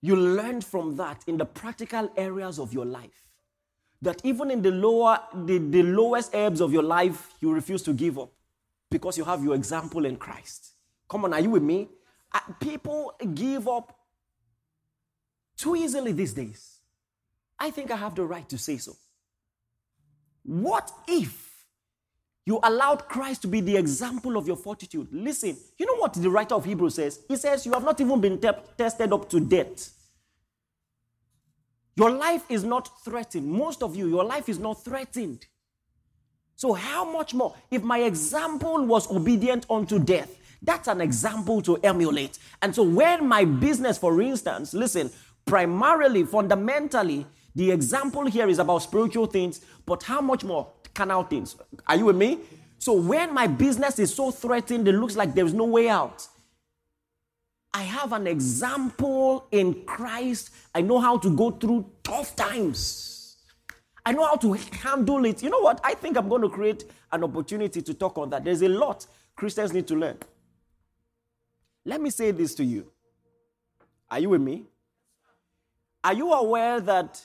you 0.00 0.14
learned 0.14 0.64
from 0.64 0.96
that 0.96 1.24
in 1.26 1.38
the 1.38 1.46
practical 1.46 2.10
areas 2.16 2.58
of 2.58 2.72
your 2.72 2.84
life? 2.84 3.24
That 4.04 4.20
even 4.24 4.50
in 4.50 4.62
the 4.62 4.70
lower, 4.70 5.18
the, 5.34 5.58
the 5.58 5.82
lowest 5.82 6.34
ebbs 6.34 6.60
of 6.60 6.72
your 6.72 6.82
life, 6.82 7.34
you 7.40 7.52
refuse 7.52 7.82
to 7.82 7.92
give 7.92 8.18
up 8.18 8.30
because 8.90 9.18
you 9.18 9.24
have 9.24 9.42
your 9.42 9.54
example 9.54 10.04
in 10.04 10.16
Christ. 10.16 10.72
Come 11.08 11.24
on, 11.24 11.32
are 11.32 11.40
you 11.40 11.50
with 11.50 11.62
me? 11.62 11.88
People 12.60 13.14
give 13.34 13.66
up 13.66 13.96
too 15.56 15.76
easily 15.76 16.12
these 16.12 16.32
days. 16.32 16.78
I 17.58 17.70
think 17.70 17.90
I 17.90 17.96
have 17.96 18.14
the 18.14 18.24
right 18.24 18.48
to 18.48 18.58
say 18.58 18.76
so. 18.76 18.96
What 20.42 20.92
if 21.08 21.50
you 22.44 22.60
allowed 22.62 23.08
Christ 23.08 23.42
to 23.42 23.48
be 23.48 23.60
the 23.60 23.76
example 23.76 24.36
of 24.36 24.46
your 24.46 24.56
fortitude? 24.56 25.08
Listen, 25.12 25.56
you 25.78 25.86
know 25.86 25.96
what 25.96 26.12
the 26.14 26.28
writer 26.28 26.54
of 26.54 26.64
Hebrews 26.64 26.96
says? 26.96 27.20
He 27.26 27.36
says, 27.36 27.64
You 27.64 27.72
have 27.72 27.84
not 27.84 28.00
even 28.00 28.20
been 28.20 28.38
te- 28.38 28.50
tested 28.76 29.12
up 29.12 29.30
to 29.30 29.40
death. 29.40 29.90
Your 31.96 32.10
life 32.10 32.44
is 32.48 32.64
not 32.64 32.90
threatened. 33.04 33.46
Most 33.46 33.82
of 33.82 33.94
you, 33.94 34.08
your 34.08 34.24
life 34.24 34.48
is 34.48 34.58
not 34.58 34.84
threatened. 34.84 35.46
So, 36.56 36.72
how 36.72 37.04
much 37.04 37.34
more? 37.34 37.54
If 37.70 37.82
my 37.82 37.98
example 38.00 38.84
was 38.84 39.10
obedient 39.10 39.66
unto 39.68 39.98
death, 39.98 40.36
that's 40.62 40.88
an 40.88 41.00
example 41.00 41.60
to 41.62 41.76
emulate. 41.78 42.38
And 42.62 42.74
so, 42.74 42.82
when 42.82 43.26
my 43.28 43.44
business, 43.44 43.98
for 43.98 44.20
instance, 44.22 44.74
listen, 44.74 45.10
primarily, 45.44 46.24
fundamentally, 46.24 47.26
the 47.54 47.70
example 47.70 48.26
here 48.26 48.48
is 48.48 48.58
about 48.58 48.78
spiritual 48.78 49.26
things, 49.26 49.60
but 49.86 50.02
how 50.02 50.20
much 50.20 50.44
more 50.44 50.68
carnal 50.94 51.24
things? 51.24 51.56
Are 51.86 51.96
you 51.96 52.06
with 52.06 52.16
me? 52.16 52.38
So, 52.78 52.92
when 52.94 53.32
my 53.34 53.46
business 53.46 53.98
is 53.98 54.14
so 54.14 54.30
threatened, 54.30 54.88
it 54.88 54.92
looks 54.92 55.16
like 55.16 55.34
there's 55.34 55.54
no 55.54 55.64
way 55.64 55.88
out. 55.88 56.26
I 57.74 57.82
have 57.82 58.12
an 58.12 58.28
example 58.28 59.48
in 59.50 59.84
Christ. 59.84 60.50
I 60.72 60.80
know 60.80 61.00
how 61.00 61.18
to 61.18 61.36
go 61.36 61.50
through 61.50 61.90
tough 62.04 62.36
times. 62.36 63.36
I 64.06 64.12
know 64.12 64.24
how 64.24 64.36
to 64.36 64.52
handle 64.52 65.24
it. 65.24 65.42
You 65.42 65.50
know 65.50 65.58
what? 65.58 65.80
I 65.82 65.94
think 65.94 66.16
I'm 66.16 66.28
going 66.28 66.42
to 66.42 66.48
create 66.48 66.84
an 67.10 67.24
opportunity 67.24 67.82
to 67.82 67.92
talk 67.92 68.16
on 68.16 68.30
that. 68.30 68.44
There's 68.44 68.62
a 68.62 68.68
lot 68.68 69.04
Christians 69.34 69.72
need 69.72 69.88
to 69.88 69.96
learn. 69.96 70.18
Let 71.84 72.00
me 72.00 72.10
say 72.10 72.30
this 72.30 72.54
to 72.56 72.64
you. 72.64 72.86
Are 74.08 74.20
you 74.20 74.28
with 74.28 74.40
me? 74.40 74.66
Are 76.04 76.14
you 76.14 76.32
aware 76.32 76.80
that 76.80 77.20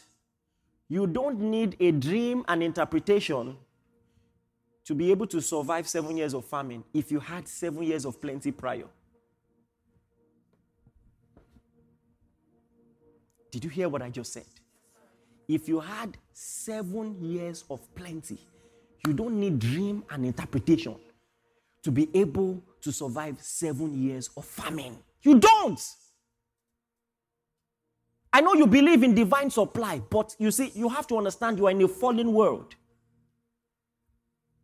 you 0.87 1.05
don't 1.05 1.39
need 1.39 1.77
a 1.79 1.91
dream 1.91 2.43
and 2.47 2.63
interpretation 2.63 3.55
to 4.85 4.95
be 4.95 5.11
able 5.11 5.27
to 5.27 5.41
survive 5.41 5.87
seven 5.87 6.17
years 6.17 6.33
of 6.33 6.45
famine 6.45 6.83
if 6.91 7.11
you 7.11 7.19
had 7.19 7.47
seven 7.47 7.83
years 7.83 8.05
of 8.05 8.19
plenty 8.19 8.51
prior? 8.51 8.85
Did 13.51 13.63
you 13.63 13.69
hear 13.69 13.89
what 13.89 14.01
I 14.01 14.09
just 14.09 14.33
said? 14.33 14.45
If 15.47 15.67
you 15.67 15.79
had 15.79 16.17
seven 16.33 17.17
years 17.23 17.63
of 17.69 17.79
plenty, 17.95 18.37
you 19.07 19.13
don't 19.13 19.39
need 19.39 19.59
dream 19.59 20.03
and 20.09 20.25
interpretation 20.25 20.95
to 21.81 21.91
be 21.91 22.09
able 22.13 22.61
to 22.81 22.91
survive 22.91 23.41
seven 23.41 24.01
years 24.01 24.29
of 24.37 24.45
famine. 24.45 24.97
You 25.21 25.39
don't. 25.39 25.81
I 28.31 28.41
know 28.41 28.53
you 28.53 28.67
believe 28.67 29.01
in 29.01 29.15
divine 29.15 29.49
supply, 29.49 30.01
but 30.09 30.35
you 30.37 30.51
see, 30.51 30.71
you 30.75 30.87
have 30.89 31.07
to 31.07 31.17
understand 31.17 31.57
you 31.57 31.67
are 31.67 31.71
in 31.71 31.81
a 31.81 31.87
fallen 31.87 32.31
world. 32.31 32.75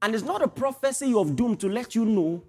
And 0.02 0.14
it's 0.14 0.24
not 0.24 0.44
a 0.44 0.48
prophecy 0.48 1.14
of 1.16 1.36
doom 1.36 1.58
to 1.58 1.68
let 1.68 1.96
you 1.96 2.06
know 2.06 2.44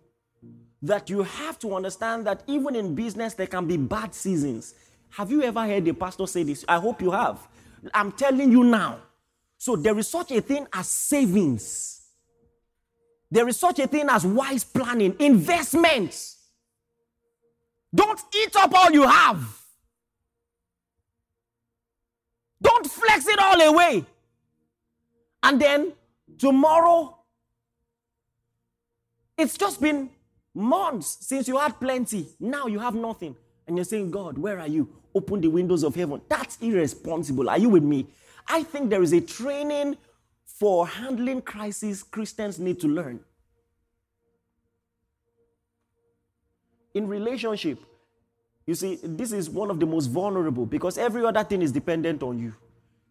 that 0.82 1.08
you 1.08 1.22
have 1.22 1.58
to 1.60 1.74
understand 1.74 2.26
that 2.26 2.42
even 2.46 2.76
in 2.76 2.94
business, 2.94 3.32
there 3.32 3.46
can 3.46 3.66
be 3.66 3.78
bad 3.78 4.14
seasons. 4.14 4.74
Have 5.10 5.30
you 5.30 5.42
ever 5.42 5.66
heard 5.66 5.86
a 5.88 5.94
pastor 5.94 6.26
say 6.26 6.42
this? 6.42 6.64
I 6.68 6.78
hope 6.78 7.00
you 7.00 7.10
have. 7.10 7.46
I'm 7.94 8.12
telling 8.12 8.50
you 8.50 8.64
now. 8.64 8.98
So, 9.58 9.76
there 9.76 9.98
is 9.98 10.08
such 10.08 10.30
a 10.32 10.40
thing 10.40 10.66
as 10.72 10.88
savings, 10.88 12.02
there 13.30 13.48
is 13.48 13.58
such 13.58 13.78
a 13.78 13.86
thing 13.86 14.08
as 14.08 14.24
wise 14.24 14.64
planning, 14.64 15.16
investments. 15.18 16.36
Don't 17.94 18.20
eat 18.34 18.54
up 18.56 18.72
all 18.74 18.90
you 18.90 19.08
have. 19.08 19.62
Don't 22.60 22.86
flex 22.86 23.26
it 23.26 23.38
all 23.38 23.60
away. 23.60 24.04
And 25.42 25.60
then 25.60 25.92
tomorrow, 26.38 27.18
it's 29.38 29.56
just 29.56 29.80
been 29.80 30.10
months 30.54 31.18
since 31.20 31.48
you 31.48 31.56
had 31.58 31.78
plenty. 31.78 32.28
Now 32.40 32.66
you 32.66 32.78
have 32.78 32.94
nothing. 32.94 33.36
And 33.66 33.76
you're 33.76 33.84
saying, 33.84 34.10
God, 34.10 34.38
where 34.38 34.60
are 34.60 34.68
you? 34.68 34.88
Open 35.14 35.40
the 35.40 35.48
windows 35.48 35.82
of 35.82 35.94
heaven. 35.94 36.20
That's 36.28 36.58
irresponsible. 36.60 37.48
Are 37.50 37.58
you 37.58 37.68
with 37.68 37.82
me? 37.82 38.06
I 38.46 38.62
think 38.62 38.90
there 38.90 39.02
is 39.02 39.12
a 39.12 39.20
training 39.20 39.96
for 40.44 40.86
handling 40.86 41.42
crisis 41.42 42.02
Christians 42.02 42.58
need 42.58 42.80
to 42.80 42.88
learn. 42.88 43.20
In 46.94 47.08
relationship, 47.08 47.78
you 48.66 48.74
see, 48.74 48.98
this 49.02 49.32
is 49.32 49.50
one 49.50 49.70
of 49.70 49.78
the 49.78 49.86
most 49.86 50.06
vulnerable 50.06 50.64
because 50.64 50.96
every 50.98 51.24
other 51.24 51.44
thing 51.44 51.62
is 51.62 51.72
dependent 51.72 52.22
on 52.22 52.38
you. 52.38 52.54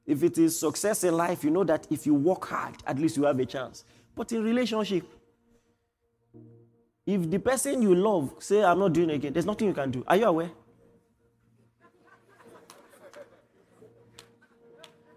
If 0.06 0.24
it 0.24 0.38
is 0.38 0.60
success 0.60 1.04
in 1.04 1.16
life, 1.16 1.44
you 1.44 1.50
know 1.50 1.64
that 1.64 1.88
if 1.90 2.06
you 2.06 2.14
work 2.14 2.46
hard, 2.46 2.76
at 2.86 3.00
least 3.00 3.18
you 3.18 3.24
have 3.24 3.40
a 3.40 3.46
chance. 3.46 3.84
But 4.16 4.32
in 4.32 4.44
relationship, 4.44 5.04
if 7.06 7.30
the 7.30 7.40
person 7.40 7.82
you 7.82 7.94
love 7.94 8.34
say, 8.40 8.64
I'm 8.64 8.80
not 8.80 8.94
doing 8.94 9.10
it 9.12 9.16
again, 9.16 9.34
there's 9.34 9.46
nothing 9.46 9.68
you 9.68 9.74
can 9.74 9.92
do. 9.92 10.04
Are 10.08 10.16
you 10.16 10.26
aware? 10.26 10.52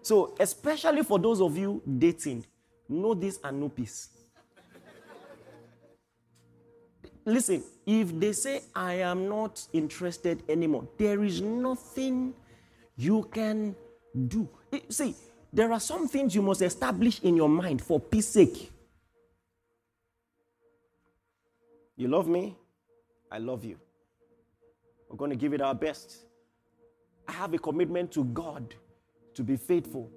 So, 0.01 0.35
especially 0.39 1.03
for 1.03 1.19
those 1.19 1.41
of 1.41 1.57
you 1.57 1.81
dating, 1.85 2.45
know 2.87 3.13
this 3.13 3.39
and 3.43 3.59
know 3.59 3.69
peace. 3.69 4.09
Listen, 7.25 7.63
if 7.85 8.19
they 8.19 8.33
say, 8.33 8.61
I 8.75 8.93
am 8.93 9.29
not 9.29 9.63
interested 9.73 10.41
anymore, 10.49 10.87
there 10.97 11.23
is 11.23 11.41
nothing 11.41 12.33
you 12.97 13.29
can 13.31 13.75
do. 14.27 14.49
Eh, 14.73 14.79
see, 14.89 15.15
there 15.53 15.71
are 15.71 15.79
some 15.79 16.07
things 16.07 16.33
you 16.33 16.41
must 16.41 16.61
establish 16.61 17.19
in 17.21 17.35
your 17.35 17.49
mind 17.49 17.81
for 17.81 17.99
peace 17.99 18.29
sake. 18.29 18.71
You 21.99 22.07
love 22.07 22.29
me? 22.29 22.55
I 23.29 23.39
love 23.39 23.65
you. 23.65 23.77
We're 25.09 25.17
going 25.17 25.31
to 25.31 25.35
give 25.35 25.53
it 25.53 25.59
our 25.59 25.75
best. 25.75 26.15
I 27.27 27.33
have 27.33 27.53
a 27.53 27.57
commitment 27.57 28.13
to 28.13 28.23
God 28.23 28.73
to 29.33 29.43
be 29.43 29.57
faithful, 29.57 30.09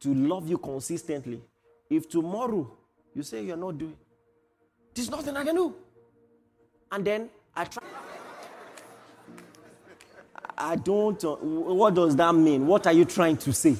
to 0.00 0.12
love 0.12 0.46
you 0.46 0.58
consistently. 0.58 1.40
If 1.88 2.06
tomorrow 2.10 2.70
you 3.14 3.22
say 3.22 3.42
you're 3.42 3.56
not 3.56 3.78
doing, 3.78 3.96
there's 4.94 5.08
nothing 5.08 5.34
I 5.38 5.44
can 5.44 5.54
do 5.54 5.74
and 6.92 7.02
then 7.02 7.30
I 7.54 7.64
try. 7.64 7.82
I 10.58 10.76
don't. 10.76 11.22
Uh, 11.24 11.34
what 11.36 11.94
does 11.94 12.14
that 12.16 12.34
mean? 12.34 12.66
What 12.66 12.86
are 12.86 12.92
you 12.92 13.06
trying 13.06 13.38
to 13.38 13.54
say? 13.54 13.76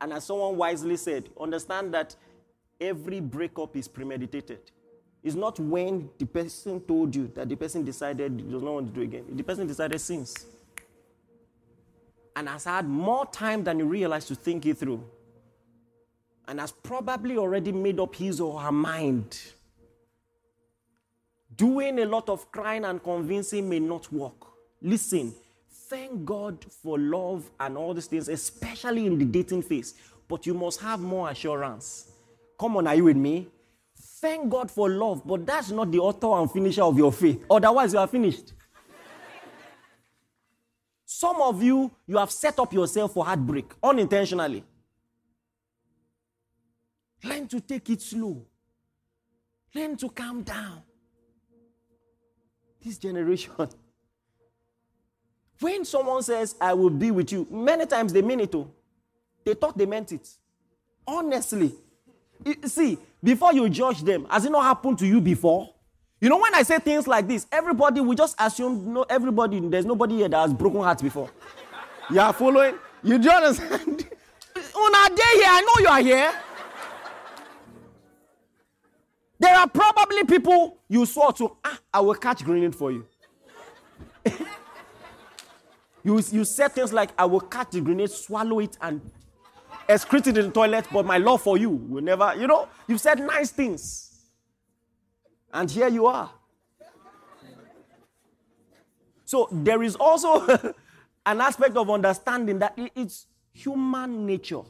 And, 0.00 0.12
as 0.12 0.24
someone 0.24 0.56
wisely 0.56 0.96
said, 0.96 1.28
understand 1.40 1.94
that 1.94 2.14
every 2.80 3.20
breakup 3.20 3.76
is 3.76 3.88
premeditated. 3.88 4.60
It's 5.22 5.36
not 5.36 5.58
when 5.60 6.10
the 6.18 6.26
person 6.26 6.80
told 6.80 7.14
you 7.14 7.30
that 7.34 7.48
the 7.48 7.54
person 7.54 7.84
decided 7.84 8.32
he 8.32 8.50
does 8.50 8.62
not 8.62 8.72
want 8.74 8.86
to 8.88 8.92
do 8.92 9.02
again. 9.02 9.24
The 9.30 9.42
person 9.44 9.66
decided 9.66 10.00
since. 10.00 10.46
And 12.34 12.48
has 12.48 12.64
had 12.64 12.88
more 12.88 13.26
time 13.26 13.62
than 13.62 13.78
you 13.78 13.84
realize 13.84 14.24
to 14.26 14.34
think 14.34 14.66
it 14.66 14.78
through 14.78 15.04
and 16.48 16.58
has 16.58 16.72
probably 16.72 17.36
already 17.36 17.72
made 17.72 18.00
up 18.00 18.14
his 18.14 18.40
or 18.40 18.60
her 18.60 18.72
mind. 18.72 19.38
Doing 21.54 22.00
a 22.00 22.06
lot 22.06 22.28
of 22.28 22.50
crying 22.50 22.84
and 22.84 23.02
convincing 23.02 23.68
may 23.68 23.78
not 23.78 24.10
work. 24.12 24.34
Listen, 24.80 25.34
thank 25.92 26.24
God 26.24 26.64
for 26.82 26.98
love 26.98 27.50
and 27.60 27.76
all 27.76 27.92
these 27.92 28.06
things, 28.06 28.28
especially 28.28 29.04
in 29.04 29.18
the 29.18 29.26
dating 29.26 29.60
phase, 29.60 29.92
but 30.26 30.46
you 30.46 30.54
must 30.54 30.80
have 30.80 31.00
more 31.00 31.28
assurance. 31.28 32.10
Come 32.58 32.78
on, 32.78 32.86
are 32.86 32.94
you 32.94 33.04
with 33.04 33.16
me? 33.18 33.46
Thank 33.94 34.48
God 34.48 34.70
for 34.70 34.88
love, 34.88 35.20
but 35.26 35.44
that's 35.44 35.70
not 35.70 35.92
the 35.92 35.98
author 35.98 36.40
and 36.40 36.50
finisher 36.50 36.82
of 36.82 36.96
your 36.96 37.12
faith. 37.12 37.44
Otherwise, 37.50 37.92
you 37.92 37.98
are 37.98 38.06
finished. 38.06 38.54
Some 41.04 41.42
of 41.42 41.62
you, 41.62 41.90
you 42.06 42.16
have 42.16 42.30
set 42.30 42.58
up 42.58 42.72
yourself 42.72 43.12
for 43.12 43.26
heartbreak 43.26 43.66
unintentionally. 43.82 44.64
Learn 47.22 47.46
to 47.48 47.60
take 47.60 47.90
it 47.90 48.00
slow. 48.00 48.46
Learn 49.74 49.96
to 49.98 50.08
calm 50.08 50.42
down. 50.42 50.80
This 52.82 52.96
generation. 52.96 53.52
When 55.62 55.84
someone 55.84 56.24
says, 56.24 56.56
I 56.60 56.74
will 56.74 56.90
be 56.90 57.12
with 57.12 57.30
you, 57.30 57.46
many 57.48 57.86
times 57.86 58.12
they 58.12 58.20
mean 58.20 58.40
it 58.40 58.50
too. 58.50 58.68
They 59.44 59.54
thought 59.54 59.78
they 59.78 59.86
meant 59.86 60.10
it. 60.10 60.28
Honestly. 61.06 61.72
See, 62.64 62.98
before 63.22 63.52
you 63.54 63.68
judge 63.68 64.02
them, 64.02 64.26
has 64.28 64.44
it 64.44 64.50
not 64.50 64.64
happened 64.64 64.98
to 64.98 65.06
you 65.06 65.20
before? 65.20 65.72
You 66.20 66.28
know, 66.28 66.38
when 66.38 66.52
I 66.52 66.64
say 66.64 66.80
things 66.80 67.06
like 67.06 67.28
this, 67.28 67.46
everybody 67.52 68.00
will 68.00 68.16
just 68.16 68.34
assume 68.40 68.92
no, 68.92 69.04
everybody, 69.08 69.60
there's 69.60 69.86
nobody 69.86 70.16
here 70.16 70.28
that 70.28 70.36
has 70.40 70.52
broken 70.52 70.80
hearts 70.80 71.00
before. 71.00 71.30
You 72.10 72.18
are 72.18 72.32
following? 72.32 72.74
You 73.04 73.18
do 73.18 73.30
understand? 73.30 74.08
On 74.74 74.94
our 74.96 75.08
day 75.10 75.32
here, 75.34 75.46
I 75.46 75.60
know 75.60 75.82
you 75.82 75.88
are 75.88 76.02
here. 76.02 76.32
There 79.38 79.54
are 79.56 79.68
probably 79.68 80.24
people 80.24 80.78
you 80.88 81.06
swore 81.06 81.32
to, 81.34 81.56
ah, 81.64 81.78
I 81.94 82.00
will 82.00 82.14
catch 82.14 82.44
grenade 82.44 82.74
for 82.74 82.90
you. 82.90 83.06
you, 86.02 86.20
you 86.30 86.44
said 86.44 86.72
things 86.72 86.92
like, 86.92 87.10
I 87.18 87.24
will 87.24 87.40
catch 87.40 87.70
the 87.70 87.80
grenade, 87.80 88.10
swallow 88.10 88.58
it, 88.60 88.76
and 88.80 89.00
excrete 89.88 90.28
it 90.28 90.38
in 90.38 90.46
the 90.46 90.50
toilet, 90.50 90.86
but 90.92 91.04
my 91.06 91.18
love 91.18 91.42
for 91.42 91.56
you 91.56 91.70
will 91.70 92.02
never, 92.02 92.34
you 92.36 92.46
know, 92.46 92.68
you've 92.86 93.00
said 93.00 93.18
nice 93.20 93.50
things. 93.50 94.08
And 95.52 95.70
here 95.70 95.88
you 95.88 96.06
are. 96.06 96.30
So 99.24 99.48
there 99.50 99.82
is 99.82 99.96
also 99.96 100.46
an 101.26 101.40
aspect 101.40 101.76
of 101.76 101.88
understanding 101.90 102.58
that 102.58 102.78
it's 102.94 103.26
human 103.52 104.26
nature 104.26 104.62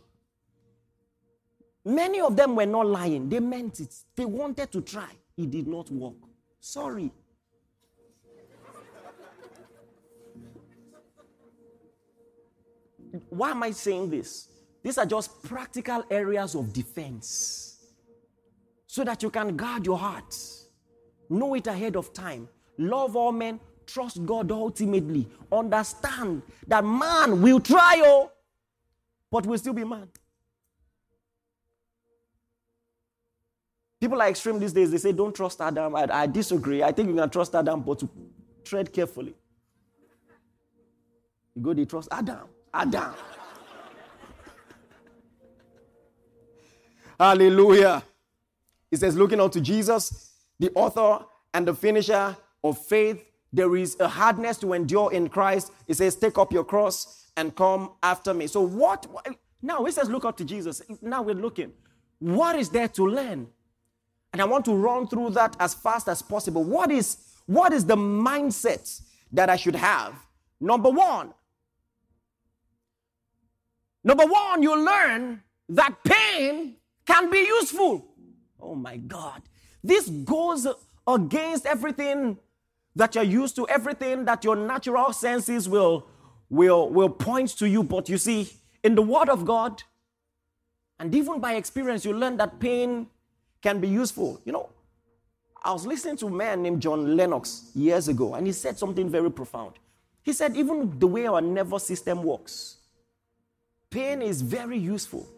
Many 1.84 2.20
of 2.20 2.36
them 2.36 2.54
were 2.54 2.66
not 2.66 2.86
lying. 2.86 3.28
They 3.28 3.40
meant 3.40 3.80
it. 3.80 3.94
They 4.14 4.24
wanted 4.24 4.70
to 4.72 4.80
try. 4.82 5.08
It 5.36 5.50
did 5.50 5.66
not 5.66 5.90
work. 5.90 6.14
Sorry. 6.60 7.10
Why 13.28 13.50
am 13.50 13.62
I 13.62 13.70
saying 13.72 14.10
this? 14.10 14.48
These 14.82 14.98
are 14.98 15.06
just 15.06 15.42
practical 15.42 16.04
areas 16.10 16.54
of 16.54 16.72
defense 16.72 17.78
so 18.86 19.04
that 19.04 19.22
you 19.22 19.30
can 19.30 19.56
guard 19.56 19.86
your 19.86 19.98
heart. 19.98 20.36
Know 21.28 21.54
it 21.54 21.66
ahead 21.66 21.96
of 21.96 22.12
time. 22.12 22.48
Love 22.78 23.16
all 23.16 23.32
men. 23.32 23.60
Trust 23.86 24.24
God 24.24 24.50
ultimately. 24.50 25.28
Understand 25.50 26.42
that 26.66 26.84
man 26.84 27.40
will 27.42 27.60
try, 27.60 28.00
oh, 28.04 28.30
but 29.30 29.46
will 29.46 29.58
still 29.58 29.72
be 29.72 29.84
man. 29.84 30.08
People 34.00 34.20
are 34.20 34.28
extreme 34.28 34.58
these 34.58 34.72
days. 34.72 34.90
They 34.90 34.98
say, 34.98 35.12
don't 35.12 35.34
trust 35.34 35.60
Adam. 35.60 35.94
I, 35.94 36.08
I 36.10 36.26
disagree. 36.26 36.82
I 36.82 36.90
think 36.90 37.08
you 37.08 37.14
can 37.14 37.30
trust 37.30 37.54
Adam, 37.54 37.80
but 37.80 38.00
to 38.00 38.10
tread 38.64 38.92
carefully. 38.92 39.34
You 41.54 41.62
go, 41.62 41.72
they 41.72 41.84
trust 41.84 42.08
Adam. 42.10 42.48
Adam. 42.74 43.14
Hallelujah. 47.18 48.02
It 48.90 48.98
says, 48.98 49.16
looking 49.16 49.40
unto 49.40 49.60
Jesus, 49.60 50.32
the 50.58 50.70
author 50.74 51.24
and 51.54 51.66
the 51.66 51.74
finisher 51.74 52.36
of 52.64 52.78
faith, 52.78 53.24
there 53.52 53.76
is 53.76 53.96
a 54.00 54.08
hardness 54.08 54.58
to 54.58 54.72
endure 54.72 55.12
in 55.12 55.28
Christ. 55.28 55.72
It 55.86 55.94
says, 55.94 56.16
take 56.16 56.38
up 56.38 56.52
your 56.52 56.64
cross 56.64 57.30
and 57.36 57.54
come 57.54 57.92
after 58.02 58.34
me. 58.34 58.46
So, 58.46 58.62
what? 58.62 59.06
Now, 59.60 59.84
it 59.84 59.92
says, 59.92 60.08
look 60.08 60.24
up 60.24 60.36
to 60.38 60.44
Jesus. 60.44 60.82
Now 61.00 61.22
we're 61.22 61.34
looking. 61.34 61.72
What 62.18 62.56
is 62.56 62.68
there 62.68 62.88
to 62.88 63.06
learn? 63.06 63.48
And 64.32 64.40
I 64.40 64.44
want 64.44 64.64
to 64.64 64.74
run 64.74 65.06
through 65.06 65.30
that 65.30 65.56
as 65.60 65.74
fast 65.74 66.08
as 66.08 66.22
possible. 66.22 66.64
What 66.64 66.90
is 66.90 67.18
what 67.46 67.72
is 67.72 67.84
the 67.84 67.96
mindset 67.96 69.02
that 69.32 69.50
I 69.50 69.56
should 69.56 69.74
have? 69.74 70.14
Number 70.60 70.88
one, 70.88 71.34
number 74.04 74.24
one, 74.26 74.62
you 74.62 74.84
learn 74.84 75.42
that 75.68 76.02
pain 76.04 76.76
can 77.06 77.30
be 77.30 77.38
useful. 77.38 78.06
Oh 78.60 78.74
my 78.74 78.96
God. 78.96 79.42
This 79.82 80.08
goes 80.08 80.66
against 81.06 81.66
everything 81.66 82.38
that 82.94 83.14
you're 83.14 83.24
used 83.24 83.56
to, 83.56 83.66
everything 83.68 84.24
that 84.26 84.44
your 84.44 84.54
natural 84.54 85.12
senses 85.12 85.68
will, 85.68 86.06
will, 86.50 86.88
will 86.90 87.08
point 87.08 87.56
to 87.58 87.68
you. 87.68 87.82
But 87.82 88.08
you 88.08 88.18
see, 88.18 88.48
in 88.84 88.94
the 88.94 89.02
Word 89.02 89.28
of 89.28 89.44
God, 89.44 89.82
and 90.98 91.14
even 91.14 91.40
by 91.40 91.54
experience, 91.54 92.04
you 92.04 92.12
learn 92.12 92.36
that 92.36 92.60
pain 92.60 93.08
can 93.60 93.80
be 93.80 93.88
useful. 93.88 94.40
You 94.44 94.52
know, 94.52 94.68
I 95.64 95.72
was 95.72 95.86
listening 95.86 96.16
to 96.18 96.26
a 96.26 96.30
man 96.30 96.62
named 96.62 96.82
John 96.82 97.16
Lennox 97.16 97.70
years 97.74 98.08
ago, 98.08 98.34
and 98.34 98.46
he 98.46 98.52
said 98.52 98.78
something 98.78 99.08
very 99.08 99.30
profound. 99.30 99.74
He 100.22 100.32
said, 100.32 100.56
even 100.56 100.98
the 100.98 101.06
way 101.06 101.26
our 101.26 101.40
nervous 101.40 101.86
system 101.86 102.22
works, 102.22 102.76
pain 103.92 104.22
is 104.22 104.42
very 104.42 104.78
useful. 104.78 105.28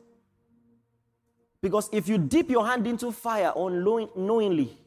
Because 1.61 1.89
if 1.93 2.09
you 2.09 2.17
dip 2.19 2.49
your 2.49 2.67
hand 2.67 2.87
into 2.87 3.13
fire 3.13 3.53
unknowingly, 3.55 4.79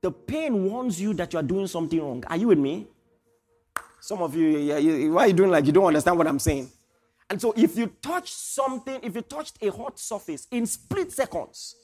the 0.00 0.10
pain 0.10 0.64
warns 0.64 1.00
you 1.00 1.14
that 1.14 1.32
you 1.32 1.38
are 1.38 1.42
doing 1.42 1.66
something 1.66 2.00
wrong. 2.00 2.24
Are 2.26 2.36
you 2.36 2.48
with 2.48 2.58
me? 2.58 2.86
Some 4.00 4.20
of 4.20 4.34
you, 4.34 4.58
yeah, 4.58 4.78
you, 4.78 5.12
why 5.12 5.24
are 5.24 5.26
you 5.28 5.32
doing 5.32 5.50
like 5.50 5.64
you 5.64 5.72
don't 5.72 5.86
understand 5.86 6.18
what 6.18 6.26
I'm 6.26 6.40
saying? 6.40 6.68
And 7.30 7.40
so, 7.40 7.54
if 7.56 7.78
you 7.78 7.86
touch 8.02 8.32
something, 8.32 8.98
if 9.02 9.14
you 9.14 9.22
touched 9.22 9.62
a 9.62 9.70
hot 9.70 9.98
surface 9.98 10.48
in 10.50 10.66
split 10.66 11.12
seconds, 11.12 11.76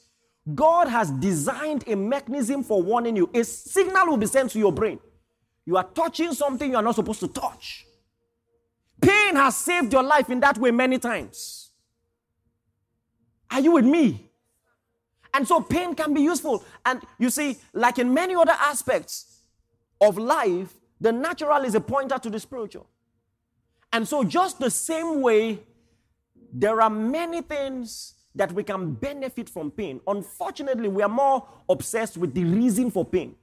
God 0.53 0.89
has 0.89 1.09
designed 1.11 1.85
a 1.87 1.95
mechanism 1.95 2.63
for 2.63 2.83
warning 2.83 3.15
you. 3.15 3.29
A 3.33 3.43
signal 3.43 4.07
will 4.07 4.17
be 4.17 4.25
sent 4.25 4.51
to 4.51 4.59
your 4.59 4.73
brain. 4.73 4.99
You 5.65 5.77
are 5.77 5.83
touching 5.83 6.33
something 6.33 6.69
you 6.69 6.75
are 6.75 6.83
not 6.83 6.95
supposed 6.95 7.21
to 7.21 7.29
touch. 7.29 7.85
Pain 9.01 9.35
has 9.35 9.55
saved 9.57 9.93
your 9.93 10.03
life 10.03 10.29
in 10.29 10.39
that 10.41 10.57
way 10.57 10.71
many 10.71 10.99
times. 10.99 11.71
Are 13.51 13.59
you 13.59 13.71
with 13.73 13.85
me? 13.85 14.29
And 15.33 15.47
so 15.47 15.61
pain 15.61 15.95
can 15.95 16.13
be 16.13 16.21
useful. 16.21 16.63
And 16.85 17.01
you 17.17 17.29
see, 17.29 17.57
like 17.73 17.99
in 17.99 18.13
many 18.13 18.35
other 18.35 18.55
aspects 18.59 19.43
of 20.01 20.17
life, 20.17 20.73
the 20.99 21.11
natural 21.11 21.63
is 21.63 21.75
a 21.75 21.79
pointer 21.81 22.17
to 22.17 22.29
the 22.29 22.39
spiritual. 22.39 22.87
And 23.91 24.07
so, 24.07 24.23
just 24.23 24.59
the 24.59 24.69
same 24.69 25.21
way, 25.21 25.59
there 26.53 26.81
are 26.81 26.89
many 26.89 27.41
things 27.41 28.15
that 28.35 28.51
we 28.51 28.63
can 28.63 28.93
benefit 28.93 29.49
from 29.49 29.71
pain. 29.71 29.99
Unfortunately, 30.07 30.87
we 30.87 31.01
are 31.01 31.09
more 31.09 31.47
obsessed 31.67 32.17
with 32.17 32.33
the 32.33 32.43
reason 32.43 32.91
for 32.91 33.03
pain. 33.03 33.35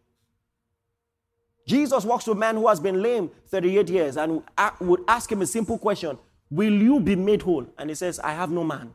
Jesus 1.66 2.04
walks 2.04 2.24
to 2.24 2.32
a 2.32 2.34
man 2.34 2.56
who 2.56 2.68
has 2.68 2.78
been 2.78 3.02
lame 3.02 3.30
38 3.48 3.88
years 3.88 4.16
and 4.16 4.42
would 4.80 5.00
ask 5.08 5.30
him 5.30 5.42
a 5.42 5.46
simple 5.46 5.78
question 5.78 6.18
Will 6.48 6.72
you 6.72 7.00
be 7.00 7.16
made 7.16 7.42
whole? 7.42 7.66
And 7.76 7.90
he 7.90 7.96
says, 7.96 8.20
I 8.20 8.32
have 8.32 8.50
no 8.50 8.62
man. 8.62 8.92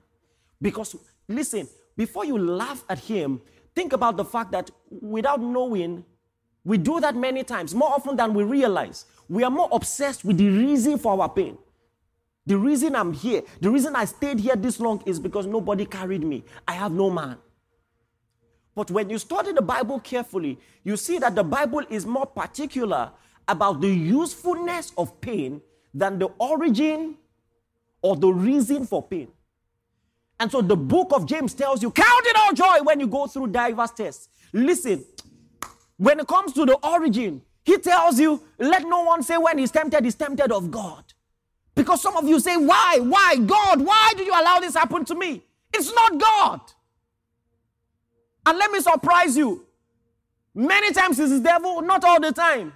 Because, 0.62 0.96
listen, 1.28 1.68
before 1.98 2.24
you 2.24 2.38
laugh 2.38 2.84
at 2.90 3.00
him, 3.00 3.42
think 3.76 3.92
about 3.92 4.16
the 4.16 4.24
fact 4.24 4.52
that 4.52 4.72
without 4.90 5.42
knowing, 5.42 6.06
we 6.64 6.78
do 6.78 7.00
that 7.02 7.16
many 7.16 7.44
times, 7.44 7.76
more 7.76 7.90
often 7.90 8.16
than 8.16 8.34
we 8.34 8.44
realize. 8.44 9.06
We 9.28 9.44
are 9.44 9.52
more 9.52 9.68
obsessed 9.72 10.24
with 10.24 10.38
the 10.38 10.50
reason 10.50 10.98
for 10.98 11.20
our 11.20 11.30
pain. 11.30 11.58
The 12.46 12.58
reason 12.58 12.96
I'm 12.96 13.14
here, 13.14 13.44
the 13.60 13.70
reason 13.70 13.96
I 13.96 14.06
stayed 14.06 14.40
here 14.40 14.56
this 14.56 14.80
long 14.80 15.04
is 15.06 15.20
because 15.20 15.46
nobody 15.46 15.86
carried 15.86 16.24
me. 16.24 16.44
I 16.68 16.74
have 16.74 16.92
no 16.92 17.10
man. 17.10 17.38
But 18.76 18.90
when 18.90 19.10
you 19.10 19.18
study 19.18 19.52
the 19.52 19.62
Bible 19.62 20.00
carefully, 20.00 20.58
you 20.84 20.96
see 20.98 21.18
that 21.20 21.36
the 21.36 21.44
Bible 21.44 21.82
is 21.90 22.06
more 22.06 22.26
particular 22.26 23.12
about 23.48 23.82
the 23.82 23.90
usefulness 23.90 24.94
of 24.98 25.20
pain 25.20 25.62
than 25.94 26.20
the 26.20 26.28
origin 26.40 27.16
or 28.02 28.16
the 28.16 28.30
reason 28.30 28.86
for 28.86 29.04
pain. 29.04 29.28
And 30.40 30.50
so 30.50 30.62
the 30.62 30.78
book 30.78 31.12
of 31.14 31.26
James 31.26 31.54
tells 31.54 31.84
you, 31.84 31.92
count 31.92 32.26
it 32.26 32.36
all 32.36 32.54
joy 32.54 32.84
when 32.84 33.00
you 33.00 33.08
go 33.08 33.28
through 33.28 33.48
diverse 33.48 33.92
tests. 33.92 34.30
Listen, 34.54 35.06
when 35.98 36.20
it 36.20 36.28
comes 36.28 36.54
to 36.54 36.66
the 36.66 36.76
origin, 36.84 37.42
he 37.64 37.78
tells 37.78 38.20
you, 38.20 38.42
let 38.58 38.84
no 38.84 39.04
one 39.04 39.22
say 39.22 39.38
when 39.38 39.58
he's 39.58 39.70
tempted, 39.70 40.04
he's 40.04 40.16
tempted 40.16 40.52
of 40.52 40.72
God. 40.72 41.04
Because 41.76 42.02
some 42.02 42.18
of 42.18 42.28
you 42.28 42.40
say, 42.40 42.58
why? 42.58 42.98
Why? 43.00 43.36
God, 43.38 43.82
why 43.82 44.14
did 44.18 44.26
you 44.26 44.34
allow 44.34 44.60
this 44.60 44.74
happen 44.74 45.06
to 45.06 45.16
me? 45.16 45.44
It's 45.74 45.94
not 45.94 46.18
God. 46.18 46.62
And 48.52 48.60
let 48.60 48.70
me 48.70 48.82
surprise 48.82 49.38
you. 49.38 49.66
Many 50.54 50.92
times 50.92 51.18
it's 51.22 51.32
the 51.32 51.40
devil, 51.40 51.82
not 51.82 52.04
all 52.04 52.20
the 52.20 52.34
time. 52.34 52.74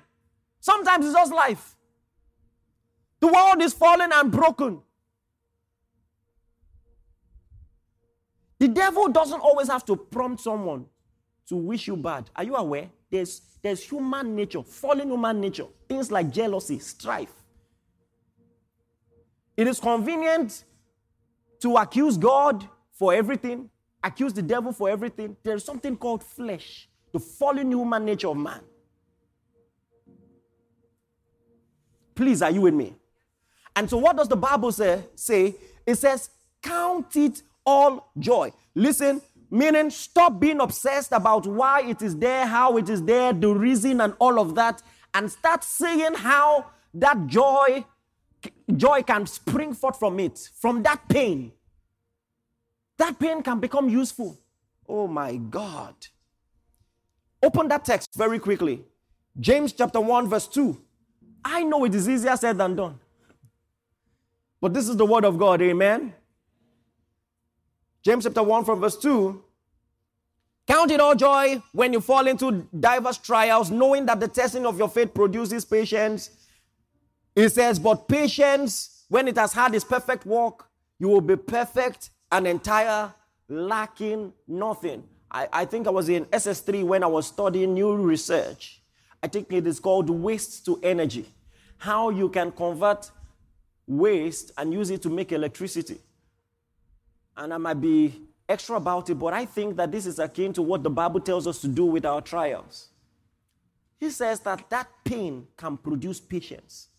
Sometimes 0.62 1.06
it's 1.06 1.14
just 1.14 1.34
life. 1.34 1.76
The 3.20 3.28
world 3.28 3.62
is 3.62 3.74
fallen 3.74 4.10
and 4.14 4.32
broken. 4.32 4.82
The 8.58 8.70
devil 8.70 9.10
doesn't 9.10 9.42
always 9.42 9.68
have 9.68 9.84
to 9.88 9.98
prompt 9.98 10.42
someone 10.42 10.86
to 11.48 11.58
wish 11.58 11.88
you 11.88 11.98
bad. 11.98 12.30
Are 12.38 12.46
you 12.46 12.56
aware? 12.56 12.90
There's, 13.12 13.42
there's 13.62 13.84
human 13.84 14.34
nature, 14.34 14.64
fallen 14.64 15.10
human 15.10 15.42
nature, 15.42 15.68
things 15.90 16.10
like 16.10 16.32
jealousy, 16.32 16.80
strife. 16.80 17.34
It 19.58 19.68
is 19.68 19.82
convenient 19.82 20.64
to 21.60 21.76
accuse 21.76 22.18
God 22.18 22.66
for 22.94 23.14
everything, 23.14 23.70
accuse 24.06 24.34
the 24.34 24.42
devil 24.42 24.72
for 24.72 24.90
everything. 24.90 25.36
There's 25.44 25.64
something 25.64 25.98
called 25.98 26.24
flesh, 26.24 26.88
the 27.12 27.20
fallen 27.20 27.72
human 27.72 28.06
nature 28.06 28.30
of 28.30 28.38
man. 28.38 28.62
Please, 32.14 32.42
are 32.42 32.52
you 32.52 32.62
with 32.62 32.74
me? 32.74 32.96
And 33.76 33.90
so, 33.90 33.98
what 33.98 34.16
does 34.16 34.30
the 34.30 34.38
Bible 34.38 34.72
say? 34.72 35.04
say? 35.16 35.56
It 35.86 35.96
says, 35.96 36.30
Count 36.62 37.16
it 37.16 37.44
all 37.66 38.12
joy. 38.18 38.52
Listen, 38.74 39.22
meaning 39.52 39.90
stop 39.90 40.40
being 40.40 40.62
obsessed 40.62 41.12
about 41.12 41.46
why 41.46 41.82
it 41.82 42.02
is 42.02 42.16
there, 42.18 42.46
how 42.46 42.78
it 42.78 42.90
is 42.90 43.04
there, 43.04 43.34
the 43.34 43.50
reason, 43.50 44.00
and 44.02 44.14
all 44.20 44.40
of 44.40 44.56
that, 44.56 44.82
and 45.14 45.30
start 45.30 45.64
seeing 45.64 46.14
how 46.14 46.66
that 46.94 47.28
joy, 47.28 47.84
joy 48.76 49.04
can 49.04 49.26
spring 49.26 49.74
forth 49.74 50.00
from 50.00 50.20
it, 50.20 50.50
from 50.56 50.82
that 50.84 51.08
pain. 51.10 51.52
That 52.98 53.20
pain 53.20 53.44
can 53.44 53.60
become 53.60 53.90
useful. 53.90 54.38
Oh 54.88 55.08
my 55.08 55.36
God. 55.36 55.96
Open 57.44 57.68
that 57.68 57.86
text 57.86 58.10
very 58.16 58.40
quickly. 58.40 58.84
James 59.40 59.74
chapter 59.74 60.00
1, 60.00 60.30
verse 60.30 60.48
2. 60.48 60.82
I 61.44 61.64
know 61.64 61.86
it 61.86 61.94
is 61.94 62.08
easier 62.08 62.36
said 62.38 62.58
than 62.58 62.76
done. 62.76 63.00
But 64.62 64.74
this 64.74 64.88
is 64.88 64.96
the 64.98 65.06
word 65.06 65.26
of 65.26 65.38
God. 65.38 65.62
Amen. 65.62 66.14
James 68.02 68.24
chapter 68.24 68.42
1 68.42 68.66
from 68.66 68.80
verse 68.80 68.98
2. 68.98 69.44
Count 70.68 70.90
it 70.90 71.00
all 71.00 71.14
joy 71.14 71.62
when 71.74 71.94
you 71.94 72.02
fall 72.02 72.26
into 72.26 72.68
diverse 72.80 73.18
trials, 73.18 73.70
knowing 73.70 74.06
that 74.08 74.20
the 74.20 74.28
testing 74.28 74.66
of 74.66 74.78
your 74.80 74.90
faith 74.90 75.14
produces 75.14 75.64
patience. 75.66 76.32
It 77.36 77.50
says, 77.50 77.78
But 77.78 78.08
patience, 78.08 79.04
when 79.10 79.28
it 79.28 79.38
has 79.38 79.54
had 79.54 79.76
its 79.76 79.86
perfect 79.86 80.26
work, 80.26 80.66
you 80.98 81.10
will 81.10 81.22
be 81.22 81.36
perfect 81.36 82.10
and 82.32 82.48
entire, 82.48 83.14
lacking 83.48 84.34
nothing. 84.48 85.04
I, 85.32 85.48
I 85.52 85.66
think 85.66 85.88
I 85.88 85.92
was 85.92 86.10
in 86.10 86.26
SS3 86.26 86.84
when 86.84 87.04
I 87.04 87.08
was 87.08 87.28
studying 87.28 87.74
new 87.74 87.96
research. 87.96 88.82
I 89.22 89.28
think 89.28 89.52
it 89.52 89.66
is 89.68 89.80
called 89.80 90.10
waste 90.10 90.66
to 90.66 90.80
energy. 90.84 91.26
How 91.78 92.10
you 92.10 92.30
can 92.30 92.52
convert 92.52 93.12
waste 93.88 94.52
and 94.58 94.74
use 94.74 94.90
it 94.90 95.02
to 95.04 95.10
make 95.10 95.32
electricity 95.32 96.00
and 97.38 97.54
I 97.54 97.58
might 97.58 97.82
be 97.82 98.14
extra 98.48 98.78
about 98.78 99.10
it, 99.10 99.16
but 99.16 99.34
I 99.34 99.46
think 99.46 99.76
that 99.78 99.92
this 99.92 100.06
is 100.06 100.20
akin 100.20 100.54
to 100.54 100.62
what 100.62 100.84
the 100.84 100.90
Bible 100.90 101.20
tells 101.20 101.48
us 101.48 101.60
to 101.62 101.68
do 101.68 101.86
with 101.86 102.06
our 102.06 102.22
trials. 102.22 102.90
He 104.00 104.10
says 104.10 104.40
that 104.42 104.70
that 104.70 104.88
pain 105.04 105.48
can 105.58 105.78
produce 105.78 106.20
patience. 106.20 106.90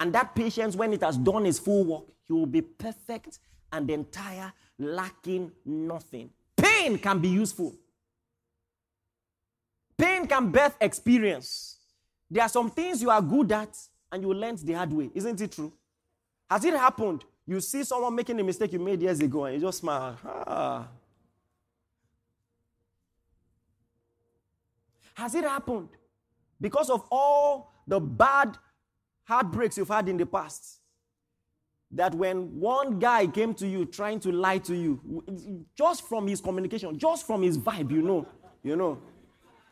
And 0.00 0.12
that 0.14 0.34
patience, 0.34 0.74
when 0.74 0.92
it 0.92 1.02
has 1.02 1.16
done 1.16 1.46
its 1.46 1.58
full 1.58 1.84
work, 1.84 2.04
he 2.24 2.32
will 2.32 2.46
be 2.46 2.62
perfect 2.62 3.38
and 3.72 3.90
entire, 3.90 4.52
lacking 4.78 5.50
nothing. 5.64 6.30
Pain 6.56 6.98
can 6.98 7.18
be 7.18 7.28
useful. 7.28 7.74
Pain 9.96 10.26
can 10.26 10.50
birth 10.50 10.76
experience. 10.80 11.78
There 12.30 12.42
are 12.42 12.48
some 12.48 12.70
things 12.70 13.02
you 13.02 13.10
are 13.10 13.22
good 13.22 13.50
at 13.52 13.76
and 14.10 14.22
you 14.22 14.32
learned 14.32 14.58
the 14.58 14.72
hard 14.74 14.92
way. 14.92 15.10
Isn't 15.14 15.40
it 15.40 15.52
true? 15.52 15.72
Has 16.50 16.64
it 16.64 16.74
happened 16.74 17.24
you 17.46 17.60
see 17.60 17.82
someone 17.84 18.14
making 18.14 18.38
a 18.38 18.44
mistake 18.44 18.72
you 18.72 18.78
made 18.78 19.02
years 19.02 19.20
ago 19.20 19.44
and 19.44 19.54
you 19.56 19.60
just 19.60 19.78
smile. 19.78 20.16
Ah. 20.24 20.88
Has 25.14 25.34
it 25.34 25.44
happened? 25.44 25.88
Because 26.60 26.88
of 26.88 27.04
all 27.10 27.72
the 27.86 28.00
bad 28.00 28.56
heartbreaks 29.24 29.76
you've 29.76 29.88
had 29.88 30.08
in 30.08 30.16
the 30.16 30.26
past, 30.26 30.78
that 31.92 32.14
when 32.14 32.58
one 32.58 32.98
guy 32.98 33.26
came 33.26 33.52
to 33.54 33.68
you 33.68 33.84
trying 33.84 34.18
to 34.20 34.32
lie 34.32 34.58
to 34.58 34.74
you, 34.74 35.64
just 35.76 36.08
from 36.08 36.26
his 36.26 36.40
communication, 36.40 36.98
just 36.98 37.26
from 37.26 37.42
his 37.42 37.58
vibe, 37.58 37.90
you 37.90 38.00
know, 38.02 38.26
you 38.62 38.76
know, 38.76 38.98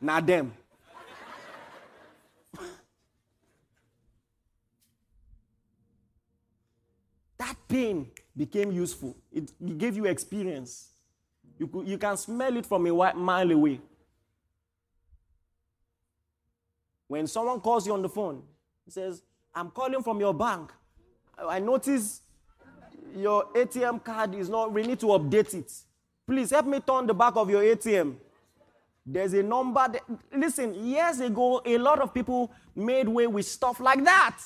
now 0.01 0.21
them. 0.21 0.53
that 7.39 7.57
pain 7.66 8.11
became 8.37 8.71
useful. 8.71 9.16
It, 9.33 9.51
gave 9.79 9.97
you 9.97 10.05
experience. 10.05 10.91
You, 11.59 11.66
could, 11.68 11.89
you 11.89 11.97
can 11.97 12.18
smell 12.18 12.57
it 12.57 12.66
from 12.66 12.87
a 12.87 13.14
mile 13.14 13.51
away. 13.51 13.81
When 17.09 17.27
someone 17.27 17.61
calls 17.61 17.87
you 17.87 17.95
on 17.95 18.03
the 18.03 18.09
phone, 18.09 18.43
he 18.85 18.91
says, 18.91 19.23
I'm 19.55 19.71
calling 19.71 20.03
from 20.03 20.21
your 20.21 20.35
bank. 20.35 20.71
I 21.49 21.59
notice 21.59 22.22
your 23.16 23.47
ATM 23.55 24.05
card 24.05 24.34
is 24.34 24.49
not, 24.49 24.72
we 24.72 24.82
need 24.82 25.01
to 25.01 25.07
update 25.07 25.55
it. 25.55 25.72
Please 26.26 26.51
help 26.51 26.66
me 26.66 26.80
turn 26.80 27.07
the 27.07 27.14
back 27.14 27.34
of 27.36 27.51
your 27.51 27.62
ATM. 27.62 28.16
There's 29.05 29.32
a 29.32 29.43
number. 29.43 29.86
That, 29.93 30.03
listen, 30.32 30.74
years 30.74 31.20
ago, 31.20 31.62
a 31.64 31.78
lot 31.78 32.01
of 32.01 32.14
people 32.14 32.53
made 32.76 33.09
way 33.09 33.26
with 33.26 33.47
stuff 33.47 33.80
like 33.80 34.05
that. 34.05 34.38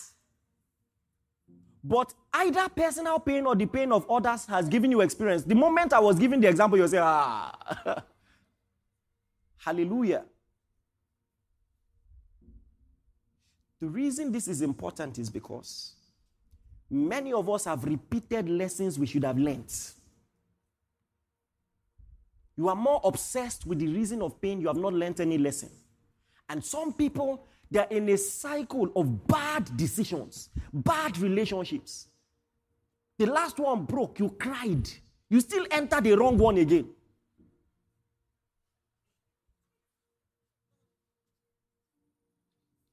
But 1.83 2.15
either 2.33 2.67
personal 2.71 3.19
pain 3.19 3.45
or 3.45 3.55
the 3.55 3.67
pain 3.67 3.93
of 3.93 4.11
others 4.11 4.47
has 4.47 4.69
given 4.69 4.91
you 4.91 5.03
experience. 5.03 5.43
The 5.43 5.55
moment 5.55 5.93
I 5.93 6.01
was 6.01 6.19
giving 6.19 6.41
the 6.41 6.49
example, 6.49 6.79
you 6.79 6.89
say, 6.89 6.99
ah, 6.99 7.53
hallelujah. 9.59 10.25
The 13.81 13.87
reason 13.87 14.33
this 14.33 14.49
is 14.49 14.63
important 14.63 15.19
is 15.19 15.29
because 15.29 15.93
many 16.95 17.33
of 17.33 17.51
us 17.51 17.65
have 17.65 17.85
repeated 17.85 18.49
lessons 18.49 18.99
we 18.99 19.07
should 19.07 19.25
have 19.25 19.39
learned. 19.39 19.73
You 22.57 22.69
are 22.69 22.77
more 22.77 23.01
obsessed 23.03 23.67
with 23.67 23.81
the 23.81 23.89
reason 23.89 24.23
of 24.23 24.41
pain, 24.41 24.61
you 24.61 24.69
have 24.69 24.77
not 24.77 24.95
learned 24.95 25.21
any 25.21 25.37
lesson. 25.39 25.71
And 26.49 26.65
some 26.65 26.93
people, 26.93 27.47
they're 27.71 27.89
in 27.91 28.09
a 28.09 28.17
cycle 28.17 28.93
of 28.95 29.27
bad 29.27 29.77
decisions, 29.77 30.51
bad 30.73 31.19
relationships. 31.19 32.07
The 33.19 33.27
last 33.27 33.59
one 33.59 33.85
broke, 33.85 34.21
you 34.21 34.31
cried. 34.31 34.89
You 35.29 35.41
still 35.41 35.67
enter 35.71 36.01
the 36.01 36.15
wrong 36.15 36.39
one 36.39 36.59
again. 36.59 36.89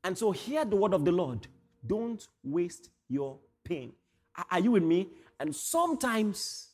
And 0.03 0.17
so, 0.17 0.31
hear 0.31 0.65
the 0.65 0.75
word 0.75 0.95
of 0.95 1.05
the 1.05 1.11
Lord. 1.11 1.45
Don't 1.85 2.27
waste 2.43 2.89
your 3.07 3.37
pain. 3.63 3.93
Are 4.49 4.59
you 4.59 4.71
with 4.71 4.83
me? 4.83 5.09
And 5.39 5.55
sometimes 5.55 6.69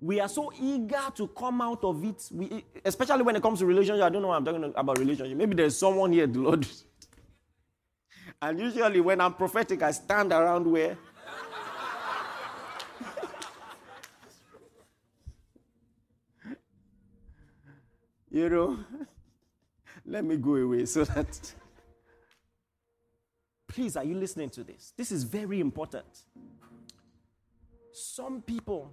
we 0.00 0.20
are 0.20 0.28
so 0.28 0.52
eager 0.60 1.10
to 1.16 1.26
come 1.28 1.60
out 1.60 1.82
of 1.82 2.04
it, 2.04 2.28
we, 2.32 2.64
especially 2.84 3.22
when 3.22 3.34
it 3.36 3.42
comes 3.42 3.58
to 3.60 3.66
relationship. 3.66 4.04
I 4.04 4.08
don't 4.08 4.22
know 4.22 4.30
I'm 4.30 4.44
talking 4.44 4.72
about 4.76 4.98
relationship. 4.98 5.36
Maybe 5.36 5.54
there's 5.56 5.76
someone 5.76 6.12
here, 6.12 6.26
the 6.26 6.38
Lord. 6.38 6.66
And 8.40 8.60
usually, 8.60 9.00
when 9.00 9.20
I'm 9.20 9.34
prophetic, 9.34 9.82
I 9.82 9.90
stand 9.90 10.32
around 10.32 10.64
where. 10.64 10.96
you 18.30 18.48
know, 18.48 18.78
let 20.06 20.24
me 20.24 20.36
go 20.36 20.54
away 20.54 20.84
so 20.86 21.02
that. 21.02 21.54
Please, 23.78 23.96
are 23.96 24.02
you 24.02 24.16
listening 24.16 24.50
to 24.50 24.64
this? 24.64 24.92
This 24.96 25.12
is 25.12 25.22
very 25.22 25.60
important. 25.60 26.24
Some 27.92 28.42
people, 28.42 28.92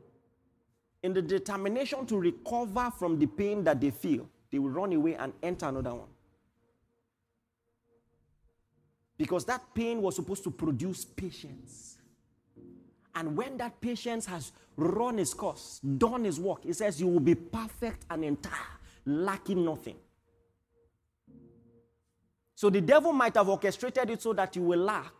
in 1.01 1.11
the 1.11 1.23
determination 1.23 2.05
to 2.05 2.19
recover 2.19 2.91
from 2.91 3.17
the 3.17 3.25
pain 3.25 3.63
that 3.63 3.81
they 3.81 3.89
feel, 3.89 4.29
they 4.51 4.59
will 4.59 4.69
run 4.69 4.93
away 4.93 5.15
and 5.15 5.33
enter 5.41 5.65
another 5.65 5.95
one. 5.95 6.09
Because 9.17 9.43
that 9.45 9.63
pain 9.73 10.03
was 10.03 10.17
supposed 10.17 10.43
to 10.43 10.51
produce 10.51 11.03
patience. 11.03 11.97
And 13.15 13.35
when 13.35 13.57
that 13.57 13.81
patience 13.81 14.27
has 14.27 14.51
run 14.77 15.17
its 15.17 15.33
course, 15.33 15.79
done 15.79 16.27
its 16.27 16.37
work, 16.37 16.63
it 16.63 16.75
says 16.75 17.01
you 17.01 17.07
will 17.07 17.19
be 17.19 17.33
perfect 17.33 18.05
and 18.11 18.23
entire, 18.23 18.53
lacking 19.03 19.65
nothing. 19.65 19.95
So 22.55 22.69
the 22.69 22.81
devil 22.81 23.11
might 23.11 23.35
have 23.35 23.49
orchestrated 23.49 24.09
it 24.09 24.21
so 24.21 24.33
that 24.33 24.55
you 24.55 24.61
will 24.63 24.79
lack. 24.79 25.13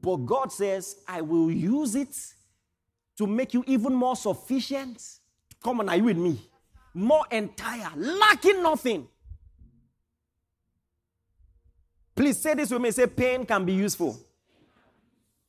But 0.00 0.16
God 0.18 0.52
says, 0.52 1.02
I 1.06 1.20
will 1.20 1.50
use 1.50 1.96
it 1.96 2.16
to 3.16 3.26
make 3.26 3.52
you 3.52 3.64
even 3.66 3.92
more 3.92 4.14
sufficient. 4.14 5.02
Come 5.62 5.80
on, 5.80 5.88
are 5.88 5.96
you 5.96 6.04
with 6.04 6.16
me? 6.16 6.40
More 6.94 7.26
entire, 7.30 7.90
lacking 7.96 8.62
nothing. 8.62 9.08
Please 12.14 12.38
say 12.38 12.54
this 12.54 12.70
with 12.70 12.80
me. 12.80 12.90
Say, 12.92 13.06
pain 13.06 13.44
can 13.44 13.64
be 13.64 13.72
useful. 13.72 14.18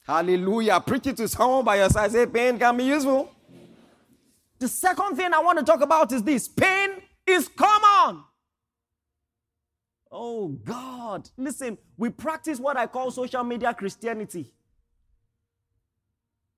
Hallelujah. 0.06 0.80
Preach 0.80 1.08
it 1.08 1.18
to 1.18 1.28
someone 1.28 1.64
by 1.64 1.78
your 1.78 1.90
side. 1.90 2.12
Say, 2.12 2.26
pain 2.26 2.58
can 2.58 2.76
be 2.76 2.86
useful. 2.86 3.32
The 4.58 4.68
second 4.68 5.16
thing 5.16 5.34
I 5.34 5.40
want 5.40 5.60
to 5.60 5.66
talk 5.66 5.82
about 5.82 6.12
is 6.12 6.22
this 6.24 6.48
pain 6.48 7.02
is 7.26 7.48
common. 7.48 8.24
Oh 10.12 10.50
God. 10.50 11.30
Listen, 11.38 11.78
we 11.98 12.10
practice 12.10 12.60
what 12.60 12.78
I 12.78 12.88
call 12.88 13.12
social 13.12 13.44
media 13.44 13.74
Christianity. 13.74 14.52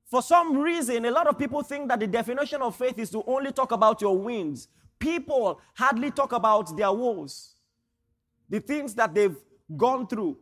For 0.09 0.21
some 0.21 0.57
reason, 0.57 1.05
a 1.05 1.11
lot 1.11 1.27
of 1.27 1.39
people 1.39 1.63
think 1.63 1.87
that 1.87 1.99
the 1.99 2.07
definition 2.07 2.61
of 2.61 2.75
faith 2.75 2.99
is 2.99 3.09
to 3.11 3.23
only 3.25 3.51
talk 3.51 3.71
about 3.71 4.01
your 4.01 4.17
wins. 4.17 4.67
People 4.99 5.61
hardly 5.73 6.11
talk 6.11 6.33
about 6.33 6.75
their 6.75 6.91
woes, 6.91 7.55
the 8.49 8.59
things 8.59 8.93
that 8.95 9.13
they've 9.13 9.37
gone 9.77 10.05
through. 10.07 10.37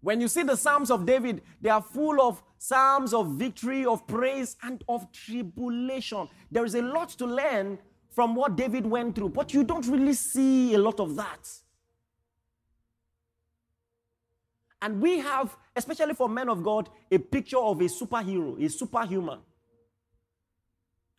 When 0.00 0.20
you 0.20 0.28
see 0.28 0.42
the 0.42 0.56
Psalms 0.56 0.90
of 0.90 1.06
David, 1.06 1.42
they 1.60 1.70
are 1.70 1.80
full 1.80 2.20
of 2.20 2.42
Psalms 2.58 3.14
of 3.14 3.32
victory, 3.32 3.86
of 3.86 4.06
praise, 4.06 4.56
and 4.62 4.84
of 4.88 5.10
tribulation. 5.12 6.28
There 6.50 6.64
is 6.64 6.74
a 6.74 6.82
lot 6.82 7.08
to 7.10 7.26
learn 7.26 7.78
from 8.10 8.34
what 8.34 8.56
David 8.56 8.84
went 8.84 9.14
through, 9.14 9.30
but 9.30 9.54
you 9.54 9.64
don't 9.64 9.86
really 9.86 10.12
see 10.12 10.74
a 10.74 10.78
lot 10.78 11.00
of 11.00 11.16
that. 11.16 11.48
And 14.82 15.00
we 15.00 15.20
have, 15.20 15.56
especially 15.76 16.12
for 16.12 16.28
men 16.28 16.48
of 16.48 16.64
God, 16.64 16.88
a 17.10 17.16
picture 17.16 17.58
of 17.58 17.80
a 17.80 17.84
superhero, 17.84 18.62
a 18.62 18.68
superhuman. 18.68 19.38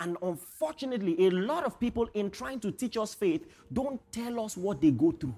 And 0.01 0.17
unfortunately, 0.21 1.27
a 1.27 1.29
lot 1.29 1.63
of 1.63 1.79
people, 1.79 2.09
in 2.13 2.29
trying 2.29 2.59
to 2.59 2.71
teach 2.71 2.97
us 2.97 3.13
faith, 3.13 3.47
don't 3.71 4.01
tell 4.11 4.43
us 4.43 4.57
what 4.57 4.81
they 4.81 4.91
go 4.91 5.11
through. 5.11 5.37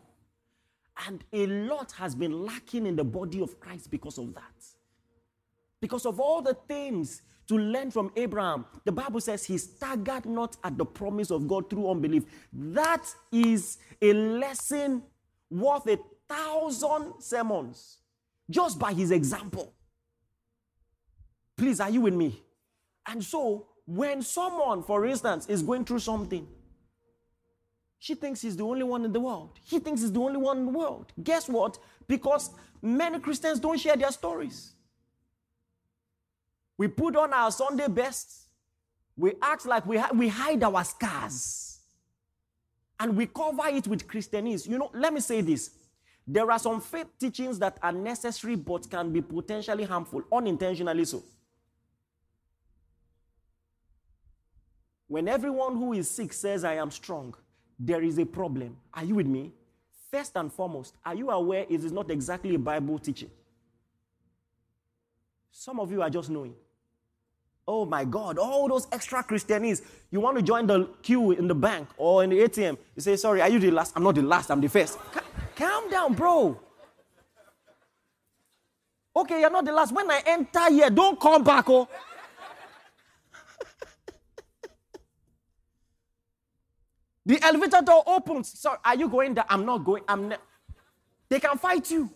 And 1.06 1.24
a 1.32 1.46
lot 1.46 1.92
has 1.92 2.16
been 2.16 2.46
lacking 2.46 2.88
in 2.88 2.96
the 2.96 3.04
body 3.04 3.42
of 3.42 3.60
Christ 3.60 3.92
because 3.92 4.18
of 4.18 4.34
that. 4.34 4.66
Because 5.80 6.08
of 6.08 6.20
all 6.20 6.42
the 6.42 6.56
things 6.68 7.22
to 7.48 7.60
learn 7.60 7.92
from 7.92 8.12
Abraham, 8.16 8.66
the 8.86 8.92
Bible 8.92 9.22
says 9.22 9.46
he 9.46 9.60
staggered 9.60 10.26
not 10.26 10.58
at 10.64 10.80
the 10.80 10.86
promise 10.86 11.30
of 11.30 11.48
God 11.48 11.70
through 11.70 11.92
unbelief. 11.92 12.24
That 12.52 13.06
is 13.32 13.78
a 14.02 14.14
lesson 14.14 15.04
worth 15.52 15.86
a 15.88 16.00
thousand 16.28 17.22
sermons 17.22 18.00
just 18.50 18.80
by 18.80 18.94
his 18.94 19.12
example. 19.12 19.74
Please, 21.58 21.80
are 21.80 21.90
you 21.90 22.02
with 22.02 22.14
me? 22.14 22.42
And 23.08 23.24
so, 23.24 23.68
when 23.86 24.22
someone, 24.22 24.84
for 24.84 25.06
instance, 25.06 25.48
is 25.48 25.62
going 25.62 25.86
through 25.86 26.00
something, 26.00 26.48
she 28.00 28.16
thinks 28.16 28.42
he's 28.42 28.58
the 28.58 28.64
only 28.64 28.84
one 28.84 29.06
in 29.06 29.14
the 29.14 29.20
world. 29.20 29.60
He 29.64 29.80
thinks 29.80 30.02
he's 30.02 30.12
the 30.12 30.20
only 30.20 30.38
one 30.38 30.60
in 30.60 30.66
the 30.66 30.72
world. 30.72 31.12
Guess 31.24 31.50
what? 31.50 31.78
Because 32.08 32.52
many 32.82 33.20
Christians 33.20 33.60
don't 33.60 33.80
share 33.80 33.96
their 33.96 34.12
stories. 34.12 34.74
We 36.78 36.88
put 36.88 37.16
on 37.16 37.34
our 37.34 37.52
Sunday 37.52 37.88
best. 37.88 38.48
We 39.16 39.34
act 39.42 39.66
like 39.66 39.86
we, 39.86 39.98
ha- 39.98 40.12
we 40.14 40.28
hide 40.28 40.62
our 40.64 40.84
scars. 40.84 41.80
And 43.00 43.16
we 43.16 43.28
cover 43.28 43.68
it 43.68 43.88
with 43.88 44.08
Christianese. 44.08 44.68
You 44.68 44.78
know, 44.78 44.92
let 44.94 45.14
me 45.14 45.20
say 45.20 45.42
this. 45.42 45.72
There 46.28 46.50
are 46.52 46.60
some 46.60 46.82
faith 46.82 47.08
teachings 47.20 47.60
that 47.60 47.78
are 47.84 47.92
necessary 47.92 48.56
but 48.56 48.90
can 48.90 49.12
be 49.12 49.22
potentially 49.22 49.84
harmful, 49.84 50.24
unintentionally 50.32 51.06
so. 51.06 51.24
When 55.08 55.28
everyone 55.28 55.76
who 55.76 55.94
is 55.94 56.10
sick 56.10 56.34
says, 56.34 56.64
I 56.64 56.76
am 56.76 56.90
strong, 56.90 57.36
there 57.78 58.02
is 58.02 58.18
a 58.18 58.26
problem. 58.26 58.78
Are 58.94 59.04
you 59.04 59.16
with 59.16 59.28
me? 59.28 59.52
First 60.12 60.36
and 60.36 60.52
foremost, 60.52 60.96
are 61.06 61.14
you 61.14 61.30
aware 61.30 61.66
it 61.70 61.84
is 61.84 61.92
not 61.92 62.10
exactly 62.10 62.56
a 62.56 62.60
Bible 62.60 62.98
teaching? 62.98 63.30
Some 65.52 65.80
of 65.80 65.92
you 65.92 66.02
are 66.02 66.10
just 66.10 66.30
knowing. 66.30 66.56
Oh 67.68 67.86
my 67.86 68.06
God, 68.06 68.38
all 68.38 68.68
those 68.68 68.88
extra 68.92 69.24
Christianese. 69.24 69.82
You 70.12 70.20
want 70.20 70.38
to 70.38 70.44
join 70.44 70.68
the 70.68 70.86
queue 71.02 71.32
in 71.32 71.48
the 71.48 71.56
bank 71.56 71.88
or 71.98 72.24
in 72.24 72.30
the 72.30 72.40
ATM. 72.40 72.78
You 72.96 73.02
say, 73.02 73.16
Sorry, 73.16 73.42
are 73.42 73.50
you 73.50 73.60
the 73.60 73.72
last? 73.72 73.94
I'm 73.96 74.04
not 74.04 74.16
the 74.16 74.22
last, 74.22 74.50
I'm 74.52 74.62
the 74.62 74.70
first. 74.70 74.98
Calm 75.56 75.90
down, 75.90 76.14
bro. 76.14 76.60
Okay, 79.16 79.40
you're 79.42 79.50
not 79.50 79.66
the 79.66 79.72
last. 79.72 79.94
When 79.94 80.10
I 80.12 80.22
enter 80.26 80.70
here, 80.70 80.90
don't 80.90 81.20
come 81.20 81.44
back, 81.44 81.66
oh. 81.70 81.88
the 87.26 87.40
elevator 87.44 87.82
door 87.82 88.04
opens. 88.06 88.60
Sorry, 88.60 88.78
are 88.84 88.96
you 88.96 89.08
going 89.10 89.34
there? 89.36 89.46
I'm 89.50 89.66
not 89.66 89.84
going. 89.86 90.04
I'm 90.08 90.28
ne- 90.30 90.38
they 91.30 91.40
can 91.40 91.58
fight 91.58 91.90
you. 91.92 92.10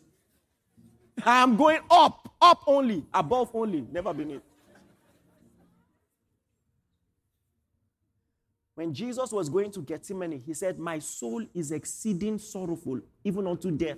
I'm 1.26 1.56
going 1.56 1.80
up. 1.90 2.26
Up 2.42 2.64
only, 2.68 3.06
above 3.14 3.50
only, 3.54 3.86
never 3.92 4.14
beneath. 4.14 4.42
When 8.80 8.94
Jesus 8.94 9.34
was 9.34 9.50
going 9.50 9.72
to 9.72 9.82
Gethsemane, 9.82 10.40
he 10.40 10.54
said, 10.54 10.80
My 10.80 11.00
soul 11.00 11.46
is 11.54 11.74
exceeding 11.74 12.40
sorrowful, 12.40 13.02
even 13.26 13.46
unto 13.46 13.72
death. 13.72 13.98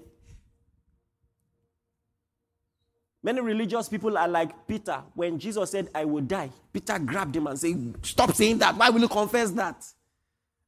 Many 3.21 3.41
religious 3.41 3.87
people 3.87 4.17
are 4.17 4.27
like 4.27 4.65
Peter. 4.67 5.03
When 5.13 5.37
Jesus 5.37 5.69
said, 5.69 5.91
I 5.93 6.05
will 6.05 6.23
die, 6.23 6.49
Peter 6.73 6.97
grabbed 6.97 7.35
him 7.35 7.45
and 7.45 7.59
said, 7.59 7.95
Stop 8.03 8.33
saying 8.33 8.57
that. 8.57 8.75
Why 8.75 8.89
will 8.89 9.01
you 9.01 9.07
confess 9.07 9.51
that? 9.51 9.85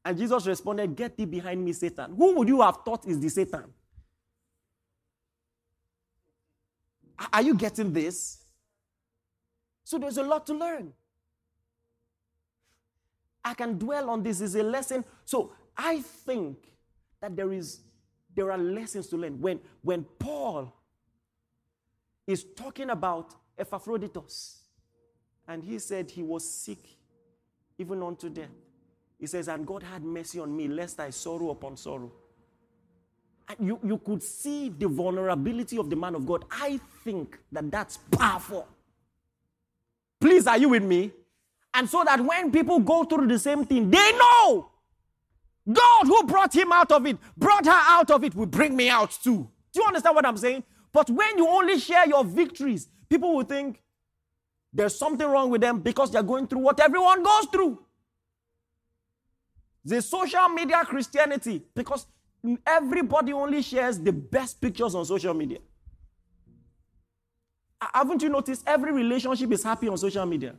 And 0.06 0.16
Jesus 0.16 0.46
responded, 0.46 0.96
Get 0.96 1.18
thee 1.18 1.26
behind 1.26 1.66
me, 1.66 1.74
Satan. 1.74 2.14
Who 2.16 2.36
would 2.36 2.48
you 2.48 2.62
have 2.62 2.82
thought 2.86 3.08
is 3.08 3.20
the 3.20 3.30
Satan? 3.30 3.64
Are 7.34 7.42
you 7.42 7.56
getting 7.56 7.92
this? 7.92 8.44
So 9.84 9.98
there's 9.98 10.18
a 10.18 10.24
lot 10.24 10.46
to 10.46 10.54
learn. 10.54 10.94
I 13.44 13.54
can 13.54 13.78
dwell 13.78 14.10
on 14.10 14.24
this 14.24 14.42
is 14.42 14.56
a 14.56 14.64
lesson. 14.64 15.04
So 15.26 15.54
I 15.78 16.02
think 16.02 16.58
that 17.22 17.36
there 17.36 17.52
is 17.52 17.82
there 18.36 18.52
are 18.52 18.58
lessons 18.58 19.08
to 19.08 19.18
learn. 19.18 19.40
When 19.40 19.60
when 19.82 20.04
Paul 20.20 20.74
is 22.26 22.46
talking 22.56 22.90
about 22.90 23.36
Epaphroditus, 23.58 24.62
and 25.48 25.64
he 25.64 25.80
said 25.80 26.10
he 26.10 26.24
was 26.24 26.50
sick 26.50 26.80
even 27.78 28.02
unto 28.02 28.30
death. 28.30 28.50
He 29.20 29.28
says, 29.28 29.48
and 29.48 29.66
God 29.66 29.84
had 29.84 30.04
mercy 30.04 30.40
on 30.40 30.56
me, 30.56 30.68
lest 30.68 31.00
I 31.00 31.10
sorrow 31.10 31.52
upon 31.52 31.78
sorrow. 31.78 32.12
And 33.48 33.68
you, 33.68 33.80
you 33.84 33.98
could 33.98 34.24
see 34.24 34.70
the 34.70 34.88
vulnerability 34.88 35.78
of 35.78 35.90
the 35.90 35.96
man 35.96 36.16
of 36.16 36.26
God. 36.26 36.46
I 36.52 36.80
think 37.04 37.40
that 37.52 37.70
that's 37.70 37.98
powerful. 37.98 38.68
Please, 40.20 40.48
are 40.48 40.58
you 40.58 40.70
with 40.70 40.84
me? 40.84 41.12
And 41.74 41.90
so 41.90 42.04
that 42.04 42.22
when 42.22 42.52
people 42.52 42.80
go 42.80 43.04
through 43.04 43.28
the 43.28 43.40
same 43.40 43.66
thing, 43.66 43.90
they 43.90 44.12
know 44.12 44.70
God 45.72 46.06
who 46.06 46.24
brought 46.24 46.54
him 46.56 46.72
out 46.72 46.92
of 46.92 47.06
it, 47.06 47.18
brought 47.38 47.66
her 47.66 47.72
out 47.72 48.12
of 48.12 48.24
it, 48.24 48.36
will 48.36 48.46
bring 48.46 48.76
me 48.76 48.90
out 48.90 49.18
too. 49.24 49.50
Do 49.72 49.82
you 49.82 49.88
understand 49.88 50.16
what 50.16 50.26
I'm 50.26 50.38
saying? 50.38 50.64
But 50.92 51.10
when 51.10 51.38
you 51.38 51.48
only 51.48 51.80
share 51.80 52.08
your 52.08 52.24
victories, 52.24 52.88
people 53.10 53.36
will 53.36 53.44
think 53.44 53.82
there's 54.72 54.98
something 54.98 55.28
wrong 55.28 55.50
with 55.50 55.62
them 55.62 55.80
because 55.80 56.12
they're 56.12 56.22
going 56.24 56.48
through 56.48 56.60
what 56.60 56.80
everyone 56.80 57.24
goes 57.24 57.46
through. 57.46 57.80
The 59.86 60.02
social 60.02 60.48
media 60.50 60.84
Christianity, 60.86 61.64
because 61.74 62.06
everybody 62.66 63.34
only 63.34 63.62
shares 63.62 64.00
the 64.00 64.14
best 64.14 64.62
pictures 64.62 64.96
on 64.96 65.06
social 65.06 65.34
media. 65.34 65.60
Haven't 67.94 68.22
you 68.22 68.30
noticed 68.30 68.64
every 68.66 68.94
relationship 68.94 69.52
is 69.52 69.64
happy 69.64 69.88
on 69.88 69.98
social 69.98 70.26
media? 70.26 70.56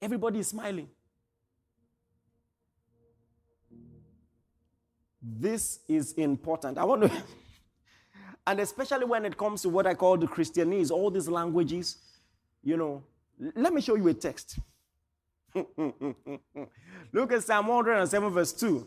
Everybody 0.00 0.40
is 0.40 0.48
smiling. 0.48 0.88
This 5.22 5.80
is 5.88 6.12
important. 6.12 6.78
I 6.78 6.84
want 6.84 7.02
to, 7.02 7.10
and 8.46 8.60
especially 8.60 9.04
when 9.04 9.24
it 9.24 9.36
comes 9.36 9.62
to 9.62 9.68
what 9.68 9.86
I 9.86 9.94
call 9.94 10.16
the 10.16 10.26
Christianese, 10.26 10.90
all 10.90 11.10
these 11.10 11.28
languages, 11.28 11.96
you 12.62 12.76
know. 12.76 13.02
Let 13.54 13.72
me 13.72 13.80
show 13.80 13.96
you 13.96 14.08
a 14.08 14.14
text. 14.14 14.58
Look 15.54 17.32
at 17.32 17.42
Psalm 17.42 17.66
107, 17.66 18.30
verse 18.30 18.52
2. 18.52 18.86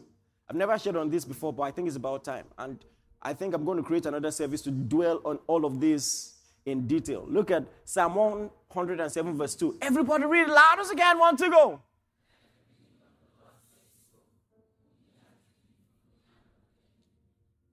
I've 0.50 0.56
never 0.56 0.78
shared 0.80 0.96
on 0.96 1.10
this 1.10 1.26
before, 1.26 1.54
but 1.54 1.64
I 1.64 1.72
think 1.72 1.88
it's 1.88 1.98
about 1.98 2.24
time. 2.24 2.46
And 2.58 2.84
I 3.22 3.34
think 3.34 3.54
I'm 3.54 3.66
going 3.66 3.78
to 3.78 3.84
create 3.84 4.06
another 4.06 4.32
service 4.32 4.62
to 4.64 4.72
dwell 4.72 5.22
on 5.26 5.40
all 5.46 5.66
of 5.66 5.80
this 5.80 6.39
in 6.70 6.88
detail. 6.88 7.26
Look 7.28 7.52
at 7.52 7.66
Psalm 7.84 8.16
107, 8.16 9.38
verse 9.38 9.56
2. 9.56 9.78
Everybody 9.82 10.26
read 10.26 10.48
it 10.48 10.50
loud 10.50 10.80
as 10.80 10.90
again. 10.90 11.20
One 11.20 11.36
to 11.38 11.50
go. 11.50 11.82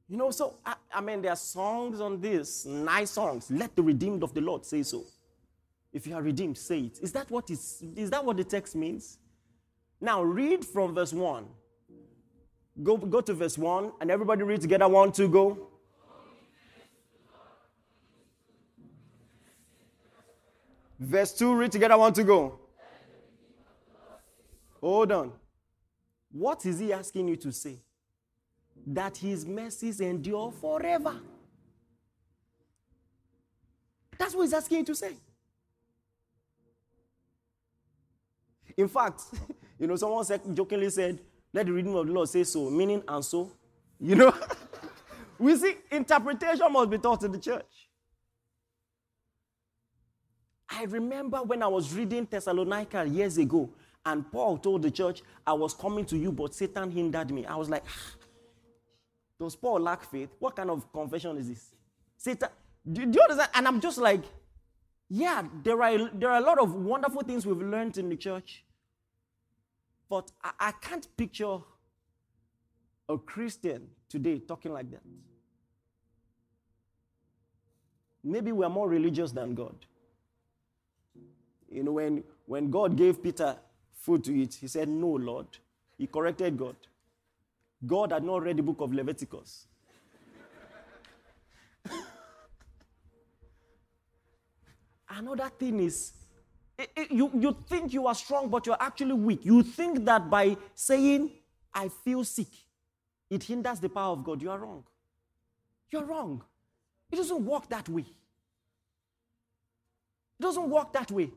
You 0.09 0.17
know, 0.17 0.31
so 0.31 0.57
I, 0.65 0.75
I, 0.95 1.01
mean, 1.01 1.21
there 1.21 1.33
are 1.33 1.37
songs 1.37 2.01
on 2.01 2.21
this, 2.21 2.65
nice 2.65 3.11
songs. 3.11 3.51
Let 3.51 3.75
the 3.75 3.83
redeemed 3.83 4.23
of 4.23 4.33
the 4.35 4.41
Lord 4.41 4.65
say 4.65 4.83
so. 4.85 5.05
If 5.93 6.07
you 6.07 6.15
are 6.15 6.23
redeemed, 6.23 6.57
say 6.59 6.81
it. 6.81 6.99
Is 7.03 7.13
that 7.13 7.31
what 7.31 7.51
is, 7.51 7.83
is 7.97 8.11
that 8.11 8.25
what 8.25 8.37
the 8.37 8.45
text 8.45 8.77
means? 8.77 9.19
Now 10.01 10.23
read 10.23 10.65
from 10.65 10.95
verse 10.95 11.13
1. 11.13 11.47
Go, 12.83 12.97
go 12.99 13.21
to 13.21 13.33
verse 13.33 13.57
1 13.57 13.93
and 14.01 14.11
everybody 14.11 14.43
read 14.43 14.61
together. 14.61 14.87
One, 14.87 15.11
two, 15.11 15.29
go. 15.29 15.69
Verse 20.99 21.33
2, 21.35 21.55
read 21.55 21.73
together. 21.73 21.99
One, 21.99 22.13
to 22.13 22.25
go. 22.25 22.59
Hold 24.81 25.13
on. 25.13 25.33
What 26.33 26.65
is 26.67 26.79
he 26.79 26.93
asking 26.93 27.29
you 27.29 27.37
to 27.37 27.53
say? 27.53 27.81
that 28.87 29.17
his 29.17 29.45
mercies 29.45 30.01
endure 30.01 30.53
forever. 30.53 31.17
That's 34.17 34.35
what 34.35 34.43
he's 34.43 34.53
asking 34.53 34.79
you 34.79 34.85
to 34.85 34.95
say. 34.95 35.13
In 38.77 38.89
fact, 38.89 39.23
you 39.79 39.87
know, 39.87 39.97
someone 39.97 40.25
said, 40.25 40.41
jokingly 40.55 40.91
said, 40.91 41.21
let 41.53 41.67
the 41.67 41.73
reading 41.73 41.95
of 41.97 42.07
the 42.07 42.13
Lord 42.13 42.29
say 42.29 42.45
so, 42.45 42.71
meaning 42.71 43.03
and 43.09 43.25
so. 43.25 43.51
You 43.99 44.15
know, 44.15 44.35
we 45.39 45.57
see 45.57 45.75
interpretation 45.91 46.71
must 46.71 46.91
be 46.91 46.99
taught 46.99 47.21
to 47.23 47.29
the 47.29 47.39
church. 47.39 47.86
I 50.77 50.85
remember 50.85 51.39
when 51.39 51.63
I 51.63 51.69
was 51.69 51.95
reading 51.95 52.27
Thessalonica 52.31 53.07
years 53.07 53.39
ago, 53.39 53.71
and 54.05 54.31
Paul 54.31 54.59
told 54.59 54.83
the 54.83 54.91
church, 54.91 55.23
I 55.47 55.55
was 55.55 55.73
coming 55.73 56.05
to 56.05 56.19
you, 56.19 56.31
but 56.31 56.55
Satan 56.55 56.91
hindered 56.91 57.31
me. 57.31 57.47
I 57.47 57.57
was 57.57 57.71
like, 57.71 57.83
ah, 57.89 58.17
does 59.41 59.57
Paul 59.57 59.81
lack 59.81 60.05
faith? 60.05 60.29
What 60.39 60.55
kind 60.55 60.69
of 60.69 60.93
confession 60.93 61.39
is 61.39 61.49
this? 61.49 61.75
Satan, 62.19 62.51
do, 62.91 63.07
do 63.07 63.19
you 63.19 63.23
understand? 63.23 63.51
And 63.55 63.67
I'm 63.67 63.81
just 63.81 63.97
like, 63.97 64.23
yeah, 65.09 65.45
there 65.65 65.83
are, 65.83 66.11
there 66.13 66.31
are 66.31 66.39
a 66.39 66.45
lot 66.45 66.59
of 66.59 66.75
wonderful 66.75 67.23
things 67.23 67.47
we've 67.47 67.57
learned 67.57 67.97
in 67.97 68.11
the 68.11 68.17
church. 68.17 68.63
But 70.11 70.31
I, 70.45 70.51
I 70.61 70.73
can't 70.73 71.09
picture 71.17 71.59
a 73.09 73.17
Christian 73.17 73.89
today 74.11 74.41
talking 74.41 74.73
like 74.73 74.91
that. 74.91 75.03
Maybe 78.23 78.53
we 78.53 78.65
are 78.65 78.71
more 78.71 78.89
religious 78.89 79.33
than 79.33 79.55
God. 79.55 79.75
You 81.71 81.83
know, 81.83 81.93
when, 81.93 82.25
when 82.47 82.71
God 82.71 82.97
gave 82.97 83.23
Peter 83.23 83.57
food 83.93 84.25
to 84.25 84.35
eat, 84.35 84.55
he 84.55 84.69
said, 84.69 84.89
No, 84.89 85.09
Lord. 85.09 85.47
He 85.99 86.07
corrected 86.07 86.57
God. 86.59 86.77
God 87.87 88.13
had 88.13 88.25
not 88.25 88.43
read 88.43 88.57
the 88.59 88.63
book 88.63 88.81
of 88.81 88.93
Leviticus. 88.93 89.67
Another 95.09 95.51
thing 95.59 95.81
is, 95.81 96.13
it, 96.79 96.91
it, 96.95 97.11
you, 97.11 97.31
you 97.35 97.57
think 97.69 97.93
you 97.93 98.07
are 98.07 98.15
strong, 98.15 98.49
but 98.49 98.67
you're 98.67 98.77
actually 98.81 99.15
weak. 99.15 99.45
You 99.45 99.63
think 99.63 100.05
that 100.05 100.29
by 100.29 100.57
saying, 100.75 101.31
I 101.73 101.89
feel 101.89 102.23
sick, 102.25 102.49
it 103.31 103.43
hinders 103.43 103.81
the 103.81 103.89
power 103.89 104.13
of 104.13 104.23
God. 104.25 104.43
You 104.43 104.51
are 104.51 104.59
wrong. 104.59 104.85
You're 105.91 106.05
wrong. 106.05 106.43
It 107.11 107.17
doesn't 107.17 107.45
work 107.45 107.69
that 107.69 107.89
way. 107.89 108.05
It 110.39 110.43
doesn't 110.43 110.69
work 110.69 110.93
that 110.93 111.11
way. 111.11 111.31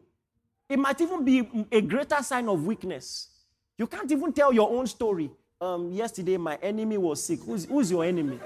It 0.69 0.77
might 0.77 1.01
even 1.01 1.25
be 1.25 1.67
a 1.71 1.81
greater 1.81 2.21
sign 2.21 2.47
of 2.47 2.63
weakness. 2.63 3.29
You 3.77 3.87
can't 3.87 4.11
even 4.11 4.31
tell 4.31 4.53
your 4.53 4.69
own 4.69 4.85
story 4.85 5.31
um, 5.61 5.91
yesterday 5.91 6.37
my 6.37 6.55
enemy 6.61 6.97
was 6.97 7.21
sick. 7.23 7.41
Who's, 7.41 7.65
who's 7.65 7.91
your 7.91 8.05
enemy? 8.05 8.39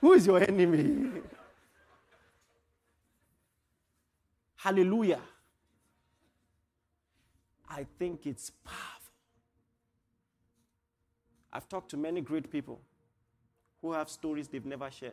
Who 0.00 0.12
is 0.14 0.26
your 0.26 0.40
enemy? 0.40 1.10
Hallelujah. 4.56 5.20
I 7.68 7.84
think 7.98 8.26
it's 8.26 8.50
powerful. 8.64 8.82
I've 11.52 11.68
talked 11.68 11.90
to 11.90 11.96
many 11.96 12.20
great 12.22 12.50
people 12.50 12.80
who 13.80 13.92
have 13.92 14.08
stories 14.08 14.48
they've 14.48 14.64
never 14.64 14.90
shared. 14.90 15.12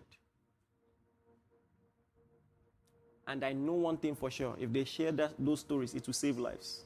And 3.25 3.43
I 3.43 3.53
know 3.53 3.73
one 3.73 3.97
thing 3.97 4.15
for 4.15 4.29
sure 4.29 4.55
if 4.59 4.71
they 4.71 4.83
share 4.83 5.11
that, 5.13 5.33
those 5.39 5.61
stories, 5.61 5.93
it 5.93 6.05
will 6.05 6.13
save 6.13 6.37
lives. 6.37 6.83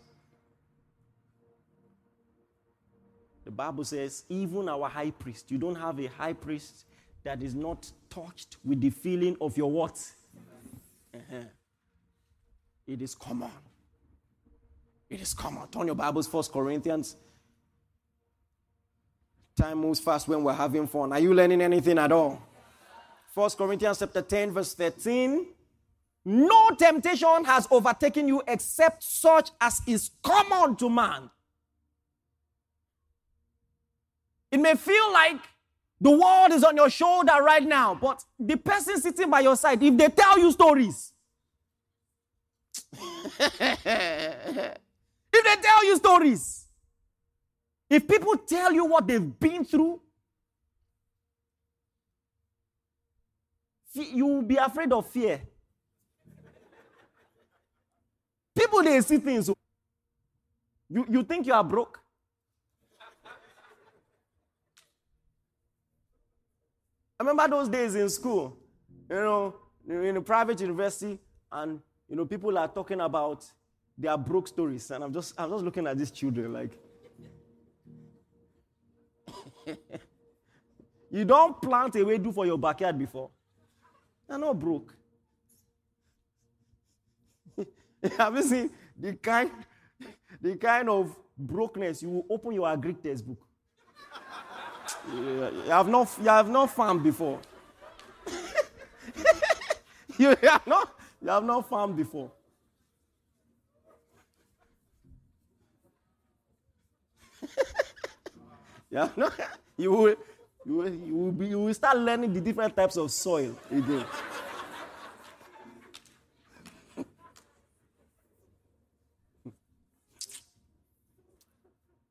The 3.44 3.52
Bible 3.52 3.86
says, 3.86 4.26
even 4.28 4.68
our 4.68 4.90
high 4.90 5.12
priest, 5.12 5.50
you 5.50 5.58
don't 5.58 5.76
have 5.76 6.00
a 6.00 6.08
high 6.08 6.34
priest 6.34 6.86
that 7.24 7.42
is 7.42 7.56
not 7.56 7.90
touched 8.10 8.58
with 8.64 8.82
the 8.82 8.90
feeling 8.90 9.38
of 9.40 9.58
your 9.58 9.72
what? 9.72 9.98
Uh-huh. 11.14 11.44
It 12.86 13.02
is 13.02 13.16
common. 13.16 13.52
It 15.10 15.22
is 15.22 15.34
common. 15.34 15.68
Turn 15.70 15.88
your 15.88 15.96
Bibles, 15.96 16.28
First 16.28 16.52
Corinthians 16.52 17.16
Time 19.58 19.80
moves 19.80 20.00
fast 20.00 20.28
when 20.28 20.44
we're 20.44 20.54
having 20.54 20.86
fun. 20.86 21.12
Are 21.12 21.20
you 21.20 21.34
learning 21.34 21.62
anything 21.62 21.98
at 21.98 22.12
all? 22.12 22.40
First 23.34 23.58
Corinthians 23.58 23.98
chapter 23.98 24.22
10, 24.22 24.52
verse 24.52 24.76
13. 24.76 25.48
No 26.26 26.70
temptation 26.78 27.44
has 27.44 27.68
overtaken 27.72 28.28
you 28.28 28.44
except 28.48 29.02
such 29.02 29.50
as 29.60 29.82
is 29.88 30.12
common 30.22 30.76
to 30.76 30.90
man. 30.90 31.32
It 34.52 34.60
may 34.60 34.76
feel 34.76 35.12
like 35.12 35.42
the 36.00 36.12
world 36.12 36.52
is 36.52 36.64
on 36.64 36.76
your 36.76 36.92
shoulder 36.92 37.34
right 37.42 37.64
now, 37.64 37.96
but 37.96 38.24
the 38.40 38.58
person 38.58 39.02
sitting 39.02 39.30
by 39.30 39.40
your 39.40 39.56
side, 39.56 39.82
if 39.82 39.98
they 39.98 40.10
tell 40.10 40.38
you 40.38 40.52
stories, 40.52 41.14
if 43.40 44.74
they 45.32 45.56
tell 45.62 45.86
you 45.86 45.98
stories, 45.98 46.67
if 47.90 48.08
people 48.08 48.36
tell 48.38 48.72
you 48.74 48.86
what 48.86 49.08
they've 49.08 49.40
been 49.40 49.64
through, 49.64 50.02
you 53.94 54.26
will 54.26 54.42
be 54.42 54.56
afraid 54.58 54.92
of 54.92 55.10
fear. 55.10 55.42
People 58.56 58.84
they 58.84 59.02
see 59.02 59.18
things. 59.18 59.50
Oh. 59.50 59.56
You, 60.90 61.06
you 61.10 61.24
think 61.24 61.46
you 61.46 61.54
are 61.54 61.64
broke? 61.64 62.00
I 67.20 67.24
remember 67.24 67.48
those 67.48 67.68
days 67.68 67.96
in 67.96 68.10
school, 68.10 68.58
you 69.10 69.16
know, 69.16 69.56
in 69.88 70.18
a 70.18 70.22
private 70.22 70.62
university, 70.62 71.18
and 71.52 71.80
you 72.08 72.16
know, 72.16 72.26
people 72.26 72.56
are 72.58 72.68
talking 72.68 73.02
about 73.02 73.44
their 73.98 74.16
broke 74.18 74.48
stories, 74.48 74.92
and 74.92 75.04
I'm 75.04 75.12
just 75.12 75.34
I'm 75.40 75.50
just 75.50 75.64
looking 75.64 75.88
at 75.88 75.98
these 75.98 76.12
children 76.12 76.54
like 76.54 76.78
you 81.12 81.26
don't 81.26 81.62
plant 81.62 81.96
a 81.96 82.04
way 82.04 82.18
do 82.18 82.32
for 82.32 82.46
your 82.46 82.58
backyard 82.58 82.98
before. 82.98 83.30
You're 84.30 84.40
not 84.40 84.60
broke. 84.60 84.94
Have 88.18 88.36
you 88.36 88.44
seen 88.44 88.70
the 88.98 89.14
kind, 89.14 89.52
the 90.42 90.56
kind 90.56 90.90
of 90.90 91.16
brokenness 91.38 92.04
you 92.04 92.10
will 92.10 92.26
open 92.30 92.54
your 92.54 92.68
agri 92.68 92.94
textbook? 92.94 93.40
you, 95.14 95.40
have 95.68 95.88
not, 95.88 96.10
you 96.20 96.30
have 96.30 96.50
not 96.50 96.70
farmed 96.70 97.04
before. 97.04 97.40
you, 100.18 100.36
have 100.44 100.68
not, 100.68 100.94
you 101.22 101.30
have 101.30 101.44
not 101.44 101.70
farmed 101.70 101.96
before. 101.96 102.32
Yeah, 108.90 109.10
no, 109.18 109.30
you 109.78 109.92
will, 109.92 110.16
you 110.66 110.74
will, 110.76 110.94
you 110.94 111.16
will, 111.16 111.32
be, 111.32 111.48
you 111.48 111.60
will 111.60 111.74
start 111.74 111.98
learning 111.98 112.34
the 112.34 112.42
different 112.42 112.76
types 112.76 112.98
of 112.98 113.12
soil 113.12 113.56
again. 113.70 114.06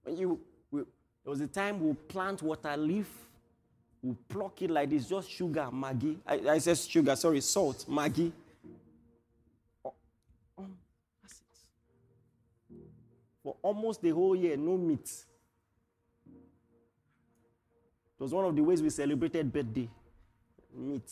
when 0.04 0.16
you, 0.16 0.40
we, 0.70 0.80
there 1.24 1.30
was 1.30 1.40
a 1.40 1.46
time 1.46 1.80
we'll 1.80 1.94
plant 1.94 2.42
water 2.42 2.76
leaf, 2.76 3.10
we'll 4.02 4.16
pluck 4.28 4.60
it 4.62 4.70
like 4.70 4.90
this, 4.90 5.08
just 5.08 5.30
sugar, 5.30 5.68
Maggi. 5.72 6.16
I, 6.26 6.34
I 6.50 6.58
said 6.58 6.76
sugar, 6.78 7.16
sorry, 7.16 7.40
salt, 7.40 7.86
Maggi. 7.88 8.30
Oh, 9.84 9.94
oh. 10.58 10.66
For 13.42 13.56
almost 13.62 14.02
the 14.02 14.10
whole 14.10 14.36
year, 14.36 14.56
no 14.56 14.76
meat. 14.76 15.10
It 18.18 18.22
was 18.22 18.32
one 18.32 18.44
of 18.44 18.56
the 18.56 18.62
ways 18.62 18.82
we 18.82 18.90
celebrated 18.90 19.52
birthday. 19.52 19.88
Meat. 20.74 21.10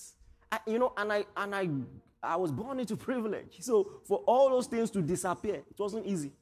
I, 0.50 0.58
you 0.66 0.78
know, 0.78 0.92
and 0.96 1.12
I 1.12 1.24
and 1.36 1.54
I 1.54 1.68
I 2.22 2.36
was 2.36 2.50
born 2.50 2.80
into 2.80 2.96
privilege. 2.96 3.56
So 3.60 4.00
for 4.04 4.18
all 4.26 4.50
those 4.50 4.66
things 4.66 4.90
to 4.92 5.02
disappear, 5.02 5.56
it 5.56 5.78
wasn't 5.78 6.06
easy. 6.06 6.32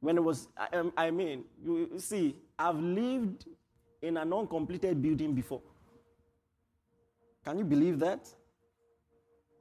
When 0.00 0.16
it 0.16 0.24
was, 0.24 0.48
I, 0.56 0.76
um, 0.78 0.92
I 0.96 1.10
mean, 1.10 1.44
you 1.64 1.90
see, 1.98 2.34
I've 2.58 2.78
lived 2.80 3.46
in 4.00 4.16
an 4.16 4.32
uncompleted 4.32 5.00
building 5.00 5.32
before. 5.32 5.62
Can 7.44 7.58
you 7.58 7.64
believe 7.64 7.98
that? 8.00 8.28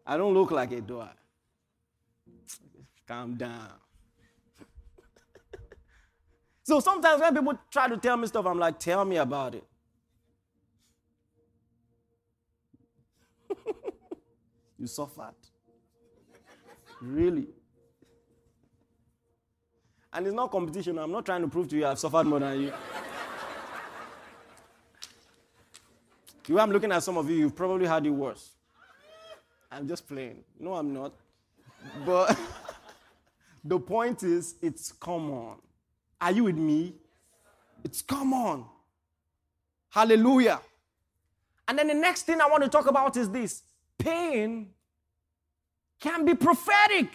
I 0.06 0.18
don't 0.18 0.34
look 0.34 0.52
like 0.52 0.72
it, 0.72 0.88
do 0.88 1.02
I? 1.02 1.12
Calm 3.08 3.36
down. 3.36 3.70
So 6.72 6.80
sometimes 6.80 7.20
when 7.20 7.36
people 7.36 7.60
try 7.70 7.90
to 7.90 7.98
tell 7.98 8.16
me 8.16 8.28
stuff, 8.28 8.46
I'm 8.46 8.58
like, 8.58 8.80
tell 8.80 9.04
me 9.04 9.18
about 9.18 9.56
it. 9.56 9.66
you 14.80 14.88
suffered. 14.88 15.34
really. 17.02 17.48
And 20.14 20.26
it's 20.26 20.34
not 20.34 20.50
competition. 20.50 20.98
I'm 20.98 21.12
not 21.12 21.26
trying 21.26 21.42
to 21.42 21.50
prove 21.50 21.68
to 21.68 21.76
you 21.76 21.86
I've 21.86 22.00
suffered 22.00 22.26
more 22.26 22.40
than 22.40 22.62
you. 22.62 22.74
You, 26.48 26.58
I'm 26.58 26.72
looking 26.72 26.94
at 26.94 27.04
some 27.04 27.18
of 27.18 27.30
you, 27.30 27.36
you've 27.36 27.56
probably 27.58 27.86
had 27.86 28.06
it 28.06 28.12
worse. 28.12 28.52
I'm 29.70 29.90
just 29.90 30.08
playing. 30.08 30.46
No, 30.58 30.76
I'm 30.76 30.94
not. 30.94 31.12
But 32.06 32.40
the 33.66 33.78
point 33.78 34.24
is, 34.24 34.56
it's 34.62 34.94
common. 34.94 35.58
Are 36.22 36.32
you 36.32 36.44
with 36.44 36.56
me? 36.56 36.94
It's 37.84 38.04
come 38.04 38.32
on. 38.32 38.66
Hallelujah. 39.90 40.62
And 41.68 41.80
then 41.80 41.88
the 41.88 41.96
next 41.96 42.24
thing 42.24 42.40
I 42.40 42.48
want 42.48 42.64
to 42.64 42.70
talk 42.70 42.88
about 42.88 43.18
is 43.18 43.30
this 43.30 43.64
pain 43.98 44.70
can 46.00 46.24
be 46.24 46.36
prophetic. 46.36 47.08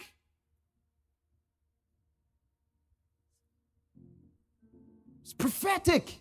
It's 5.22 5.32
prophetic. 5.32 6.20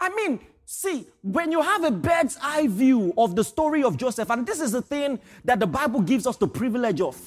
I 0.00 0.08
mean, 0.10 0.40
see, 0.64 1.06
when 1.22 1.52
you 1.52 1.62
have 1.62 1.84
a 1.84 1.90
bird's 1.90 2.38
eye 2.42 2.66
view 2.68 3.12
of 3.16 3.36
the 3.36 3.44
story 3.44 3.82
of 3.82 3.96
Joseph, 3.96 4.30
and 4.30 4.46
this 4.46 4.60
is 4.60 4.72
the 4.72 4.82
thing 4.82 5.18
that 5.44 5.60
the 5.60 5.66
Bible 5.66 6.00
gives 6.00 6.26
us 6.26 6.36
the 6.36 6.48
privilege 6.48 7.00
of 7.00 7.20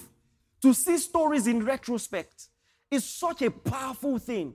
to 0.61 0.73
see 0.73 0.97
stories 0.97 1.47
in 1.47 1.63
retrospect 1.63 2.47
is 2.89 3.03
such 3.03 3.41
a 3.41 3.51
powerful 3.51 4.17
thing 4.17 4.53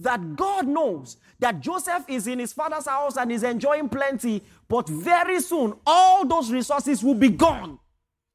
that 0.00 0.36
God 0.36 0.66
knows 0.66 1.16
that 1.40 1.60
Joseph 1.60 2.04
is 2.08 2.26
in 2.26 2.38
his 2.38 2.52
father's 2.52 2.86
house 2.86 3.16
and 3.16 3.32
is 3.32 3.42
enjoying 3.42 3.88
plenty, 3.88 4.42
but 4.68 4.88
very 4.88 5.40
soon 5.40 5.74
all 5.86 6.24
those 6.24 6.52
resources 6.52 7.02
will 7.02 7.14
be 7.14 7.30
gone. 7.30 7.78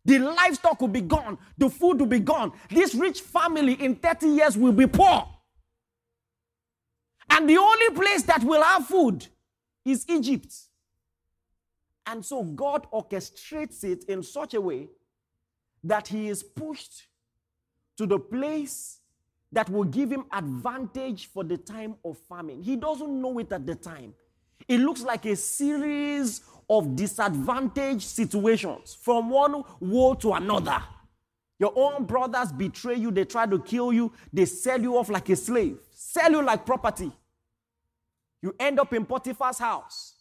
The 0.06 0.20
livestock 0.20 0.82
will 0.82 0.90
be 0.90 1.02
gone, 1.02 1.38
the 1.58 1.70
food 1.70 2.00
will 2.00 2.08
be 2.08 2.20
gone. 2.20 2.52
This 2.70 2.94
rich 2.94 3.22
family 3.22 3.74
in 3.74 3.96
30 3.96 4.28
years 4.28 4.58
will 4.58 4.74
be 4.74 4.88
poor. 4.88 5.30
And 7.30 7.50
the 7.50 7.58
only 7.58 7.90
place 7.92 8.24
that 8.24 8.44
will 8.44 8.62
have 8.62 8.86
food 8.86 9.26
is 9.86 10.06
Egypt. 10.10 10.54
And 12.06 12.24
so 12.26 12.44
God 12.44 12.86
orchestrates 12.92 13.84
it 13.86 14.04
in 14.06 14.24
such 14.24 14.54
a 14.54 14.62
way 14.62 14.90
that 15.86 16.10
he 16.10 16.28
is 16.28 16.44
pushed 16.44 17.08
to 17.98 18.06
the 18.06 18.20
place 18.20 19.00
that 19.54 19.70
will 19.70 19.84
give 19.84 20.12
him 20.12 20.26
advantage 20.32 21.28
for 21.28 21.44
the 21.44 21.58
time 21.58 21.96
of 22.04 22.18
famine. 22.30 22.62
He 22.62 22.76
doesn't 22.76 23.22
know 23.22 23.38
it 23.40 23.52
at 23.52 23.66
the 23.66 23.76
time. 23.76 24.14
It 24.68 24.80
looks 24.80 25.02
like 25.02 25.26
a 25.26 25.36
series 25.36 26.42
of 26.70 26.96
disadvantaged 26.96 28.02
situations 28.02 28.98
from 29.00 29.30
one 29.30 29.64
war 29.80 30.16
to 30.18 30.34
another. 30.34 30.82
Your 31.60 31.74
own 31.76 32.06
brothers 32.06 32.52
betray 32.52 32.96
you, 32.96 33.12
they 33.12 33.26
try 33.26 33.46
to 33.46 33.60
kill 33.60 33.94
you, 33.94 34.12
they 34.32 34.46
sell 34.46 34.82
you 34.82 34.98
off 34.98 35.10
like 35.10 35.30
a 35.30 35.36
slave, 35.36 35.78
sell 35.92 36.32
you 36.32 36.42
like 36.42 36.66
property. 36.66 37.12
You 38.42 38.56
end 38.60 38.80
up 38.80 38.92
in 38.94 39.06
Potiphar's 39.06 39.60
house. 39.60 40.16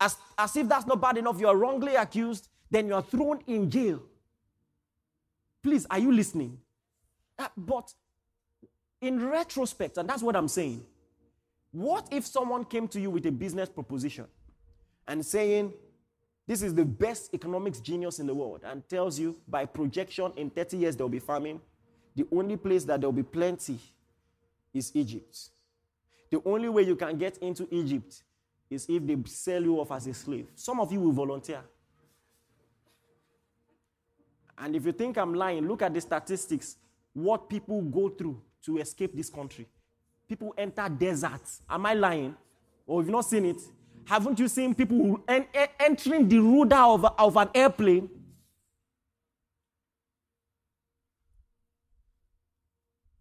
As, 0.00 0.16
as 0.38 0.56
if 0.56 0.68
that's 0.68 0.86
not 0.86 1.00
bad 1.00 1.18
enough, 1.18 1.40
you 1.40 1.48
are 1.48 1.56
wrongly 1.56 1.96
accused, 1.96 2.48
then 2.70 2.86
you 2.86 2.94
are 2.94 3.02
thrown 3.02 3.40
in 3.46 3.68
jail. 3.70 4.00
Please, 5.62 5.86
are 5.90 5.98
you 5.98 6.12
listening? 6.12 6.58
But 7.56 7.92
in 9.02 9.28
retrospect, 9.28 9.98
and 9.98 10.08
that's 10.08 10.22
what 10.22 10.36
I'm 10.36 10.48
saying, 10.48 10.82
what 11.72 12.06
if 12.10 12.26
someone 12.26 12.64
came 12.64 12.86
to 12.88 13.00
you 13.00 13.10
with 13.10 13.26
a 13.26 13.32
business 13.32 13.68
proposition 13.68 14.26
and 15.08 15.26
saying, 15.26 15.72
this 16.46 16.62
is 16.62 16.74
the 16.74 16.84
best 16.84 17.34
economics 17.34 17.80
genius 17.80 18.20
in 18.20 18.26
the 18.26 18.34
world, 18.34 18.60
and 18.64 18.88
tells 18.88 19.18
you 19.18 19.36
by 19.48 19.64
projection 19.64 20.32
in 20.36 20.50
30 20.50 20.76
years 20.76 20.96
there 20.96 21.04
will 21.04 21.10
be 21.10 21.18
famine. 21.18 21.60
The 22.14 22.26
only 22.32 22.56
place 22.56 22.84
that 22.84 23.00
there 23.00 23.08
will 23.08 23.16
be 23.16 23.22
plenty 23.22 23.78
is 24.72 24.92
Egypt. 24.94 25.50
The 26.30 26.40
only 26.44 26.68
way 26.68 26.82
you 26.82 26.96
can 26.96 27.18
get 27.18 27.38
into 27.38 27.66
Egypt 27.70 28.22
is 28.70 28.86
if 28.88 29.06
they 29.06 29.16
sell 29.26 29.62
you 29.62 29.80
off 29.80 29.92
as 29.92 30.06
a 30.06 30.14
slave. 30.14 30.46
Some 30.54 30.80
of 30.80 30.92
you 30.92 31.00
will 31.00 31.12
volunteer. 31.12 31.60
And 34.58 34.76
if 34.76 34.86
you 34.86 34.92
think 34.92 35.18
I'm 35.18 35.34
lying, 35.34 35.66
look 35.66 35.82
at 35.82 35.92
the 35.92 36.00
statistics 36.00 36.76
what 37.12 37.48
people 37.48 37.82
go 37.82 38.08
through 38.08 38.40
to 38.64 38.78
escape 38.78 39.14
this 39.14 39.28
country. 39.30 39.66
People 40.28 40.54
enter 40.56 40.88
deserts. 40.88 41.60
Am 41.68 41.84
I 41.86 41.94
lying? 41.94 42.36
Or 42.86 43.00
have 43.00 43.06
you 43.06 43.12
not 43.12 43.22
seen 43.24 43.44
it? 43.46 43.60
Haven't 44.04 44.38
you 44.38 44.48
seen 44.48 44.74
people 44.74 45.20
en- 45.28 45.46
en- 45.54 45.68
entering 45.78 46.28
the 46.28 46.38
rudder 46.38 46.76
of, 46.76 47.04
of 47.18 47.36
an 47.36 47.48
airplane? 47.54 48.08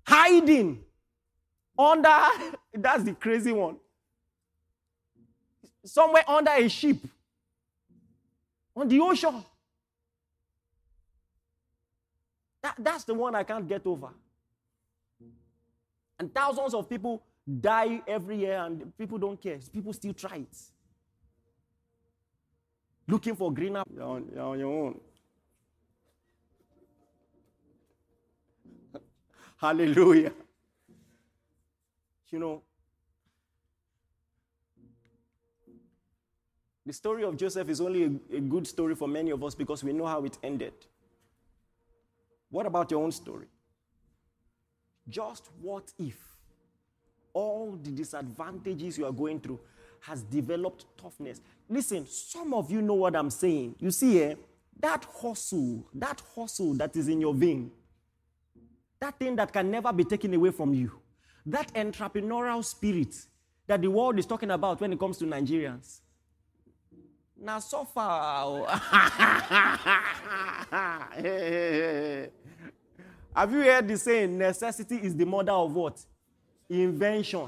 Hiding 0.07 0.83
under, 1.77 2.17
that's 2.73 3.03
the 3.03 3.13
crazy 3.13 3.51
one. 3.51 3.77
Somewhere 5.85 6.23
under 6.27 6.51
a 6.51 6.67
ship 6.67 6.97
on 8.75 8.87
the 8.87 8.99
ocean. 8.99 9.43
That, 12.61 12.75
that's 12.77 13.03
the 13.03 13.13
one 13.13 13.33
I 13.35 13.43
can't 13.43 13.67
get 13.67 13.85
over. 13.85 14.09
And 16.22 16.32
thousands 16.32 16.76
of 16.76 16.88
people 16.88 17.24
die 17.59 17.99
every 18.07 18.38
year, 18.38 18.57
and 18.63 18.95
people 18.95 19.17
don't 19.17 19.41
care. 19.41 19.57
People 19.74 19.91
still 19.91 20.13
try 20.13 20.36
it. 20.36 20.55
Looking 23.07 23.36
for 23.36 23.51
greener. 23.51 23.82
You're 23.91 24.03
on, 24.03 24.30
you're 24.32 24.43
on 24.43 24.59
your 24.59 24.72
own. 24.72 24.99
Hallelujah. 29.57 30.32
You 32.30 32.38
know, 32.38 32.61
the 36.86 36.93
story 36.93 37.24
of 37.24 37.36
Joseph 37.36 37.67
is 37.67 37.82
only 37.82 38.03
a, 38.03 38.38
a, 38.38 38.41
good 38.41 38.67
story 38.67 38.93
for 38.93 39.07
many 39.07 39.32
of 39.32 39.43
us 39.43 39.55
because 39.55 39.84
we 39.84 39.91
know 39.91 40.05
how 40.05 40.24
it 40.24 40.38
ended. 40.43 40.74
What 42.51 42.67
about 42.67 42.91
your 42.91 43.03
own 43.03 43.11
story? 43.11 43.47
Just 45.12 45.49
what 45.62 45.91
if 45.99 46.18
all 47.34 47.78
the 47.84 47.91
disadvantages 47.91 48.97
you 48.97 49.05
are 49.05 49.12
going 49.12 49.39
through 49.41 49.59
has 49.99 50.24
developed 50.24 50.86
toughness? 50.97 51.41
Listen, 51.70 52.07
some 52.07 52.53
of 52.53 52.72
you 52.72 52.82
know 52.82 52.93
what 52.93 53.16
I'm 53.16 53.30
saying. 53.30 53.76
You 53.80 53.91
see, 53.91 54.24
eh, 54.24 54.36
that 54.80 55.05
hustle, 55.22 55.86
that 55.93 56.22
hustle 56.34 56.74
that 56.76 56.95
is 56.95 57.09
in 57.09 57.20
your 57.20 57.34
vein, 57.34 57.70
that 59.01 59.20
thing 59.20 59.36
that 59.36 59.51
can 59.51 59.70
never 59.70 59.91
be 59.91 60.05
taken 60.05 60.34
away 60.34 60.51
from 60.51 60.74
you, 60.74 60.91
that 61.45 61.74
entrepreneurial 61.74 62.64
spirit 62.64 63.14
that 63.68 63.82
the 63.82 63.89
world 63.89 64.18
is 64.18 64.26
talking 64.26 64.51
about 64.51 64.80
when 64.80 64.93
it 64.93 64.99
comes 64.99 65.18
to 65.18 65.26
Nigerians. 65.26 65.99
Now, 67.38 67.59
so 67.59 67.84
far. 67.84 68.68
Have 73.36 73.51
you 73.53 73.61
heard 73.61 73.88
the 73.88 73.97
saying, 73.97 74.38
necessity 74.38 74.97
is 74.97 75.15
the 75.15 75.25
mother 75.25 75.53
of 75.53 75.73
what? 75.73 75.99
Invention. 76.69 77.47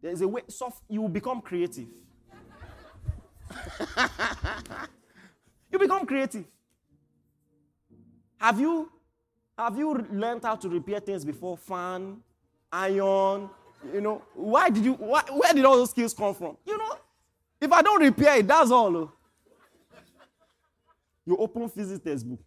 There's 0.00 0.20
a 0.20 0.28
way, 0.28 0.42
soft, 0.48 0.82
you 0.88 1.08
become 1.08 1.40
creative. 1.40 1.86
you 5.70 5.78
become 5.78 6.04
creative. 6.06 6.44
Have 8.38 8.58
you 8.58 8.90
have 9.56 9.78
you 9.78 10.04
learned 10.10 10.42
how 10.42 10.56
to 10.56 10.68
repair 10.68 10.98
things 10.98 11.24
before? 11.24 11.56
Fan, 11.56 12.16
iron, 12.72 13.48
you 13.92 14.00
know. 14.00 14.22
Why 14.34 14.68
did 14.70 14.84
you 14.84 14.94
why, 14.94 15.22
where 15.30 15.52
did 15.54 15.64
all 15.64 15.76
those 15.76 15.90
skills 15.90 16.12
come 16.12 16.34
from? 16.34 16.56
You 16.66 16.76
know, 16.76 16.96
if 17.60 17.70
I 17.70 17.82
don't 17.82 18.02
repair 18.02 18.38
it, 18.38 18.48
that's 18.48 18.72
all. 18.72 18.96
Oh. 18.96 19.12
You 21.24 21.36
open 21.36 21.68
physics 21.68 22.02
textbook, 22.04 22.40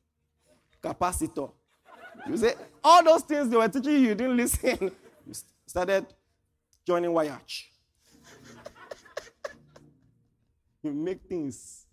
capacitor. 0.86 1.52
You 2.30 2.38
say 2.38 2.54
all 2.84 3.04
those 3.04 3.24
things 3.24 3.50
they 3.50 3.58
were 3.58 3.68
teaching 3.68 3.94
you, 3.94 4.00
you 4.00 4.16
didn't 4.16 4.38
listen. 4.38 4.92
You 5.28 5.34
started 5.66 6.06
joining 6.86 7.10
YH. 7.10 7.64
you 10.84 10.94
make 10.94 11.22
things. 11.28 11.86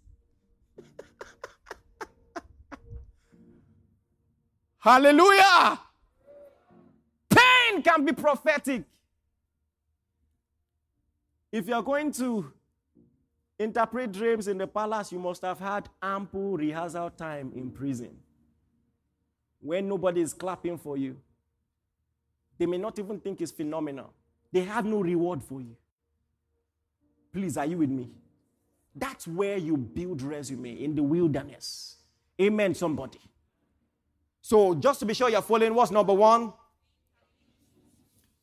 Hallelujah! 4.79 5.81
Pain 7.31 7.83
can 7.83 8.05
be 8.05 8.13
prophetic. 8.13 8.83
If 11.51 11.69
you're 11.69 11.83
going 11.83 12.13
to 12.13 12.53
interpret 13.59 14.13
dreams 14.13 14.49
in 14.49 14.59
the 14.59 14.67
palace, 14.67 15.13
you 15.13 15.19
must 15.19 15.43
have 15.43 15.61
had 15.61 15.89
ample 16.03 16.57
rehearsal 16.57 17.11
time 17.11 17.53
in 17.55 17.71
prison 17.71 18.22
when 19.63 19.89
nobody 19.89 20.21
is 20.21 20.35
clapping 20.35 20.77
for 20.77 20.97
you. 20.97 21.17
They 22.59 22.67
may 22.67 22.79
not 22.79 22.99
even 22.99 23.19
think 23.21 23.41
it's 23.41 23.53
phenomenal. 23.53 24.13
They 24.53 24.61
have 24.61 24.85
no 24.85 25.01
reward 25.01 25.43
for 25.43 25.61
you. 25.61 25.77
Please, 27.33 27.57
are 27.57 27.65
you 27.65 27.79
with 27.79 27.89
me? 27.89 28.11
That's 28.95 29.27
where 29.27 29.57
you 29.57 29.77
build 29.77 30.21
resume 30.21 30.83
in 30.83 30.95
the 30.95 31.03
wilderness. 31.03 31.97
Amen, 32.41 32.75
somebody. 32.75 33.21
So, 34.43 34.75
just 34.75 35.01
to 35.01 35.07
be 35.07 35.15
sure 35.15 35.31
you're 35.31 35.41
following, 35.41 35.75
what's 35.75 35.91
number 35.91 36.13
one? 36.13 36.53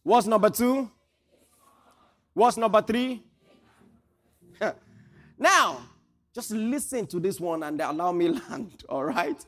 What's 0.02 0.26
number 0.26 0.50
two? 0.50 0.90
What's 2.34 2.58
number 2.58 2.82
three? 2.82 3.22
now, 5.38 5.82
just 6.34 6.52
listen 6.52 7.06
to 7.08 7.20
this 7.20 7.40
one 7.40 7.62
and 7.64 7.80
allow 7.82 8.12
me 8.12 8.30
land, 8.50 8.84
all 8.88 9.04
right? 9.04 9.46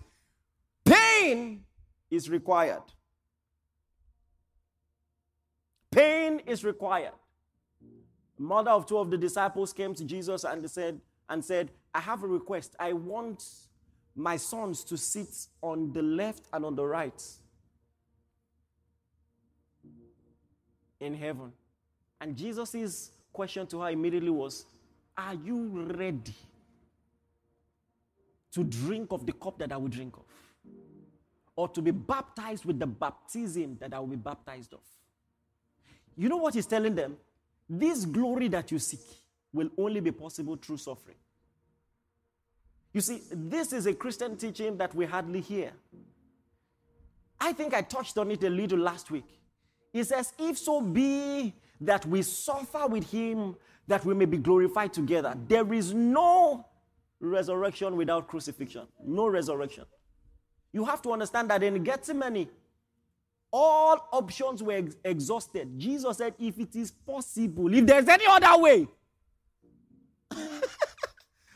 Pain 1.22 1.64
is 2.10 2.30
required. 2.30 2.82
Pain 5.92 6.42
is 6.48 6.64
required. 6.64 7.14
Mother 8.38 8.72
of 8.72 8.88
two 8.88 8.98
of 8.98 9.12
the 9.12 9.18
disciples 9.18 9.72
came 9.72 9.94
to 9.94 10.04
Jesus 10.04 10.44
and 10.44 10.68
said, 10.70 11.00
and 11.30 11.46
said, 11.46 11.70
I 11.94 12.00
have 12.00 12.24
a 12.24 12.28
request. 12.28 12.76
I 12.80 12.94
want 12.94 13.44
my 14.16 14.36
sons 14.36 14.84
to 14.86 14.98
sit 14.98 15.48
on 15.62 15.94
the 15.94 16.02
left 16.02 16.48
and 16.54 16.66
on 16.66 16.76
the 16.76 16.86
right 16.86 17.24
in 21.00 21.14
heaven. 21.14 21.52
And 22.20 22.36
Jesus' 22.36 23.12
question 23.32 23.68
to 23.68 23.82
her 23.82 23.92
immediately 23.92 24.32
was, 24.32 24.66
Are 25.18 25.36
you 25.36 25.86
ready 25.96 26.34
to 28.54 28.64
drink 28.64 29.12
of 29.12 29.26
the 29.26 29.34
cup 29.34 29.60
that 29.60 29.72
I 29.72 29.78
will 29.78 29.88
drink 29.88 30.18
of? 30.18 30.31
Or 31.62 31.68
to 31.68 31.82
be 31.84 31.92
baptized 31.92 32.66
with 32.66 32.80
the 32.80 32.88
baptism 32.88 33.78
that 33.80 33.94
I 33.94 34.00
will 34.00 34.08
be 34.08 34.16
baptized 34.16 34.74
of? 34.74 34.80
You 36.18 36.28
know 36.28 36.38
what 36.38 36.56
he's 36.56 36.66
telling 36.66 36.96
them? 36.96 37.18
This 37.70 38.04
glory 38.04 38.48
that 38.48 38.72
you 38.72 38.80
seek 38.80 39.06
will 39.54 39.70
only 39.78 40.00
be 40.00 40.12
possible 40.12 40.56
through 40.56 40.78
suffering. 40.78 41.18
You 42.92 43.02
see, 43.02 43.22
this 43.32 43.74
is 43.74 43.86
a 43.86 43.94
Christian 43.94 44.38
teaching 44.38 44.76
that 44.78 44.96
we 44.96 45.06
hardly 45.06 45.40
hear. 45.40 45.72
I 47.40 47.54
think 47.54 47.76
I 47.76 47.84
touched 47.84 48.18
on 48.18 48.32
it 48.32 48.44
a 48.44 48.50
little 48.50 48.80
last 48.80 49.12
week. 49.12 49.30
He 49.94 50.04
says, 50.04 50.34
If 50.40 50.58
so 50.58 50.82
be 50.82 51.54
that 51.80 52.08
we 52.08 52.24
suffer 52.24 52.88
with 52.88 53.12
him, 53.12 53.56
that 53.88 54.04
we 54.04 54.16
may 54.16 54.26
be 54.26 54.38
glorified 54.38 54.94
together. 54.94 55.38
There 55.48 55.72
is 55.72 55.94
no 55.94 56.66
resurrection 57.20 57.98
without 57.98 58.28
crucifixion. 58.28 58.88
No 59.06 59.28
resurrection. 59.28 59.86
You 60.74 60.86
have 60.86 61.02
to 61.04 61.12
understand 61.12 61.50
that 61.50 61.64
in 61.64 61.84
Gethsemane, 61.84 62.50
all 63.52 64.08
options 64.14 64.64
were 64.64 64.74
ex- 64.74 64.96
exhausted. 65.04 65.78
Jesus 65.78 66.18
said, 66.18 66.34
If 66.40 66.60
it 66.60 66.76
is 66.76 66.92
possible, 66.92 67.74
if 67.74 67.86
there's 67.86 68.08
any 68.08 68.26
other 68.28 68.62
way, 68.62 68.88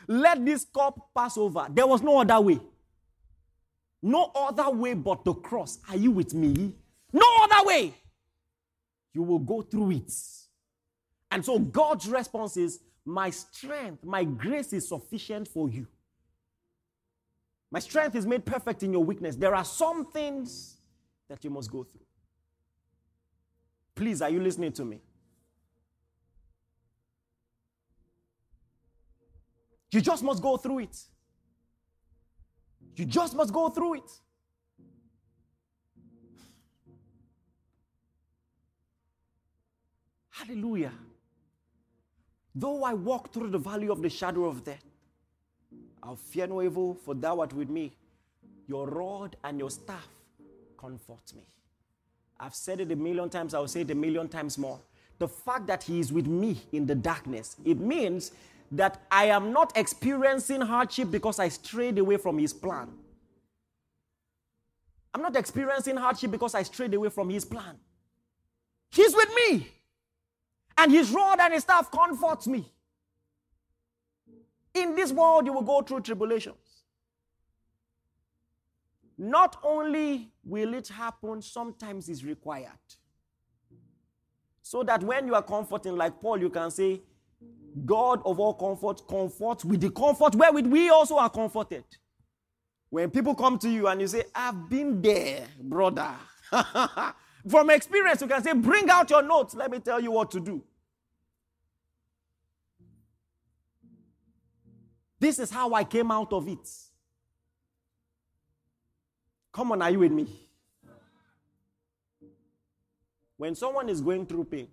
let 0.08 0.44
this 0.44 0.64
cup 0.64 1.10
pass 1.16 1.38
over. 1.38 1.66
There 1.70 1.86
was 1.86 2.02
no 2.02 2.20
other 2.20 2.40
way. 2.40 2.60
No 4.02 4.30
other 4.34 4.70
way 4.70 4.94
but 4.94 5.24
the 5.24 5.34
cross. 5.34 5.78
Are 5.88 5.96
you 5.96 6.10
with 6.10 6.34
me? 6.34 6.74
No 7.12 7.26
other 7.42 7.66
way. 7.66 7.94
You 9.14 9.22
will 9.22 9.38
go 9.38 9.62
through 9.62 9.92
it. 9.92 10.12
And 11.30 11.44
so 11.44 11.58
God's 11.58 12.08
response 12.08 12.56
is, 12.56 12.80
My 13.04 13.30
strength, 13.30 14.04
my 14.04 14.24
grace 14.24 14.72
is 14.74 14.88
sufficient 14.88 15.48
for 15.48 15.70
you. 15.70 15.86
My 17.76 17.80
strength 17.80 18.16
is 18.16 18.24
made 18.24 18.46
perfect 18.46 18.82
in 18.84 18.90
your 18.90 19.04
weakness. 19.04 19.36
There 19.36 19.54
are 19.54 19.62
some 19.62 20.06
things 20.06 20.78
that 21.28 21.44
you 21.44 21.50
must 21.50 21.70
go 21.70 21.84
through. 21.84 22.06
Please, 23.94 24.22
are 24.22 24.30
you 24.30 24.40
listening 24.40 24.72
to 24.72 24.84
me? 24.86 25.02
You 29.92 30.00
just 30.00 30.22
must 30.22 30.40
go 30.40 30.56
through 30.56 30.78
it. 30.78 30.96
You 32.94 33.04
just 33.04 33.36
must 33.36 33.52
go 33.52 33.68
through 33.68 33.96
it. 33.96 34.10
Hallelujah. 40.30 40.94
Though 42.54 42.84
I 42.84 42.94
walk 42.94 43.34
through 43.34 43.50
the 43.50 43.58
valley 43.58 43.90
of 43.90 44.00
the 44.00 44.08
shadow 44.08 44.46
of 44.46 44.64
death, 44.64 44.95
I'll 46.06 46.16
fear 46.16 46.46
no 46.46 46.62
evil, 46.62 46.94
for 46.94 47.14
thou 47.14 47.40
art 47.40 47.52
with 47.52 47.68
me. 47.68 47.92
Your 48.68 48.86
rod 48.86 49.36
and 49.42 49.58
your 49.58 49.70
staff, 49.70 50.08
comfort 50.78 51.32
me. 51.34 51.42
I've 52.38 52.54
said 52.54 52.80
it 52.80 52.92
a 52.92 52.96
million 52.96 53.28
times, 53.28 53.54
I'll 53.54 53.66
say 53.66 53.80
it 53.80 53.90
a 53.90 53.94
million 53.94 54.28
times 54.28 54.56
more. 54.56 54.78
The 55.18 55.26
fact 55.26 55.66
that 55.66 55.82
He 55.82 55.98
is 55.98 56.12
with 56.12 56.26
me 56.26 56.60
in 56.72 56.86
the 56.86 56.94
darkness, 56.94 57.56
it 57.64 57.78
means 57.78 58.30
that 58.70 59.02
I 59.10 59.26
am 59.26 59.52
not 59.52 59.76
experiencing 59.76 60.60
hardship 60.60 61.10
because 61.10 61.40
I 61.40 61.48
strayed 61.48 61.98
away 61.98 62.18
from 62.18 62.38
His 62.38 62.52
plan. 62.52 62.88
I'm 65.12 65.22
not 65.22 65.34
experiencing 65.34 65.96
hardship 65.96 66.30
because 66.30 66.54
I 66.54 66.62
strayed 66.62 66.94
away 66.94 67.08
from 67.08 67.30
His 67.30 67.44
plan. 67.44 67.78
He's 68.90 69.14
with 69.14 69.30
me. 69.34 69.68
And 70.78 70.92
His 70.92 71.10
rod 71.10 71.40
and 71.40 71.52
His 71.52 71.64
staff 71.64 71.90
comforts 71.90 72.46
me. 72.46 72.70
In 74.76 74.94
this 74.94 75.10
world, 75.10 75.46
you 75.46 75.54
will 75.54 75.62
go 75.62 75.80
through 75.80 76.02
tribulations. 76.02 76.56
Not 79.16 79.56
only 79.62 80.30
will 80.44 80.74
it 80.74 80.88
happen, 80.88 81.40
sometimes 81.40 82.10
it's 82.10 82.22
required. 82.22 82.68
So 84.60 84.82
that 84.82 85.02
when 85.02 85.26
you 85.26 85.34
are 85.34 85.42
comforting, 85.42 85.96
like 85.96 86.20
Paul, 86.20 86.38
you 86.40 86.50
can 86.50 86.70
say, 86.70 87.00
God 87.86 88.20
of 88.26 88.38
all 88.38 88.52
comfort, 88.54 89.06
comfort 89.08 89.64
with 89.64 89.80
the 89.80 89.90
comfort 89.90 90.34
wherewith 90.34 90.66
we 90.66 90.90
also 90.90 91.16
are 91.16 91.30
comforted. 91.30 91.84
When 92.90 93.10
people 93.10 93.34
come 93.34 93.58
to 93.60 93.70
you 93.70 93.88
and 93.88 94.00
you 94.00 94.06
say, 94.08 94.24
I've 94.34 94.68
been 94.68 95.00
there, 95.00 95.46
brother. 95.60 96.10
From 97.48 97.70
experience, 97.70 98.20
you 98.20 98.26
can 98.26 98.42
say, 98.42 98.52
Bring 98.52 98.90
out 98.90 99.08
your 99.08 99.22
notes. 99.22 99.54
Let 99.54 99.70
me 99.70 99.78
tell 99.78 100.00
you 100.00 100.10
what 100.10 100.30
to 100.32 100.40
do. 100.40 100.62
This 105.18 105.38
is 105.38 105.50
how 105.50 105.72
I 105.72 105.84
came 105.84 106.10
out 106.10 106.32
of 106.32 106.46
it. 106.48 106.68
Come 109.52 109.72
on, 109.72 109.80
are 109.80 109.90
you 109.90 110.00
with 110.00 110.12
me? 110.12 110.26
When 113.38 113.54
someone 113.54 113.88
is 113.88 114.00
going 114.00 114.26
through 114.26 114.44
pain, 114.44 114.68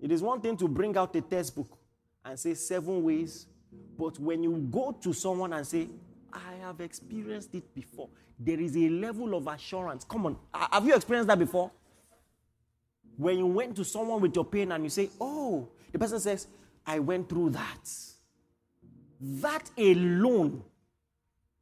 it 0.00 0.12
is 0.12 0.22
one 0.22 0.40
thing 0.40 0.56
to 0.58 0.68
bring 0.68 0.96
out 0.96 1.14
a 1.16 1.20
textbook 1.20 1.78
and 2.24 2.38
say 2.38 2.54
seven 2.54 3.02
ways, 3.02 3.46
but 3.98 4.18
when 4.18 4.42
you 4.42 4.56
go 4.70 4.92
to 5.02 5.12
someone 5.12 5.52
and 5.52 5.66
say, 5.66 5.88
I 6.32 6.54
have 6.62 6.80
experienced 6.80 7.54
it 7.54 7.74
before, 7.74 8.08
there 8.38 8.60
is 8.60 8.76
a 8.76 8.88
level 8.88 9.34
of 9.34 9.46
assurance. 9.46 10.04
Come 10.04 10.26
on, 10.26 10.36
have 10.54 10.86
you 10.86 10.94
experienced 10.94 11.28
that 11.28 11.38
before? 11.38 11.70
When 13.16 13.38
you 13.38 13.46
went 13.46 13.74
to 13.76 13.84
someone 13.84 14.20
with 14.20 14.36
your 14.36 14.44
pain 14.44 14.70
and 14.70 14.84
you 14.84 14.90
say, 14.90 15.10
Oh, 15.20 15.68
the 15.90 15.98
person 15.98 16.20
says, 16.20 16.46
I 16.86 17.00
went 17.00 17.28
through 17.28 17.50
that. 17.50 17.90
That 19.20 19.70
alone 19.76 20.62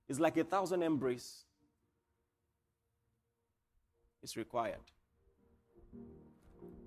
is 0.09 0.21
like 0.21 0.37
a 0.37 0.45
thousand 0.45 0.83
embrace 0.83 1.45
is 4.23 4.37
required. 4.37 4.81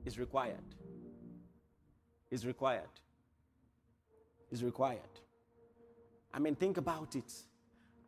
Is 0.06 0.20
required. 0.20 0.76
Is 2.30 2.46
required. 2.46 2.90
Is 4.52 4.64
required. 4.64 5.00
I 6.34 6.40
mean, 6.40 6.56
think 6.56 6.78
about 6.78 7.16
it. 7.16 7.34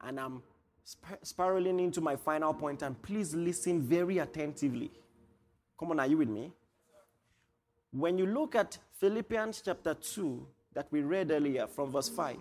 And 0.02 0.20
I'm 0.20 0.44
sp- 0.86 1.22
spiraling 1.24 1.80
into 1.80 2.02
my 2.02 2.16
final 2.16 2.54
point, 2.54 2.82
and 2.82 3.02
please 3.02 3.34
listen 3.34 3.82
very 3.82 4.20
attentively. 4.20 4.92
Come 5.80 5.92
on, 5.92 6.00
are 6.00 6.08
you 6.08 6.18
with 6.18 6.30
me? 6.30 6.52
When 7.92 8.18
you 8.18 8.26
look 8.26 8.56
at 8.56 8.78
Philippians 9.00 9.62
chapter 9.64 9.94
2, 9.94 10.46
that 10.74 10.88
we 10.92 11.02
read 11.02 11.32
earlier 11.32 11.68
from 11.68 11.92
verse 11.92 12.10
5, 12.10 12.38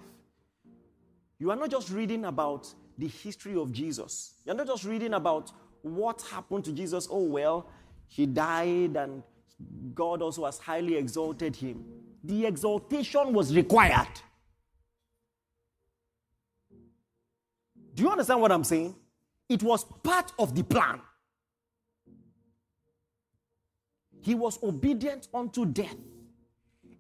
you 1.39 1.51
are 1.51 1.57
not 1.57 1.71
just 1.71 1.91
reading 1.91 2.27
about 2.27 2.73
the 2.99 3.09
history 3.09 3.57
of 3.57 3.73
Jesus. 3.73 4.35
You're 4.45 4.55
not 4.55 4.67
just 4.67 4.85
reading 4.85 5.15
about 5.15 5.53
what 5.83 6.23
happened 6.31 6.65
to 6.67 6.73
Jesus? 6.73 7.09
Oh, 7.11 7.25
well, 7.25 7.67
he 8.07 8.27
died 8.27 8.97
and 8.97 9.23
God 9.95 10.23
also 10.23 10.45
has 10.45 10.59
highly 10.59 10.97
exalted 10.97 11.57
him. 11.57 11.85
The 12.23 12.47
exaltation 12.47 13.33
was 13.33 13.55
required. 13.55 14.09
Do 17.95 18.03
you 18.03 18.11
understand 18.11 18.41
what 18.41 18.53
I'm 18.53 18.65
saying? 18.65 18.95
It 19.49 19.63
was 19.63 19.85
part 19.85 20.33
of 20.39 20.55
the 20.55 20.63
plan. 20.63 21.01
He 24.23 24.35
was 24.35 24.63
obedient 24.63 25.29
unto 25.33 25.65
death, 25.65 25.97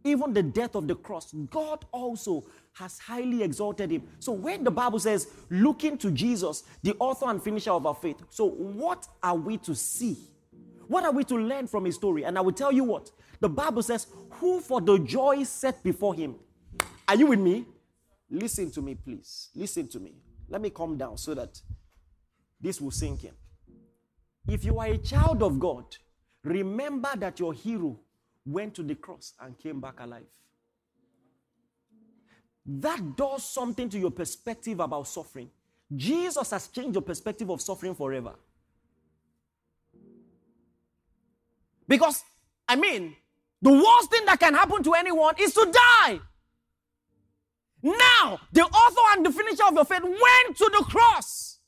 even 0.04 0.32
the 0.32 0.42
death 0.42 0.74
of 0.74 0.88
the 0.88 0.94
cross. 0.94 1.32
God 1.50 1.84
also 1.92 2.44
has 2.74 2.98
highly 2.98 3.42
exalted 3.42 3.90
him. 3.90 4.02
So 4.18 4.32
when 4.32 4.64
the 4.64 4.70
Bible 4.70 4.98
says, 4.98 5.28
looking 5.50 5.98
to 5.98 6.10
Jesus, 6.10 6.64
the 6.82 6.94
author 6.98 7.26
and 7.28 7.42
finisher 7.42 7.72
of 7.72 7.86
our 7.86 7.94
faith, 7.94 8.16
so 8.30 8.48
what 8.48 9.06
are 9.22 9.36
we 9.36 9.58
to 9.58 9.74
see? 9.74 10.16
What 10.86 11.04
are 11.04 11.12
we 11.12 11.24
to 11.24 11.36
learn 11.36 11.66
from 11.66 11.84
his 11.84 11.94
story? 11.94 12.24
And 12.24 12.36
I 12.36 12.40
will 12.40 12.52
tell 12.52 12.72
you 12.72 12.84
what 12.84 13.10
the 13.40 13.48
Bible 13.48 13.82
says, 13.82 14.06
who 14.32 14.60
for 14.60 14.80
the 14.80 14.98
joy 14.98 15.44
set 15.44 15.82
before 15.82 16.14
him. 16.14 16.36
Are 17.08 17.16
you 17.16 17.26
with 17.26 17.40
me? 17.40 17.66
Listen 18.30 18.70
to 18.72 18.82
me, 18.82 18.94
please. 18.94 19.50
Listen 19.54 19.88
to 19.88 19.98
me. 19.98 20.14
Let 20.48 20.60
me 20.60 20.70
calm 20.70 20.96
down 20.96 21.16
so 21.16 21.34
that 21.34 21.60
this 22.60 22.80
will 22.80 22.90
sink 22.90 23.24
in. 23.24 23.32
If 24.48 24.64
you 24.64 24.78
are 24.78 24.86
a 24.86 24.98
child 24.98 25.42
of 25.42 25.58
God, 25.58 25.84
remember 26.44 27.10
that 27.16 27.38
your 27.38 27.52
hero 27.52 27.98
went 28.46 28.74
to 28.74 28.82
the 28.82 28.94
cross 28.94 29.34
and 29.40 29.58
came 29.58 29.80
back 29.80 30.00
alive 30.00 30.26
that 32.78 33.16
does 33.16 33.44
something 33.44 33.88
to 33.88 33.98
your 33.98 34.10
perspective 34.10 34.80
about 34.80 35.08
suffering. 35.08 35.50
Jesus 35.94 36.50
has 36.50 36.68
changed 36.68 36.94
your 36.94 37.02
perspective 37.02 37.50
of 37.50 37.60
suffering 37.60 37.94
forever. 37.94 38.34
Because, 41.88 42.22
I 42.68 42.76
mean, 42.76 43.16
the 43.60 43.72
worst 43.72 44.10
thing 44.10 44.24
that 44.26 44.38
can 44.38 44.54
happen 44.54 44.82
to 44.84 44.94
anyone 44.94 45.34
is 45.40 45.52
to 45.54 45.72
die. 45.72 46.20
Now, 47.82 48.38
the 48.52 48.62
author 48.62 49.16
and 49.16 49.26
the 49.26 49.32
finisher 49.32 49.64
of 49.66 49.74
your 49.74 49.84
faith 49.84 50.02
went 50.02 50.56
to 50.58 50.70
the 50.78 50.84
cross, 50.84 51.58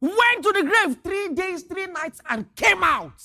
went 0.00 0.42
to 0.42 0.52
the 0.52 0.62
grave 0.62 0.96
three 1.04 1.34
days, 1.34 1.62
three 1.62 1.86
nights, 1.86 2.20
and 2.28 2.52
came 2.56 2.82
out. 2.82 3.22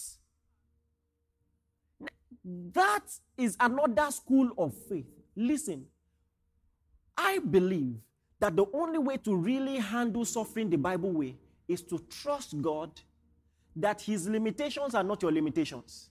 That 2.45 3.05
is 3.37 3.57
another 3.59 4.11
school 4.11 4.51
of 4.57 4.73
faith. 4.87 5.07
Listen, 5.35 5.87
I 7.17 7.39
believe 7.39 7.95
that 8.39 8.55
the 8.55 8.65
only 8.71 8.99
way 8.99 9.17
to 9.17 9.35
really 9.35 9.77
handle 9.77 10.23
suffering 10.25 10.69
the 10.69 10.77
Bible 10.77 11.11
way 11.11 11.35
is 11.67 11.81
to 11.83 11.97
trust 12.09 12.61
God 12.61 12.91
that 13.75 14.01
His 14.01 14.27
limitations 14.29 14.93
are 14.93 15.03
not 15.03 15.23
your 15.23 15.31
limitations. 15.31 16.09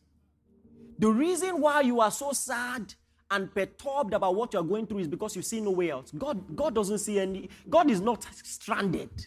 The 0.99 1.09
reason 1.09 1.61
why 1.61 1.82
you 1.82 2.01
are 2.01 2.11
so 2.11 2.32
sad 2.32 2.93
and 3.30 3.53
perturbed 3.55 4.12
about 4.14 4.35
what 4.35 4.53
you're 4.53 4.62
going 4.62 4.87
through 4.87 5.01
is 5.01 5.09
because 5.09 5.37
you 5.37 5.43
see 5.43 5.61
no 5.61 5.70
way 5.70 5.93
out. 5.93 6.11
God, 6.18 6.57
God 6.57 6.74
doesn't 6.74 6.99
see 6.99 7.18
any, 7.20 7.49
God 7.68 7.91
is 7.91 8.01
not 8.01 8.26
stranded. 8.43 9.26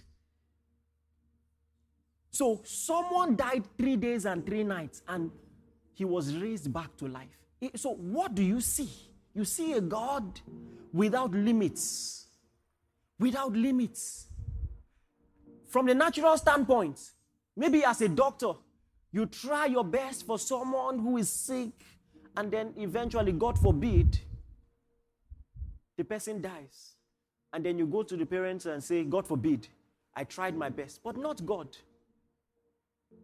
So 2.32 2.62
someone 2.66 3.36
died 3.36 3.64
three 3.78 3.96
days 3.96 4.26
and 4.26 4.46
three 4.46 4.64
nights 4.64 5.02
and 5.08 5.32
he 5.98 6.06
was 6.06 6.36
raised 6.36 6.72
back 6.72 6.96
to 6.96 7.08
life. 7.08 7.40
Eh, 7.60 7.70
so 7.76 7.96
what 7.96 8.36
do 8.36 8.44
you 8.44 8.62
see? 8.62 8.90
You 9.34 9.46
see 9.46 9.74
a 9.74 9.82
God 9.82 10.40
without 10.94 11.32
limits. 11.32 12.28
Without 13.20 13.54
limits. 13.54 14.28
From 15.68 15.88
the 15.88 15.96
natural 15.96 16.38
standpoint, 16.38 17.00
maybe 17.56 17.84
as 17.84 18.00
a 18.02 18.10
doctor, 18.10 18.52
you 19.12 19.26
try 19.26 19.66
your 19.66 19.84
best 19.84 20.28
for 20.28 20.38
someone 20.38 21.00
who 21.00 21.18
is 21.18 21.32
sick, 21.32 21.72
and 22.36 22.52
then 22.52 22.74
eventually, 22.78 23.32
God 23.32 23.58
forbid, 23.58 24.20
the 25.98 26.04
person 26.04 26.40
dies. 26.42 26.94
And 27.52 27.66
then 27.66 27.80
you 27.80 27.88
go 27.88 28.04
to 28.04 28.16
the 28.16 28.26
parents 28.28 28.68
and 28.68 28.84
say, 28.84 29.04
God 29.04 29.26
forbid, 29.26 29.68
I 30.16 30.26
tried 30.26 30.56
my 30.56 30.70
best, 30.70 31.02
but 31.04 31.18
not 31.18 31.44
God. 31.44 31.76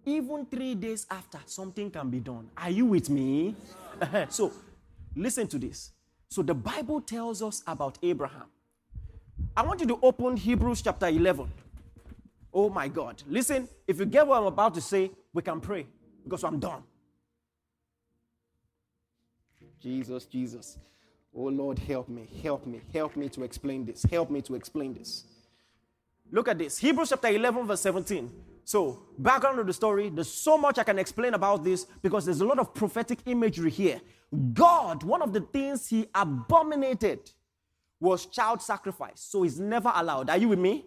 Even 0.05 0.45
three 0.45 0.75
days 0.75 1.05
after, 1.09 1.39
something 1.45 1.89
can 1.89 2.09
be 2.09 2.19
done. 2.19 2.49
Are 2.57 2.69
you 2.69 2.85
with 2.85 3.09
me? 3.09 3.55
so, 4.29 4.51
listen 5.15 5.47
to 5.47 5.57
this. 5.57 5.91
So 6.29 6.41
the 6.41 6.53
Bible 6.53 6.99
tells 6.99 7.41
us 7.41 7.63
about 7.67 7.97
Abraham. 8.01 8.45
I 9.55 9.61
want 9.61 9.79
you 9.81 9.87
to 9.87 9.99
open 10.01 10.35
Hebrews 10.35 10.81
chapter 10.81 11.07
11. 11.07 11.49
Oh 12.53 12.69
my 12.69 12.87
God. 12.87 13.21
Listen, 13.27 13.67
if 13.87 13.99
you 13.99 14.05
get 14.05 14.25
what 14.25 14.39
I'm 14.39 14.45
about 14.45 14.73
to 14.75 14.81
say, 14.81 15.11
we 15.31 15.41
can 15.41 15.59
pray 15.59 15.85
because 16.23 16.43
I'm 16.43 16.59
done. 16.59 16.83
Jesus, 19.79 20.25
Jesus. 20.25 20.77
Oh 21.35 21.43
Lord, 21.43 21.79
help 21.79 22.09
me, 22.09 22.27
help 22.41 22.65
me, 22.65 22.81
help 22.93 23.15
me 23.15 23.29
to 23.29 23.43
explain 23.43 23.85
this. 23.85 24.03
Help 24.03 24.29
me 24.29 24.41
to 24.41 24.55
explain 24.55 24.93
this. 24.93 25.25
Look 26.31 26.47
at 26.47 26.57
this 26.57 26.77
Hebrews 26.77 27.09
chapter 27.09 27.27
11, 27.27 27.67
verse 27.67 27.81
17. 27.81 28.31
So, 28.65 29.03
background 29.17 29.59
of 29.59 29.67
the 29.67 29.73
story, 29.73 30.09
there's 30.09 30.31
so 30.31 30.57
much 30.57 30.77
I 30.77 30.83
can 30.83 30.97
explain 30.97 31.33
about 31.33 31.63
this 31.63 31.85
because 32.01 32.25
there's 32.25 32.41
a 32.41 32.45
lot 32.45 32.59
of 32.59 32.73
prophetic 32.73 33.19
imagery 33.25 33.69
here. 33.69 33.99
God, 34.53 35.03
one 35.03 35.21
of 35.21 35.33
the 35.33 35.41
things 35.41 35.87
he 35.87 36.07
abominated 36.15 37.29
was 37.99 38.25
child 38.25 38.61
sacrifice. 38.61 39.19
So, 39.21 39.43
it's 39.43 39.57
never 39.57 39.91
allowed. 39.93 40.29
Are 40.29 40.37
you 40.37 40.49
with 40.49 40.59
me? 40.59 40.85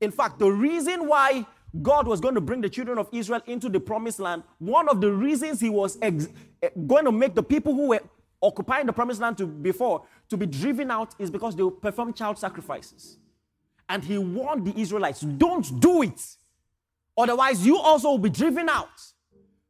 In 0.00 0.10
fact, 0.10 0.38
the 0.38 0.50
reason 0.50 1.08
why 1.08 1.46
God 1.82 2.06
was 2.06 2.20
going 2.20 2.34
to 2.34 2.40
bring 2.40 2.60
the 2.60 2.68
children 2.68 2.98
of 2.98 3.08
Israel 3.12 3.40
into 3.46 3.68
the 3.68 3.80
promised 3.80 4.20
land, 4.20 4.42
one 4.58 4.88
of 4.88 5.00
the 5.00 5.10
reasons 5.10 5.60
he 5.60 5.70
was 5.70 5.98
ex- 6.00 6.28
eh, 6.62 6.68
going 6.86 7.04
to 7.04 7.12
make 7.12 7.34
the 7.34 7.42
people 7.42 7.74
who 7.74 7.88
were 7.88 8.00
occupying 8.42 8.86
the 8.86 8.92
promised 8.92 9.20
land 9.20 9.38
to 9.38 9.46
before 9.46 10.04
to 10.28 10.36
be 10.36 10.46
driven 10.46 10.90
out 10.90 11.14
is 11.18 11.30
because 11.30 11.56
they 11.56 11.68
performed 11.82 12.14
child 12.14 12.38
sacrifices. 12.38 13.18
And 13.88 14.04
he 14.04 14.18
warned 14.18 14.66
the 14.66 14.78
Israelites, 14.78 15.20
don't 15.20 15.80
do 15.80 16.02
it. 16.02 16.36
Otherwise, 17.16 17.64
you 17.64 17.78
also 17.78 18.10
will 18.10 18.18
be 18.18 18.30
driven 18.30 18.68
out. 18.68 19.00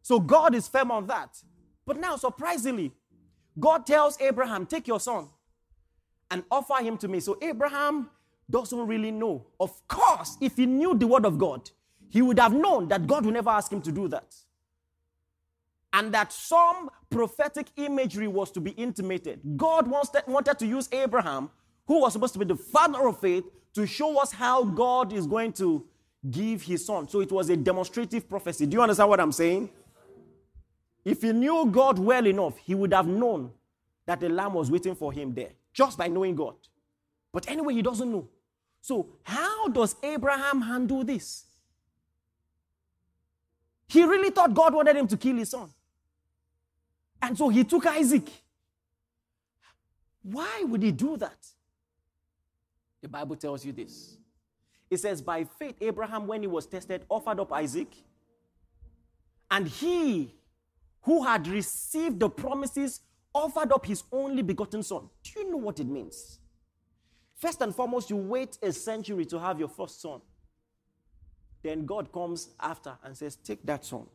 So 0.03 0.19
God 0.21 0.55
is 0.55 0.69
firm 0.69 0.91
on 0.91 1.07
that. 1.07 1.37
But 1.85 1.99
now, 1.99 2.17
surprisingly, 2.17 2.93
God 3.59 3.87
tells 3.87 4.21
Abraham, 4.21 4.67
Take 4.67 4.89
your 4.89 5.01
son 5.01 5.29
and 6.31 6.45
offer 6.51 6.83
him 6.83 6.99
to 6.99 7.09
me. 7.09 7.21
So 7.21 7.39
Abraham 7.41 8.11
doesn't 8.51 8.87
really 8.87 9.11
know. 9.11 9.47
Of 9.59 9.87
course, 9.89 10.37
if 10.41 10.57
he 10.57 10.67
knew 10.67 10.97
the 10.97 11.07
word 11.07 11.25
of 11.25 11.39
God, 11.39 11.71
he 12.09 12.23
would 12.23 12.39
have 12.39 12.53
known 12.53 12.89
that 12.89 13.07
God 13.07 13.25
would 13.25 13.35
never 13.35 13.51
ask 13.51 13.73
him 13.73 13.83
to 13.83 13.93
do 13.93 14.09
that. 14.09 14.35
And 15.93 16.13
that 16.13 16.33
some 16.33 16.91
prophetic 17.11 17.69
imagery 17.77 18.29
was 18.29 18.51
to 18.53 18.61
be 18.61 18.73
intimated. 18.73 19.41
God 19.57 19.89
wanted 19.89 20.59
to 20.59 20.67
use 20.67 20.89
Abraham, 20.93 21.51
who 21.87 22.01
was 22.01 22.13
supposed 22.13 22.35
to 22.35 22.39
be 22.39 22.45
the 22.45 22.57
father 22.57 23.07
of 23.09 23.21
faith, 23.21 23.45
to 23.75 23.87
show 23.87 24.21
us 24.21 24.33
how 24.33 24.65
God 24.65 25.13
is 25.13 25.27
going 25.27 25.53
to 25.55 25.87
give 26.31 26.63
his 26.63 26.85
son. 26.85 27.09
So 27.09 27.21
it 27.21 27.31
was 27.31 27.51
a 27.51 27.57
demonstrative 27.57 28.29
prophecy. 28.29 28.67
Do 28.67 28.77
you 28.77 28.83
understand 28.83 29.09
what 29.09 29.21
I'm 29.21 29.33
saying? 29.33 29.71
If 31.05 31.23
he 31.23 31.33
knew 31.33 31.67
God 31.71 31.99
well 31.99 32.27
enough, 32.27 32.57
he 32.59 32.75
would 32.75 32.93
have 32.93 33.07
known 33.07 33.53
that 34.07 34.21
the 34.21 34.29
lamb 34.29 34.55
was 34.55 34.71
waiting 34.71 34.95
for 34.95 35.13
him 35.13 35.35
there 35.35 35.51
just 35.73 35.99
by 35.99 36.09
knowing 36.09 36.35
God. 36.35 36.55
But 37.33 37.49
anyway, 37.49 37.75
he 37.75 37.83
doesn't 37.83 38.11
know. 38.11 38.29
So, 38.81 39.09
how 39.23 39.69
does 39.69 39.97
Abraham 40.03 40.63
handle 40.63 41.05
this? 41.05 41.45
He 43.89 44.05
really 44.05 44.31
thought 44.31 44.55
God 44.55 44.75
wanted 44.75 44.97
him 44.97 45.07
to 45.09 45.17
kill 45.17 45.37
his 45.37 45.51
son. 45.51 45.71
And 47.21 47.37
so 47.37 47.49
he 47.49 47.65
took 47.65 47.87
Isaac. 47.87 48.29
Why 50.23 50.65
would 50.65 50.83
he 50.83 50.93
do 50.93 51.17
that? 51.19 51.39
The 53.01 53.09
Bible 53.09 53.37
tells 53.37 53.65
you 53.65 53.73
this. 53.73 54.17
It 54.91 54.99
says, 54.99 55.21
By 55.23 55.45
faith, 55.45 55.77
Abraham, 55.81 56.27
when 56.27 56.43
he 56.43 56.47
was 56.47 56.67
tested, 56.67 57.05
offered 57.09 57.41
up 57.41 57.53
Isaac. 57.53 57.89
And 59.51 59.67
he 59.67 60.35
who 61.03 61.25
had 61.25 61.47
received 61.47 62.21
the 62.21 62.29
promises 62.29 63.01
offered 63.33 63.73
up 63.73 63.87
his 63.87 64.03
only 64.11 64.43
begotten 64.43 64.83
son. 64.83 65.09
Do 65.23 65.41
you 65.41 65.51
know 65.51 65.59
what 65.59 65.79
it 65.79 65.87
means? 65.87 66.41
First 67.37 67.61
and 67.61 67.75
foremost, 67.75 68.11
you 68.11 68.17
wait 68.17 68.59
a 68.63 68.73
century 68.73 69.25
to 69.27 69.39
have 69.39 69.59
your 69.59 69.69
first 69.69 70.01
son. 70.01 70.21
Then 71.63 71.85
God 71.85 72.13
comes 72.13 72.51
after 72.61 72.97
and 73.05 73.17
says, 73.17 73.37
Take 73.37 73.65
that 73.67 73.85
son. 73.85 74.07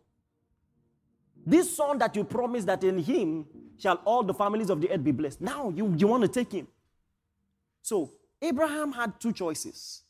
This 1.45 1.75
son 1.75 1.97
that 1.99 2.15
you 2.15 2.23
promised 2.23 2.67
that 2.67 2.83
in 2.83 2.99
him 2.99 3.45
shall 3.77 3.95
all 4.05 4.23
the 4.23 4.33
families 4.33 4.69
of 4.69 4.79
the 4.79 4.91
earth 4.91 5.03
be 5.03 5.11
blessed. 5.11 5.41
Now 5.41 5.69
you, 5.69 5.93
you 5.97 6.07
want 6.07 6.23
to 6.23 6.27
take 6.27 6.51
him. 6.51 6.67
So 7.81 8.11
Abraham 8.41 8.91
had 8.91 9.19
two 9.19 9.33
choices 9.33 10.03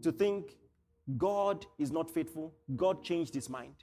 to 0.00 0.12
think 0.12 0.56
God 1.18 1.66
is 1.78 1.90
not 1.90 2.10
faithful. 2.10 2.54
God 2.76 3.02
changed 3.04 3.34
his 3.34 3.50
mind. 3.50 3.74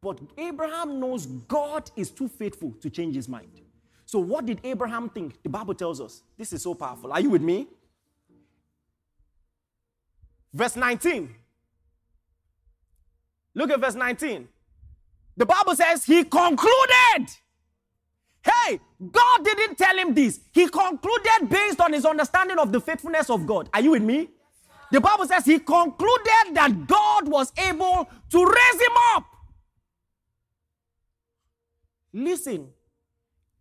But 0.00 0.20
Abraham 0.36 1.00
knows 1.00 1.26
God 1.26 1.90
is 1.96 2.10
too 2.10 2.28
faithful 2.28 2.72
to 2.80 2.88
change 2.88 3.16
his 3.16 3.28
mind. 3.28 3.60
So, 4.06 4.18
what 4.18 4.46
did 4.46 4.60
Abraham 4.64 5.10
think? 5.10 5.42
The 5.42 5.48
Bible 5.48 5.74
tells 5.74 6.00
us. 6.00 6.22
This 6.36 6.52
is 6.52 6.62
so 6.62 6.74
powerful. 6.74 7.12
Are 7.12 7.20
you 7.20 7.30
with 7.30 7.42
me? 7.42 7.68
Verse 10.52 10.76
19. 10.76 11.34
Look 13.54 13.70
at 13.70 13.80
verse 13.80 13.94
19. 13.94 14.48
The 15.36 15.46
Bible 15.46 15.74
says 15.74 16.04
he 16.04 16.24
concluded. 16.24 17.28
Hey, 18.42 18.80
God 19.12 19.44
didn't 19.44 19.76
tell 19.76 19.96
him 19.96 20.14
this. 20.14 20.40
He 20.52 20.68
concluded 20.68 21.48
based 21.50 21.80
on 21.80 21.92
his 21.92 22.04
understanding 22.04 22.58
of 22.58 22.72
the 22.72 22.80
faithfulness 22.80 23.28
of 23.28 23.46
God. 23.46 23.68
Are 23.74 23.80
you 23.80 23.90
with 23.90 24.02
me? 24.02 24.28
The 24.90 25.00
Bible 25.00 25.26
says 25.26 25.44
he 25.44 25.58
concluded 25.58 26.54
that 26.54 26.86
God 26.86 27.28
was 27.28 27.52
able 27.58 28.08
to 28.30 28.44
raise 28.44 28.80
him 28.80 28.96
up. 29.14 29.24
Listen, 32.12 32.68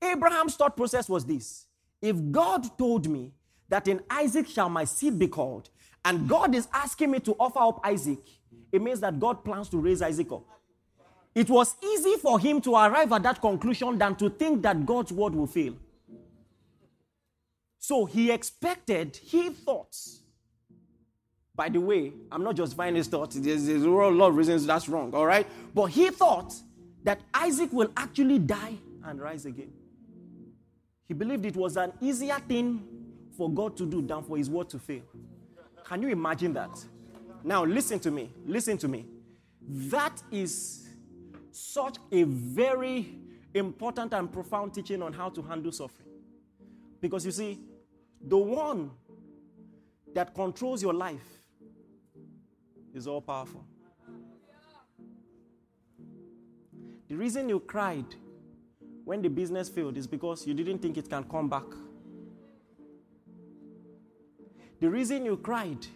Abraham's 0.01 0.55
thought 0.55 0.77
process 0.77 1.09
was 1.09 1.25
this 1.25 1.65
if 2.01 2.15
God 2.31 2.77
told 2.77 3.09
me 3.09 3.33
that 3.69 3.87
in 3.87 4.01
Isaac 4.09 4.47
shall 4.47 4.69
my 4.69 4.85
seed 4.85 5.19
be 5.19 5.27
called, 5.27 5.69
and 6.05 6.27
God 6.29 6.55
is 6.55 6.67
asking 6.71 7.11
me 7.11 7.19
to 7.21 7.35
offer 7.39 7.59
up 7.59 7.81
Isaac, 7.83 8.19
it 8.71 8.81
means 8.81 9.01
that 9.01 9.19
God 9.19 9.43
plans 9.43 9.67
to 9.69 9.77
raise 9.77 10.01
Isaac 10.01 10.31
up. 10.31 10.43
It 11.35 11.49
was 11.49 11.75
easy 11.83 12.15
for 12.15 12.39
him 12.39 12.61
to 12.61 12.73
arrive 12.75 13.11
at 13.11 13.23
that 13.23 13.41
conclusion 13.41 13.97
than 13.97 14.15
to 14.15 14.29
think 14.29 14.61
that 14.63 14.85
God's 14.85 15.11
word 15.11 15.35
will 15.35 15.47
fail. 15.47 15.75
So 17.77 18.05
he 18.05 18.31
expected, 18.31 19.17
he 19.17 19.49
thought. 19.49 19.95
By 21.57 21.69
the 21.69 21.81
way, 21.81 22.13
I'm 22.31 22.43
not 22.43 22.55
justifying 22.55 22.93
his 22.93 23.07
thoughts. 23.07 23.35
There's, 23.35 23.65
there's 23.65 23.81
a 23.81 23.89
lot 23.89 24.27
of 24.27 24.37
reasons 24.37 24.67
that's 24.67 24.87
wrong, 24.87 25.11
all 25.15 25.25
right? 25.25 25.47
But 25.73 25.87
he 25.87 26.11
thought 26.11 26.53
that 27.03 27.19
Isaac 27.33 27.73
will 27.73 27.91
actually 27.97 28.37
die 28.37 28.75
and 29.03 29.19
rise 29.19 29.47
again. 29.47 29.71
He 31.07 31.15
believed 31.15 31.45
it 31.47 31.55
was 31.55 31.75
an 31.75 31.93
easier 31.99 32.37
thing 32.47 32.85
for 33.35 33.49
God 33.49 33.75
to 33.77 33.87
do 33.87 34.03
than 34.03 34.21
for 34.21 34.37
his 34.37 34.51
word 34.51 34.69
to 34.69 34.77
fail. 34.77 35.01
Can 35.83 36.03
you 36.03 36.09
imagine 36.09 36.53
that? 36.53 36.69
Now, 37.43 37.65
listen 37.65 37.99
to 38.01 38.11
me. 38.11 38.29
Listen 38.45 38.77
to 38.77 38.87
me. 38.87 39.07
That 39.67 40.21
is 40.31 40.87
such 41.51 41.97
a 42.11 42.21
very 42.23 43.15
important 43.55 44.13
and 44.13 44.31
profound 44.31 44.75
teaching 44.75 45.01
on 45.01 45.11
how 45.11 45.29
to 45.29 45.41
handle 45.41 45.71
suffering. 45.71 46.09
Because 47.01 47.25
you 47.25 47.31
see, 47.31 47.59
the 48.21 48.37
one 48.37 48.91
that 50.13 50.35
controls 50.35 50.83
your 50.83 50.93
life 50.93 51.36
is 52.97 53.07
all 53.07 53.21
powerful. 53.21 53.63
The 57.07 57.15
reason 57.15 57.47
you 57.47 57.61
cried 57.61 58.15
when 59.05 59.21
the 59.21 59.29
business 59.29 59.69
failed 59.69 59.95
is 59.95 60.07
because 60.07 60.45
you 60.45 60.53
didn't 60.53 60.79
think 60.79 60.97
it 60.97 61.09
can 61.09 61.23
come 61.23 61.47
back. 61.47 61.63
The 64.81 64.89
reason 64.89 65.23
you 65.23 65.37
cried 65.37 65.87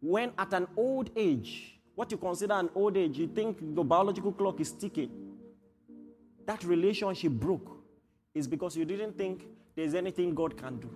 when 0.00 0.32
at 0.38 0.52
an 0.52 0.68
old 0.76 1.10
age, 1.16 1.80
what 1.94 2.10
you 2.12 2.18
consider 2.18 2.54
an 2.54 2.70
old 2.74 2.96
age, 2.96 3.18
you 3.18 3.26
think 3.26 3.58
the 3.74 3.82
biological 3.82 4.32
clock 4.32 4.60
is 4.60 4.70
ticking, 4.70 5.10
that 6.46 6.62
relationship 6.64 7.32
broke 7.32 7.82
is 8.34 8.46
because 8.46 8.76
you 8.76 8.84
didn't 8.84 9.18
think 9.18 9.44
there's 9.74 9.94
anything 9.94 10.34
God 10.34 10.56
can 10.56 10.78
do. 10.78 10.90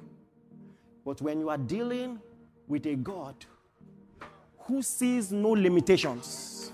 But 1.05 1.21
when 1.21 1.41
you 1.41 1.49
are 1.49 1.59
dealing 1.59 2.21
with 2.69 2.87
a 2.87 2.95
God 2.95 3.45
who 4.67 4.83
sees 4.83 5.33
no 5.33 5.51
limitations, 5.51 6.73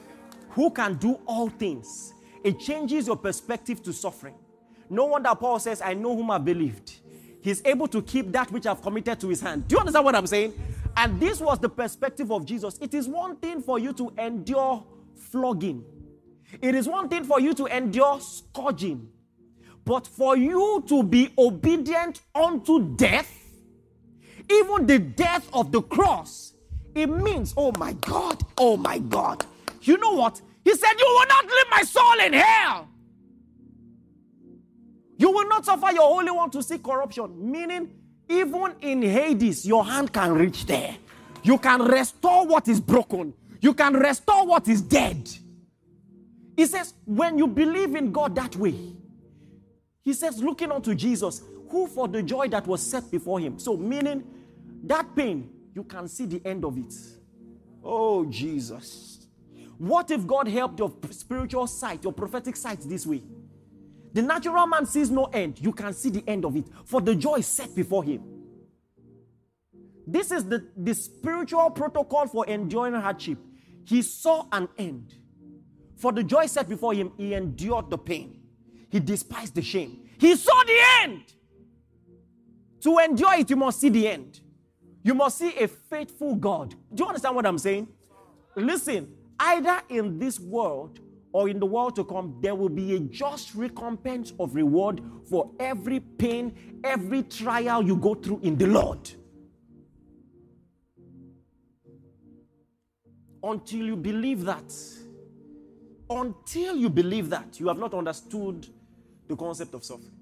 who 0.51 0.71
can 0.71 0.95
do 0.95 1.19
all 1.27 1.49
things, 1.49 2.15
it 2.45 2.59
changes 2.61 3.07
your 3.07 3.17
perspective 3.17 3.83
to 3.83 3.93
suffering. 3.93 4.35
No 4.91 5.07
wonder 5.07 5.35
Paul 5.35 5.59
says, 5.59 5.83
I 5.83 5.95
know 5.95 6.17
whom 6.17 6.31
I 6.31 6.39
believed. 6.39 6.97
He's 7.41 7.63
able 7.65 7.89
to 7.89 8.03
keep 8.03 8.33
that 8.33 8.51
which 8.51 8.67
I've 8.67 8.83
committed 8.83 9.21
to 9.21 9.29
his 9.29 9.41
hand. 9.41 9.69
Do 9.69 9.75
you 9.75 9.81
understand 9.81 10.05
what 10.05 10.15
I'm 10.15 10.27
saying? 10.27 10.55
And 10.97 11.21
this 11.21 11.41
was 11.41 11.59
the 11.59 11.69
perspective 11.69 12.33
of 12.33 12.45
Jesus. 12.45 12.79
It 12.81 12.95
is 12.95 13.07
one 13.07 13.37
thing 13.37 13.63
for 13.63 13.79
you 13.79 13.93
to 13.95 14.13
endure 14.19 14.85
flogging, 15.15 15.85
it 16.61 16.75
is 16.75 16.89
one 16.89 17.09
thing 17.09 17.25
for 17.25 17.41
you 17.41 17.55
to 17.55 17.67
endure 17.67 18.21
scourging. 18.21 19.09
But 19.85 20.07
for 20.07 20.37
you 20.37 20.85
to 20.87 21.03
be 21.03 21.33
obedient 21.39 22.21
unto 22.35 22.95
death, 22.95 23.33
even 24.51 24.87
the 24.87 24.99
death 24.99 25.49
of 25.53 25.73
the 25.73 25.81
cross, 25.81 26.53
it 26.95 27.07
means, 27.07 27.55
oh 27.57 27.73
my 27.79 27.93
God, 27.95 28.43
oh 28.57 28.77
my 28.77 28.99
God. 28.99 29.45
You 29.83 29.97
know 29.99 30.15
what? 30.15 30.41
He 30.65 30.75
said, 30.75 30.93
You 30.99 31.07
will 31.07 31.27
not 31.29 31.45
leave 31.45 31.71
my 31.71 31.83
soul 31.83 32.27
in 32.27 32.33
hell. 32.33 32.89
You 35.17 35.31
will 35.31 35.49
not 35.49 35.65
suffer 35.65 35.91
your 35.93 36.03
Holy 36.03 36.31
One 36.31 36.51
to 36.51 36.63
see 36.63 36.79
corruption. 36.79 37.51
Meaning, 37.51 37.91
even 38.29 38.75
in 38.81 39.03
Hades, 39.03 39.67
your 39.67 39.85
hand 39.85 40.13
can 40.13 40.35
reach 40.35 40.67
there. 40.67 40.97
You 41.43 41.59
can 41.59 41.83
restore 41.83 42.47
what 42.47 42.69
is 42.69 42.81
broken, 42.81 43.33
you 43.61 43.75
can 43.75 43.95
restore 43.95 44.47
what 44.47 44.69
is 44.69 44.83
dead. 44.83 45.29
He 46.57 46.67
says, 46.67 46.95
When 47.05 47.39
you 47.39 47.47
believe 47.47 47.95
in 47.95 48.13
God 48.13 48.35
that 48.35 48.57
way, 48.57 48.75
he 50.09 50.15
says, 50.15 50.43
looking 50.43 50.73
unto 50.73 50.95
Jesus, 50.95 51.43
who 51.71 51.87
for 51.87 52.09
the 52.09 52.23
joy 52.23 52.49
that 52.49 52.67
was 52.67 52.83
set 52.83 53.11
before 53.11 53.39
him. 53.41 53.59
So, 53.59 53.77
meaning 53.77 54.25
that 54.85 55.15
pain, 55.15 55.51
you 55.79 55.85
can 55.85 56.09
see 56.09 56.27
the 56.27 56.43
end 56.45 56.65
of 56.65 56.77
it. 56.77 56.93
Oh, 57.85 58.25
Jesus. 58.25 59.29
What 59.79 60.11
if 60.11 60.27
God 60.27 60.49
helped 60.49 60.81
your 60.81 60.93
spiritual 61.11 61.69
sight, 61.69 62.03
your 62.03 62.13
prophetic 62.13 62.57
sight 62.57 62.81
this 62.81 63.07
way? 63.07 63.23
The 64.13 64.23
natural 64.23 64.67
man 64.67 64.87
sees 64.87 65.09
no 65.09 65.27
end. 65.27 65.61
You 65.61 65.73
can 65.73 65.93
see 65.93 66.11
the 66.11 66.25
end 66.27 66.45
of 66.45 66.57
it, 66.57 66.65
for 66.85 67.01
the 67.01 67.15
joy 67.15 67.43
set 67.43 67.77
before 67.77 68.03
him. 68.03 68.25
This 70.05 70.33
is 70.33 70.45
the, 70.45 70.67
the 70.77 70.95
spiritual 70.95 71.71
protocol 71.71 72.27
for 72.27 72.45
enduring 72.47 72.95
hardship. 72.95 73.39
he 73.85 74.03
saw 74.03 74.47
an 74.51 74.69
end. 74.79 75.15
For 75.97 76.11
the 76.11 76.25
joy 76.25 76.47
set 76.47 76.69
before 76.69 76.93
him, 76.93 77.13
he 77.17 77.35
endured 77.35 77.89
the 77.89 77.99
pain. 77.99 78.41
He 78.91 78.99
despised 78.99 79.55
the 79.55 79.63
shame. 79.63 80.09
He 80.19 80.35
saw 80.35 80.61
the 80.65 80.81
end. 81.03 81.23
To 82.81 82.99
endure 82.99 83.35
it, 83.35 83.49
you 83.49 83.55
must 83.57 83.79
see 83.81 83.91
the 83.91 84.09
end. 84.09 84.41
You 85.09 85.15
must 85.15 85.39
see 85.39 85.57
a 85.57 85.67
faithful 85.67 86.35
God. 86.35 86.75
Do 86.95 87.03
you 87.03 87.09
understand 87.09 87.35
what 87.35 87.47
I'm 87.47 87.57
saying? 87.57 87.89
Listen, 88.55 89.11
either 89.41 89.81
in 89.89 90.19
this 90.19 90.39
world 90.39 91.01
or 91.33 91.49
in 91.49 91.59
the 91.59 91.65
world 91.65 91.97
to 91.97 92.05
come, 92.05 92.37
there 92.43 92.55
will 92.55 92.69
be 92.69 92.95
a 92.95 92.99
just 92.99 93.55
recompense 93.55 94.35
of 94.39 94.55
reward 94.55 95.01
for 95.31 95.51
every 95.59 96.01
pain, 96.01 96.81
every 96.85 97.23
trial 97.23 97.83
you 97.83 97.97
go 97.97 98.15
through 98.17 98.41
in 98.43 98.59
the 98.59 98.67
Lord. 98.67 99.11
Until 103.43 103.87
you 103.87 103.97
believe 103.97 104.45
that, 104.45 104.75
until 106.11 106.77
you 106.77 106.91
believe 106.91 107.31
that, 107.31 107.59
you 107.59 107.69
have 107.69 107.79
not 107.79 107.95
understood 107.95 108.67
the 109.27 109.35
concept 109.35 109.73
of 109.73 109.83
suffering. 109.87 110.18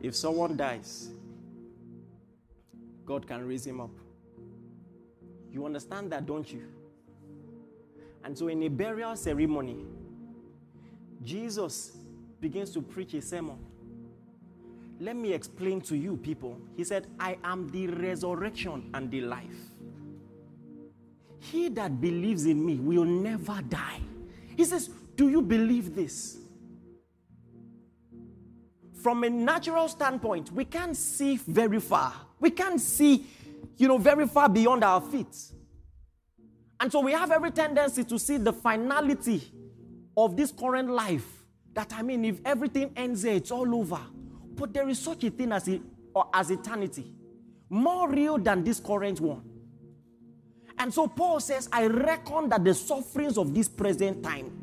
If 0.00 0.16
someone 0.16 0.56
dies, 0.56 1.10
God 3.04 3.26
can 3.26 3.46
raise 3.46 3.66
him 3.66 3.80
up. 3.80 3.90
You 5.52 5.66
understand 5.66 6.12
that, 6.12 6.26
don't 6.26 6.50
you? 6.52 6.62
And 8.24 8.36
so, 8.36 8.48
in 8.48 8.62
a 8.62 8.68
burial 8.68 9.16
ceremony, 9.16 9.84
Jesus 11.22 11.96
begins 12.40 12.70
to 12.70 12.82
preach 12.82 13.14
a 13.14 13.20
sermon. 13.22 13.58
Let 15.00 15.16
me 15.16 15.32
explain 15.32 15.80
to 15.82 15.96
you, 15.96 16.16
people. 16.16 16.58
He 16.76 16.84
said, 16.84 17.06
I 17.18 17.38
am 17.42 17.68
the 17.70 17.86
resurrection 17.88 18.90
and 18.92 19.10
the 19.10 19.22
life. 19.22 19.70
He 21.38 21.68
that 21.70 22.00
believes 22.00 22.44
in 22.44 22.64
me 22.64 22.76
will 22.76 23.04
never 23.04 23.60
die. 23.62 24.00
He 24.56 24.64
says, 24.64 24.90
Do 25.16 25.30
you 25.30 25.40
believe 25.40 25.94
this? 25.94 26.36
From 29.02 29.24
a 29.24 29.30
natural 29.30 29.88
standpoint, 29.88 30.52
we 30.52 30.64
can't 30.64 30.96
see 30.96 31.36
very 31.36 31.80
far. 31.80 32.12
We 32.38 32.50
can't 32.50 32.80
see, 32.80 33.24
you 33.76 33.88
know, 33.88 33.98
very 33.98 34.26
far 34.26 34.48
beyond 34.48 34.84
our 34.84 35.00
feet. 35.00 35.36
And 36.78 36.92
so 36.92 37.00
we 37.00 37.12
have 37.12 37.30
every 37.30 37.50
tendency 37.50 38.04
to 38.04 38.18
see 38.18 38.36
the 38.36 38.52
finality 38.52 39.42
of 40.16 40.36
this 40.36 40.52
current 40.52 40.90
life. 40.90 41.26
That 41.72 41.92
I 41.94 42.02
mean, 42.02 42.24
if 42.24 42.40
everything 42.44 42.92
ends 42.96 43.22
there, 43.22 43.34
it's 43.34 43.50
all 43.50 43.74
over. 43.74 44.00
But 44.54 44.74
there 44.74 44.88
is 44.88 44.98
such 44.98 45.24
a 45.24 45.30
thing 45.30 45.52
as, 45.52 45.68
as 46.34 46.50
eternity, 46.50 47.10
more 47.70 48.10
real 48.10 48.36
than 48.36 48.64
this 48.64 48.80
current 48.80 49.20
one. 49.20 49.42
And 50.78 50.92
so 50.92 51.06
Paul 51.06 51.40
says, 51.40 51.68
I 51.72 51.86
reckon 51.86 52.48
that 52.50 52.64
the 52.64 52.74
sufferings 52.74 53.38
of 53.38 53.54
this 53.54 53.68
present 53.68 54.22
time 54.22 54.59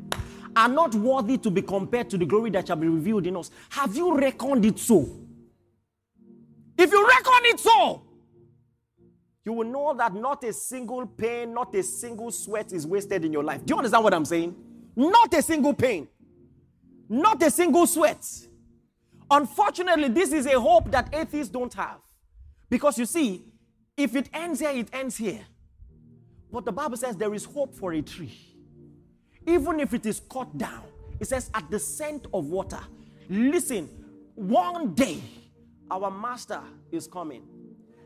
are 0.58 0.68
not 0.68 0.92
worthy 0.96 1.38
to 1.38 1.50
be 1.52 1.62
compared 1.62 2.10
to 2.10 2.18
the 2.18 2.26
glory 2.26 2.50
that 2.50 2.66
shall 2.66 2.76
be 2.76 2.88
revealed 2.88 3.28
in 3.28 3.36
us. 3.36 3.52
Have 3.70 3.94
you 3.94 4.18
reckoned 4.18 4.64
it 4.64 4.76
so? 4.76 5.08
If 6.76 6.90
you 6.90 7.06
reckon 7.06 7.40
it 7.44 7.60
so, 7.60 8.02
you 9.44 9.52
will 9.52 9.66
know 9.66 9.94
that 9.96 10.12
not 10.14 10.42
a 10.42 10.52
single 10.52 11.06
pain, 11.06 11.54
not 11.54 11.72
a 11.76 11.82
single 11.84 12.32
sweat 12.32 12.72
is 12.72 12.88
wasted 12.88 13.24
in 13.24 13.32
your 13.32 13.44
life. 13.44 13.64
Do 13.64 13.74
you 13.74 13.78
understand 13.78 14.02
what 14.02 14.12
I'm 14.12 14.24
saying? 14.24 14.56
Not 14.96 15.32
a 15.32 15.42
single 15.42 15.74
pain, 15.74 16.08
not 17.08 17.40
a 17.40 17.52
single 17.52 17.86
sweat. 17.86 18.26
Unfortunately, 19.30 20.08
this 20.08 20.32
is 20.32 20.44
a 20.46 20.58
hope 20.58 20.90
that 20.90 21.14
atheists 21.14 21.52
don't 21.52 21.72
have. 21.74 22.00
Because 22.68 22.98
you 22.98 23.06
see, 23.06 23.44
if 23.96 24.16
it 24.16 24.28
ends 24.34 24.58
here, 24.58 24.70
it 24.70 24.88
ends 24.92 25.16
here. 25.16 25.46
But 26.50 26.64
the 26.64 26.72
Bible 26.72 26.96
says 26.96 27.16
there 27.16 27.32
is 27.32 27.44
hope 27.44 27.76
for 27.76 27.92
a 27.92 28.02
tree. 28.02 28.36
Even 29.48 29.80
if 29.80 29.94
it 29.94 30.04
is 30.04 30.20
cut 30.30 30.58
down, 30.58 30.82
it 31.18 31.26
says 31.26 31.50
at 31.54 31.70
the 31.70 31.78
scent 31.78 32.26
of 32.34 32.50
water. 32.50 32.80
Listen, 33.30 33.88
one 34.34 34.94
day 34.94 35.22
our 35.90 36.10
master 36.10 36.60
is 36.92 37.06
coming. 37.06 37.42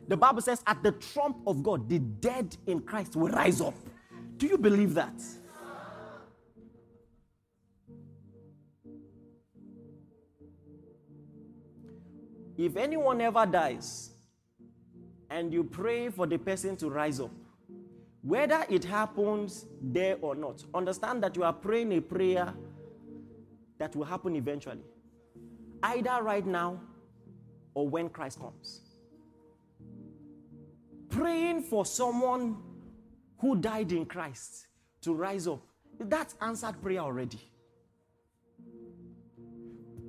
The 0.07 0.17
Bible 0.17 0.41
says, 0.41 0.63
at 0.67 0.83
the 0.85 0.93
trump 0.93 1.39
of 1.47 1.63
God, 1.63 1.89
the 1.89 1.99
dead 1.99 2.57
in 2.67 2.81
Christ 2.81 3.17
will 3.17 3.29
rise 3.29 3.61
up. 3.61 3.75
Do 4.37 4.47
you 4.47 4.57
believe 4.57 4.95
that? 4.95 5.15
If 12.57 12.77
anyone 12.77 13.21
ever 13.21 13.47
dies 13.47 14.11
and 15.29 15.53
you 15.53 15.65
pray 15.65 16.09
for 16.11 16.27
the 16.27 16.39
person 16.39 16.77
to 16.77 16.91
rise 16.91 17.19
up, 17.19 17.31
whether 18.23 18.65
it 18.69 18.85
happens 18.85 19.67
there 19.81 20.17
or 20.21 20.35
not, 20.35 20.65
understand 20.75 21.23
that 21.23 21.37
you 21.37 21.45
are 21.45 21.53
praying 21.53 21.93
a 21.93 22.01
prayer 22.01 22.55
that 23.79 23.95
will 23.97 24.05
happen 24.05 24.37
eventually, 24.37 24.85
either 25.83 26.23
right 26.23 26.47
now 26.47 26.81
or 27.75 27.89
when 27.89 28.09
Christ 28.09 28.39
comes 28.39 28.83
praying 31.13 31.63
for 31.63 31.85
someone 31.87 32.57
who 33.39 33.57
died 33.57 33.93
in 33.93 34.07
Christ 34.07 34.67
to 35.03 35.15
rise 35.15 35.47
up, 35.47 35.61
that's 36.01 36.35
answered 36.41 36.81
prayer 36.83 37.01
already. 37.01 37.39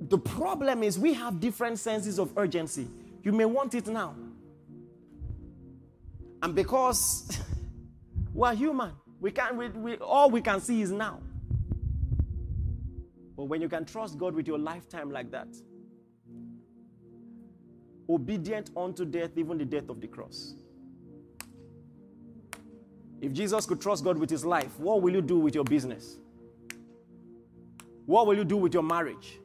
The 0.08 0.18
problem 0.18 0.82
is 0.82 0.98
we 0.98 1.14
have 1.14 1.40
different 1.40 1.78
senses 1.78 2.18
of 2.18 2.32
urgency. 2.36 2.88
You 3.22 3.32
may 3.32 3.44
want 3.44 3.74
it 3.74 3.86
now. 3.86 4.14
And 6.42 6.54
because 6.54 7.38
we're 8.34 8.54
human, 8.54 8.92
we 9.20 9.30
can't 9.30 9.56
we, 9.56 9.68
we, 9.68 9.96
all 9.96 10.28
we 10.28 10.42
can 10.42 10.60
see 10.60 10.82
is 10.82 10.90
now. 10.90 11.20
But 13.36 13.44
when 13.44 13.62
you 13.62 13.68
can 13.68 13.84
trust 13.84 14.18
God 14.18 14.34
with 14.34 14.46
your 14.46 14.58
lifetime 14.58 15.10
like 15.10 15.30
that, 15.30 15.48
obedient 18.08 18.70
unto 18.76 19.04
death, 19.04 19.30
even 19.36 19.56
the 19.58 19.64
death 19.64 19.88
of 19.88 20.00
the 20.00 20.06
cross. 20.06 20.54
If 23.20 23.32
Jesus 23.32 23.64
could 23.66 23.80
trust 23.80 24.04
God 24.04 24.18
with 24.18 24.28
his 24.28 24.44
life, 24.44 24.78
what 24.78 25.00
will 25.00 25.12
you 25.12 25.22
do 25.22 25.38
with 25.38 25.54
your 25.54 25.64
business? 25.64 26.18
What 28.06 28.26
will 28.26 28.36
you 28.36 28.44
do 28.44 28.56
with 28.56 28.74
your 28.74 28.82
marriage? 28.82 29.38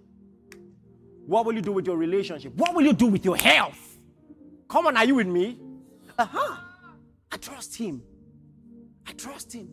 What 1.25 1.45
will 1.45 1.53
you 1.53 1.61
do 1.61 1.71
with 1.71 1.87
your 1.87 1.95
relationship? 1.95 2.53
What 2.55 2.75
will 2.75 2.83
you 2.83 2.93
do 2.93 3.05
with 3.05 3.23
your 3.23 3.37
health? 3.37 3.97
Come 4.67 4.87
on, 4.87 4.97
are 4.97 5.05
you 5.05 5.15
with 5.15 5.27
me? 5.27 5.59
Uh 6.17 6.25
huh. 6.25 6.57
I 7.31 7.37
trust 7.37 7.75
him. 7.75 8.01
I 9.09 9.13
trust 9.13 9.53
him. 9.53 9.69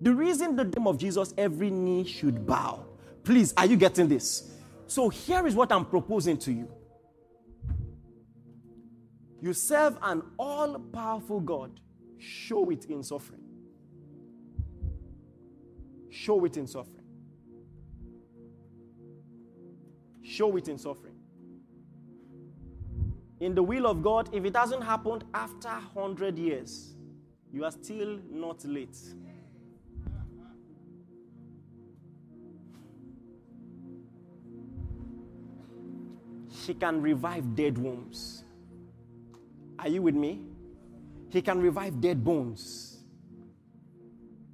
The 0.00 0.14
reason 0.14 0.56
the 0.56 0.64
name 0.64 0.86
of 0.86 0.96
Jesus, 0.96 1.34
every 1.36 1.70
knee 1.70 2.04
should 2.04 2.46
bow. 2.46 2.86
Please, 3.22 3.52
are 3.56 3.66
you 3.66 3.76
getting 3.76 4.08
this? 4.08 4.50
So 4.86 5.10
here 5.10 5.46
is 5.46 5.54
what 5.54 5.70
I'm 5.70 5.84
proposing 5.84 6.38
to 6.38 6.52
you. 6.52 6.72
You 9.42 9.52
serve 9.52 9.98
an 10.02 10.22
all 10.38 10.78
powerful 10.78 11.40
God, 11.40 11.80
show 12.16 12.70
it 12.70 12.86
in 12.86 13.02
suffering. 13.02 13.42
Show 16.08 16.44
it 16.46 16.56
in 16.56 16.66
suffering. 16.66 17.04
Show 20.22 20.56
it 20.56 20.68
in 20.68 20.78
suffering. 20.78 21.14
In 23.40 23.54
the 23.54 23.62
will 23.62 23.86
of 23.86 24.02
God, 24.02 24.30
if 24.32 24.44
it 24.44 24.56
hasn't 24.56 24.82
happened 24.82 25.24
after 25.34 25.68
100 25.68 26.38
years, 26.38 26.94
you 27.52 27.64
are 27.64 27.70
still 27.70 28.18
not 28.30 28.64
late. 28.64 28.96
He 36.66 36.74
can 36.74 37.00
revive 37.00 37.56
dead 37.56 37.78
wombs. 37.78 38.44
Are 39.78 39.88
you 39.88 40.02
with 40.02 40.14
me? 40.14 40.42
He 41.30 41.40
can 41.40 41.60
revive 41.60 42.00
dead 42.00 42.24
bones. 42.24 42.98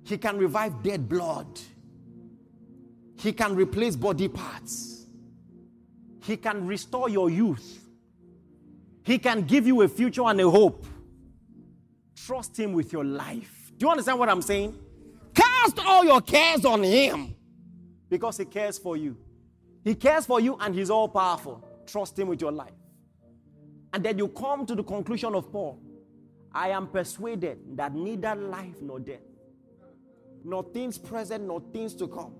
He 0.04 0.18
can 0.18 0.38
revive 0.38 0.82
dead 0.82 1.08
blood. 1.08 1.58
He 3.16 3.32
can 3.32 3.56
replace 3.56 3.96
body 3.96 4.28
parts. 4.28 5.06
He 6.22 6.36
can 6.36 6.66
restore 6.66 7.08
your 7.08 7.30
youth. 7.30 7.80
He 9.02 9.18
can 9.18 9.42
give 9.42 9.66
you 9.66 9.82
a 9.82 9.88
future 9.88 10.24
and 10.24 10.40
a 10.40 10.48
hope. 10.48 10.86
Trust 12.26 12.58
Him 12.58 12.72
with 12.72 12.92
your 12.92 13.04
life. 13.04 13.72
Do 13.76 13.86
you 13.86 13.90
understand 13.90 14.18
what 14.18 14.28
I'm 14.28 14.42
saying? 14.42 14.78
Cast 15.34 15.78
all 15.80 16.04
your 16.04 16.20
cares 16.20 16.64
on 16.64 16.82
Him 16.82 17.34
because 18.08 18.38
He 18.38 18.44
cares 18.44 18.78
for 18.78 18.96
you. 18.96 19.16
He 19.82 19.94
cares 19.94 20.24
for 20.24 20.40
you 20.40 20.56
and 20.60 20.74
He's 20.74 20.90
all 20.90 21.08
powerful. 21.08 21.62
Trust 21.86 22.18
Him 22.18 22.28
with 22.28 22.40
your 22.40 22.52
life. 22.52 22.72
And 23.92 24.04
then 24.04 24.18
you 24.18 24.28
come 24.28 24.66
to 24.66 24.74
the 24.74 24.82
conclusion 24.82 25.34
of 25.34 25.50
Paul 25.52 25.80
I 26.52 26.68
am 26.68 26.86
persuaded 26.86 27.76
that 27.76 27.94
neither 27.94 28.34
life 28.36 28.80
nor 28.80 29.00
death 29.00 29.20
nor 30.44 30.62
things 30.62 30.98
present, 30.98 31.44
nor 31.44 31.60
things 31.72 31.94
to 31.94 32.06
come, 32.06 32.34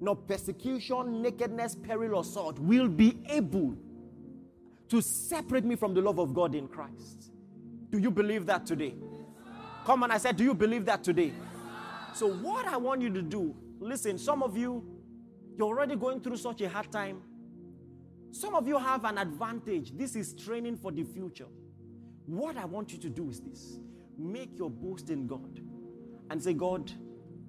nor 0.00 0.16
persecution, 0.16 1.22
nakedness, 1.22 1.76
peril, 1.76 2.16
or 2.16 2.24
sword 2.24 2.58
will 2.58 2.88
be 2.88 3.22
able 3.28 3.76
to 4.88 5.02
separate 5.02 5.64
me 5.64 5.76
from 5.76 5.92
the 5.94 6.00
love 6.00 6.18
of 6.18 6.34
God 6.34 6.54
in 6.54 6.66
Christ. 6.66 7.33
Do 7.94 8.00
you 8.00 8.10
believe 8.10 8.44
that 8.46 8.66
today? 8.66 8.92
Come 9.84 10.02
on, 10.02 10.10
I 10.10 10.18
said, 10.18 10.36
do 10.36 10.42
you 10.42 10.52
believe 10.52 10.84
that 10.86 11.04
today? 11.04 11.32
So, 12.12 12.26
what 12.26 12.66
I 12.66 12.76
want 12.76 13.02
you 13.02 13.12
to 13.12 13.22
do, 13.22 13.54
listen, 13.78 14.18
some 14.18 14.42
of 14.42 14.56
you, 14.56 14.84
you're 15.56 15.68
already 15.68 15.94
going 15.94 16.20
through 16.20 16.38
such 16.38 16.60
a 16.62 16.68
hard 16.68 16.90
time. 16.90 17.22
Some 18.32 18.56
of 18.56 18.66
you 18.66 18.78
have 18.78 19.04
an 19.04 19.16
advantage. 19.16 19.96
This 19.96 20.16
is 20.16 20.32
training 20.34 20.76
for 20.76 20.90
the 20.90 21.04
future. 21.04 21.46
What 22.26 22.56
I 22.56 22.64
want 22.64 22.92
you 22.92 22.98
to 22.98 23.08
do 23.08 23.30
is 23.30 23.38
this 23.38 23.78
make 24.18 24.58
your 24.58 24.70
boast 24.70 25.10
in 25.10 25.28
God 25.28 25.60
and 26.30 26.42
say, 26.42 26.52
God, 26.52 26.90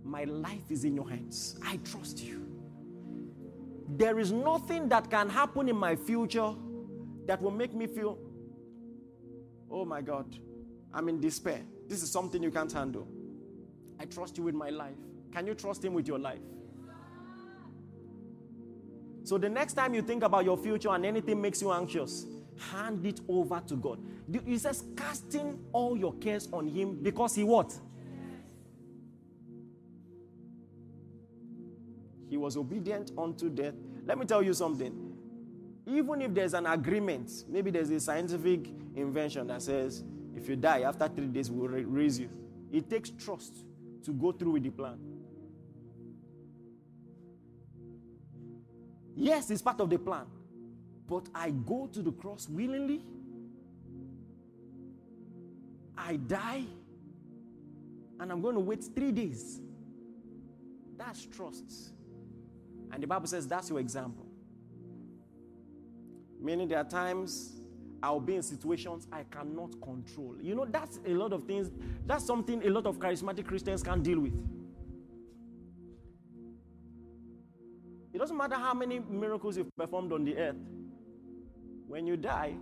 my 0.03 0.25
life 0.25 0.69
is 0.69 0.83
in 0.83 0.95
your 0.95 1.09
hands. 1.09 1.59
I 1.65 1.77
trust 1.77 2.23
you. 2.23 2.45
There 3.97 4.19
is 4.19 4.31
nothing 4.31 4.89
that 4.89 5.09
can 5.09 5.27
happen 5.27 5.69
in 5.69 5.75
my 5.75 5.95
future 5.95 6.53
that 7.25 7.41
will 7.41 7.49
make 7.49 7.73
me 7.73 7.87
feel, 7.87 8.19
oh 9.69 9.85
my 9.85 10.01
God, 10.01 10.37
I'm 10.93 11.09
in 11.09 11.19
despair. 11.19 11.61
This 11.87 12.01
is 12.03 12.11
something 12.11 12.41
you 12.41 12.51
can't 12.51 12.71
handle. 12.71 13.07
I 13.99 14.05
trust 14.05 14.37
you 14.37 14.43
with 14.43 14.55
my 14.55 14.69
life. 14.69 14.97
Can 15.31 15.47
you 15.47 15.53
trust 15.53 15.83
Him 15.83 15.93
with 15.93 16.07
your 16.07 16.19
life? 16.19 16.39
So 19.23 19.37
the 19.37 19.49
next 19.49 19.73
time 19.73 19.93
you 19.93 20.01
think 20.01 20.23
about 20.23 20.45
your 20.45 20.57
future 20.57 20.89
and 20.89 21.05
anything 21.05 21.41
makes 21.41 21.61
you 21.61 21.71
anxious, 21.71 22.25
hand 22.71 23.05
it 23.05 23.19
over 23.27 23.61
to 23.67 23.75
God. 23.75 23.99
He 24.45 24.57
says, 24.57 24.85
casting 24.95 25.59
all 25.73 25.97
your 25.97 26.13
cares 26.15 26.47
on 26.53 26.67
Him 26.67 26.99
because 27.01 27.35
He 27.35 27.43
what? 27.43 27.73
He 32.29 32.37
was 32.37 32.57
obedient 32.57 33.11
unto 33.17 33.49
death. 33.49 33.75
Let 34.05 34.17
me 34.17 34.25
tell 34.25 34.43
you 34.43 34.53
something. 34.53 35.04
Even 35.87 36.21
if 36.21 36.33
there's 36.33 36.53
an 36.53 36.65
agreement, 36.65 37.31
maybe 37.47 37.69
there's 37.69 37.89
a 37.91 37.99
scientific 37.99 38.67
invention 38.95 39.47
that 39.47 39.61
says, 39.61 40.03
if 40.35 40.49
you 40.49 40.55
die 40.55 40.81
after 40.81 41.07
three 41.07 41.27
days, 41.27 41.51
we'll 41.51 41.69
raise 41.69 42.19
you. 42.19 42.29
It 42.71 42.89
takes 42.89 43.11
trust 43.11 43.65
to 44.03 44.11
go 44.11 44.31
through 44.31 44.51
with 44.51 44.63
the 44.63 44.71
plan. 44.71 44.97
Yes, 49.15 49.49
it's 49.49 49.61
part 49.61 49.79
of 49.79 49.89
the 49.89 49.97
plan. 49.97 50.25
But 51.07 51.29
I 51.33 51.51
go 51.51 51.87
to 51.93 52.01
the 52.01 52.11
cross 52.11 52.49
willingly. 52.49 53.01
I 55.97 56.17
die. 56.17 56.63
And 58.19 58.31
I'm 58.31 58.41
going 58.41 58.55
to 58.55 58.61
wait 58.61 58.83
three 58.83 59.11
days. 59.11 59.61
That's 60.97 61.25
trust. 61.25 61.93
And 62.91 63.01
the 63.01 63.07
Bible 63.07 63.27
says 63.27 63.47
that's 63.47 63.69
your 63.69 63.79
example. 63.79 64.24
Meaning 66.45 66.67
there 66.67 66.77
are 66.77 66.83
times 66.83 67.53
I'll 68.03 68.19
be 68.19 68.35
in 68.35 68.43
situations 68.43 69.07
I 69.11 69.23
cannot 69.23 69.81
control. 69.81 70.35
You 70.39 70.53
know, 70.53 70.65
that's 70.65 70.99
a 71.03 71.09
lot 71.09 71.33
of 71.33 71.45
things. 71.45 71.71
That's 72.05 72.23
something 72.23 72.63
a 72.63 72.69
lot 72.69 72.85
of 72.85 72.99
charismatic 72.99 73.47
Christians 73.47 73.81
can't 73.81 74.03
deal 74.03 74.19
with. 74.19 74.37
It 78.13 78.19
doesn't 78.19 78.37
matter 78.37 78.57
how 78.57 78.75
many 78.75 78.99
miracles 78.99 79.57
you've 79.57 79.75
performed 79.75 80.13
on 80.13 80.23
the 80.23 80.37
earth. 80.37 80.55
When 81.87 82.05
you 82.05 82.15
die, 82.15 82.53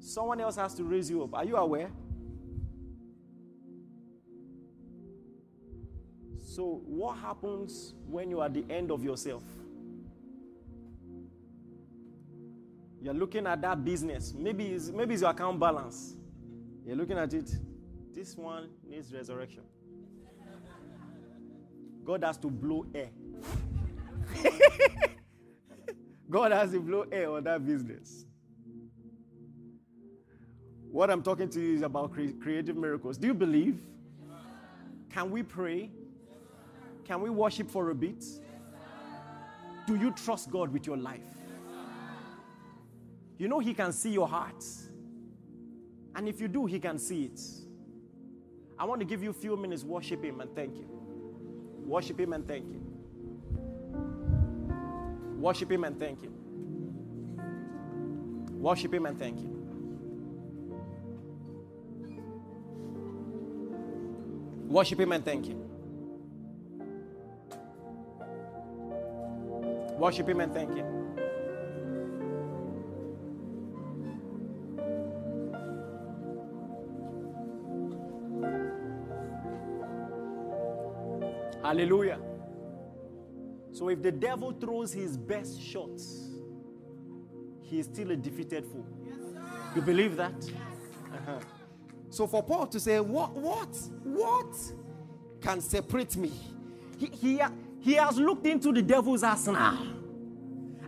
someone 0.00 0.40
else 0.40 0.56
has 0.56 0.74
to 0.74 0.82
raise 0.82 1.08
you 1.08 1.22
up. 1.22 1.32
Are 1.32 1.44
you 1.44 1.56
aware? 1.56 1.92
So, 6.42 6.82
what 6.84 7.18
happens 7.18 7.94
when 8.08 8.30
you 8.30 8.40
are 8.40 8.46
at 8.46 8.54
the 8.54 8.64
end 8.68 8.90
of 8.90 9.04
yourself? 9.04 9.44
You're 13.04 13.12
looking 13.12 13.46
at 13.46 13.60
that 13.60 13.84
business. 13.84 14.32
Maybe 14.34 14.68
it's, 14.68 14.88
maybe 14.88 15.12
it's 15.12 15.20
your 15.20 15.30
account 15.30 15.60
balance. 15.60 16.16
You're 16.86 16.96
looking 16.96 17.18
at 17.18 17.34
it. 17.34 17.54
This 18.14 18.34
one 18.34 18.70
needs 18.82 19.12
resurrection. 19.12 19.60
God 22.02 22.24
has 22.24 22.38
to 22.38 22.48
blow 22.48 22.86
air. 22.94 23.10
God 26.30 26.52
has 26.52 26.70
to 26.70 26.80
blow 26.80 27.04
air 27.12 27.30
on 27.30 27.44
that 27.44 27.66
business. 27.66 28.24
What 30.90 31.10
I'm 31.10 31.22
talking 31.22 31.50
to 31.50 31.60
you 31.60 31.74
is 31.74 31.82
about 31.82 32.10
cre- 32.10 32.32
creative 32.40 32.74
miracles. 32.74 33.18
Do 33.18 33.26
you 33.26 33.34
believe? 33.34 33.82
Can 35.10 35.30
we 35.30 35.42
pray? 35.42 35.90
Can 37.04 37.20
we 37.20 37.28
worship 37.28 37.70
for 37.70 37.90
a 37.90 37.94
bit? 37.94 38.24
Do 39.86 39.94
you 39.94 40.10
trust 40.12 40.50
God 40.50 40.72
with 40.72 40.86
your 40.86 40.96
life? 40.96 41.33
You 43.38 43.48
know, 43.48 43.58
He 43.58 43.74
can 43.74 43.92
see 43.92 44.10
your 44.10 44.28
heart. 44.28 44.64
And 46.14 46.28
if 46.28 46.40
you 46.40 46.48
do, 46.48 46.66
He 46.66 46.78
can 46.78 46.98
see 46.98 47.24
it. 47.24 47.40
I 48.78 48.84
want 48.84 49.00
to 49.00 49.04
give 49.04 49.22
you 49.22 49.30
a 49.30 49.34
few 49.34 49.56
minutes, 49.56 49.84
worship 49.84 50.22
Him 50.24 50.40
and 50.40 50.54
thank 50.54 50.76
Him. 50.76 50.88
Worship 51.86 52.18
Him 52.18 52.32
and 52.32 52.46
thank 52.46 52.70
Him. 52.70 52.82
Worship 55.40 55.70
Him 55.70 55.84
and 55.84 55.98
thank 55.98 56.22
Him. 56.22 56.32
Worship 58.60 58.94
Him 58.94 59.06
and 59.06 59.18
thank 59.18 59.38
Him. 59.38 59.54
Worship 64.68 65.00
Him 65.00 65.12
and 65.12 65.24
thank 65.24 65.46
Him. 65.46 65.60
Worship 69.98 70.28
Him 70.28 70.40
and 70.40 70.52
thank 70.52 70.74
Him. 70.74 70.93
Hallelujah. 81.74 82.20
So 83.72 83.88
if 83.88 84.00
the 84.00 84.12
devil 84.12 84.52
throws 84.52 84.92
his 84.92 85.16
best 85.16 85.60
shots, 85.60 86.30
he 87.62 87.80
is 87.80 87.86
still 87.86 88.12
a 88.12 88.16
defeated 88.16 88.64
fool. 88.64 88.86
Yes, 89.04 89.16
you 89.74 89.82
believe 89.82 90.14
that? 90.16 90.34
Yes. 90.40 90.54
Uh-huh. 91.12 91.38
So 92.10 92.28
for 92.28 92.44
Paul 92.44 92.68
to 92.68 92.78
say, 92.78 93.00
what, 93.00 93.32
what, 93.32 93.74
what 94.04 94.56
can 95.40 95.60
separate 95.60 96.16
me? 96.16 96.30
He, 96.96 97.06
he, 97.06 97.40
he 97.80 97.94
has 97.94 98.18
looked 98.18 98.46
into 98.46 98.72
the 98.72 98.82
devil's 98.82 99.24
arsenal. 99.24 99.76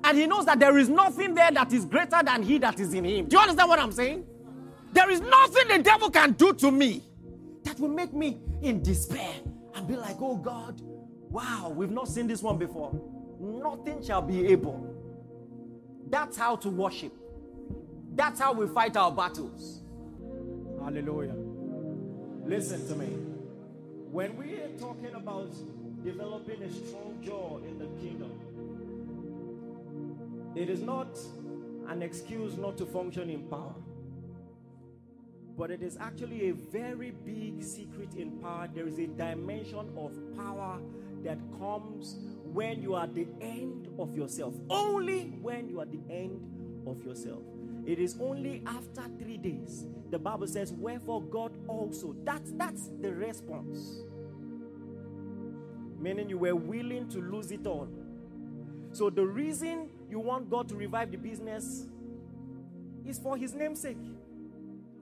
And 0.04 0.16
he 0.16 0.28
knows 0.28 0.46
that 0.46 0.60
there 0.60 0.78
is 0.78 0.88
nothing 0.88 1.34
there 1.34 1.50
that 1.50 1.72
is 1.72 1.84
greater 1.84 2.22
than 2.22 2.44
he 2.44 2.58
that 2.58 2.78
is 2.78 2.94
in 2.94 3.04
him. 3.04 3.26
Do 3.26 3.36
you 3.36 3.42
understand 3.42 3.68
what 3.68 3.80
I'm 3.80 3.90
saying? 3.90 4.24
There 4.92 5.10
is 5.10 5.20
nothing 5.20 5.66
the 5.66 5.82
devil 5.82 6.10
can 6.10 6.30
do 6.32 6.52
to 6.52 6.70
me 6.70 7.02
that 7.64 7.80
will 7.80 7.88
make 7.88 8.12
me 8.12 8.38
in 8.62 8.84
despair 8.84 9.34
be 9.86 9.96
like, 9.96 10.16
oh 10.20 10.36
God, 10.36 10.80
wow, 11.30 11.72
we've 11.74 11.90
not 11.90 12.08
seen 12.08 12.26
this 12.26 12.42
one 12.42 12.58
before. 12.58 12.92
Nothing 13.40 14.02
shall 14.02 14.22
be 14.22 14.46
able. 14.48 14.94
That's 16.08 16.36
how 16.36 16.56
to 16.56 16.68
worship. 16.68 17.12
That's 18.14 18.40
how 18.40 18.52
we 18.52 18.66
fight 18.66 18.96
our 18.96 19.12
battles. 19.12 19.82
Hallelujah. 20.82 21.34
Listen 22.44 22.86
to 22.88 22.94
me. 22.94 23.06
When 24.10 24.36
we 24.36 24.54
are 24.54 24.70
talking 24.78 25.14
about 25.14 25.52
developing 26.04 26.62
a 26.62 26.72
strong 26.72 27.18
jaw 27.22 27.58
in 27.58 27.78
the 27.78 27.86
kingdom, 28.00 28.32
it 30.54 30.70
is 30.70 30.80
not 30.80 31.18
an 31.88 32.02
excuse 32.02 32.56
not 32.56 32.78
to 32.78 32.86
function 32.86 33.28
in 33.28 33.42
power. 33.48 33.74
But 35.56 35.70
it 35.70 35.82
is 35.82 35.96
actually 35.98 36.50
a 36.50 36.52
very 36.52 37.12
big 37.24 37.62
secret 37.62 38.14
in 38.14 38.32
power. 38.38 38.68
There 38.72 38.86
is 38.86 38.98
a 38.98 39.06
dimension 39.06 39.90
of 39.96 40.12
power 40.36 40.80
that 41.24 41.38
comes 41.58 42.16
when 42.52 42.82
you 42.82 42.94
are 42.94 43.06
the 43.06 43.26
end 43.40 43.88
of 43.98 44.14
yourself. 44.14 44.54
Only 44.68 45.38
when 45.40 45.68
you 45.68 45.80
are 45.80 45.86
the 45.86 46.00
end 46.10 46.84
of 46.86 47.02
yourself. 47.04 47.42
It 47.86 47.98
is 47.98 48.16
only 48.20 48.62
after 48.66 49.02
three 49.18 49.38
days. 49.38 49.86
The 50.10 50.18
Bible 50.18 50.46
says, 50.46 50.72
Wherefore 50.72 51.22
God 51.22 51.52
also. 51.68 52.14
That's 52.24 52.52
that's 52.52 52.90
the 53.00 53.14
response. 53.14 54.02
Meaning 55.98 56.28
you 56.28 56.38
were 56.38 56.54
willing 56.54 57.08
to 57.10 57.20
lose 57.20 57.50
it 57.50 57.66
all. 57.66 57.88
So 58.92 59.08
the 59.10 59.24
reason 59.24 59.88
you 60.10 60.20
want 60.20 60.50
God 60.50 60.68
to 60.68 60.74
revive 60.76 61.10
the 61.10 61.16
business 61.16 61.86
is 63.06 63.18
for 63.18 63.36
his 63.36 63.54
name's 63.54 63.80
sake. 63.80 63.96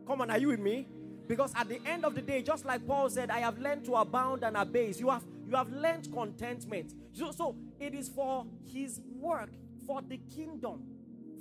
Come 0.06 0.20
on, 0.20 0.30
are 0.30 0.38
you 0.38 0.48
with 0.48 0.60
me? 0.60 0.86
Because 1.26 1.52
at 1.56 1.68
the 1.68 1.80
end 1.86 2.04
of 2.04 2.14
the 2.14 2.20
day, 2.20 2.42
just 2.42 2.64
like 2.64 2.86
Paul 2.86 3.08
said, 3.08 3.30
I 3.30 3.38
have 3.40 3.58
learned 3.58 3.84
to 3.86 3.94
abound 3.94 4.44
and 4.44 4.56
abase. 4.56 5.00
You 5.00 5.10
have 5.10 5.24
you 5.46 5.56
have 5.56 5.70
learned 5.72 6.12
contentment. 6.12 6.94
So, 7.12 7.30
so 7.30 7.56
it 7.78 7.94
is 7.94 8.08
for 8.08 8.46
his 8.72 9.00
work, 9.20 9.50
for 9.86 10.00
the 10.02 10.18
kingdom, 10.34 10.82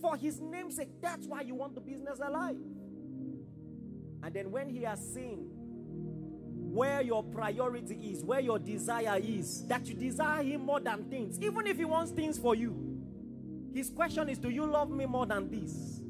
for 0.01 0.15
his 0.17 0.39
namesake. 0.39 0.89
That's 1.01 1.25
why 1.25 1.41
you 1.41 1.55
want 1.55 1.75
the 1.75 1.81
business 1.81 2.19
alive. 2.19 2.57
And 4.23 4.33
then 4.33 4.51
when 4.51 4.69
he 4.69 4.83
has 4.83 4.99
seen 5.13 5.49
where 6.73 7.01
your 7.01 7.23
priority 7.23 7.95
is, 8.11 8.23
where 8.23 8.39
your 8.39 8.57
desire 8.57 9.19
is, 9.21 9.65
that 9.67 9.87
you 9.87 9.93
desire 9.93 10.41
Him 10.41 10.65
more 10.65 10.79
than 10.79 11.03
things, 11.05 11.39
even 11.39 11.67
if 11.67 11.77
He 11.77 11.85
wants 11.85 12.11
things 12.11 12.39
for 12.39 12.55
you. 12.55 12.99
His 13.73 13.91
question 13.91 14.27
is 14.27 14.39
Do 14.39 14.49
you 14.49 14.65
love 14.65 14.89
me 14.89 15.05
more 15.05 15.27
than 15.27 15.51
this? 15.51 16.01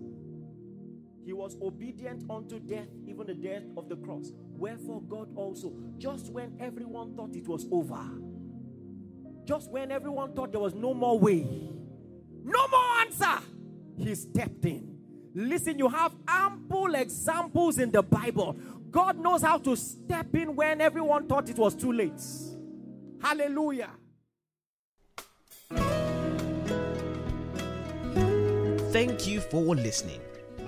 He 1.26 1.34
was 1.34 1.56
obedient 1.62 2.30
unto 2.30 2.60
death, 2.60 2.88
even 3.08 3.28
the 3.28 3.34
death 3.34 3.64
of 3.78 3.88
the 3.88 3.95
cross. 3.95 4.32
Wherefore, 4.58 5.02
God 5.04 5.30
also, 5.36 5.74
just 5.98 6.32
when 6.32 6.58
everyone 6.60 7.16
thought 7.16 7.36
it 7.36 7.48
was 7.48 7.66
over, 7.72 8.04
just 9.45 9.72
when 9.72 9.91
everyone 9.91 10.34
thought 10.34 10.52
there 10.52 10.62
was 10.62 10.74
no 10.74 10.94
more 10.94 11.18
way, 11.18 11.48
no 12.44 12.68
more 12.68 13.00
answer, 13.02 13.40
He 13.98 14.14
stepped 14.16 14.66
in. 14.66 14.98
Listen, 15.34 15.80
you 15.80 15.90
have 15.90 16.14
ample 16.28 16.94
examples 16.95 17.80
in 17.80 17.91
the 17.91 18.04
Bible. 18.04 18.56
God 18.91 19.18
knows 19.18 19.41
how 19.41 19.58
to 19.60 19.76
step 19.76 20.36
in 20.36 20.56
when 20.56 20.80
everyone 20.82 21.28
thought 21.28 21.50
it 21.50 21.58
was 21.58 21.74
too 21.74 21.91
late. 21.91 22.22
Hallelujah. 23.22 23.90
Thank 28.91 29.26
you 29.26 29.41
for 29.41 29.76
listening. 29.76 30.22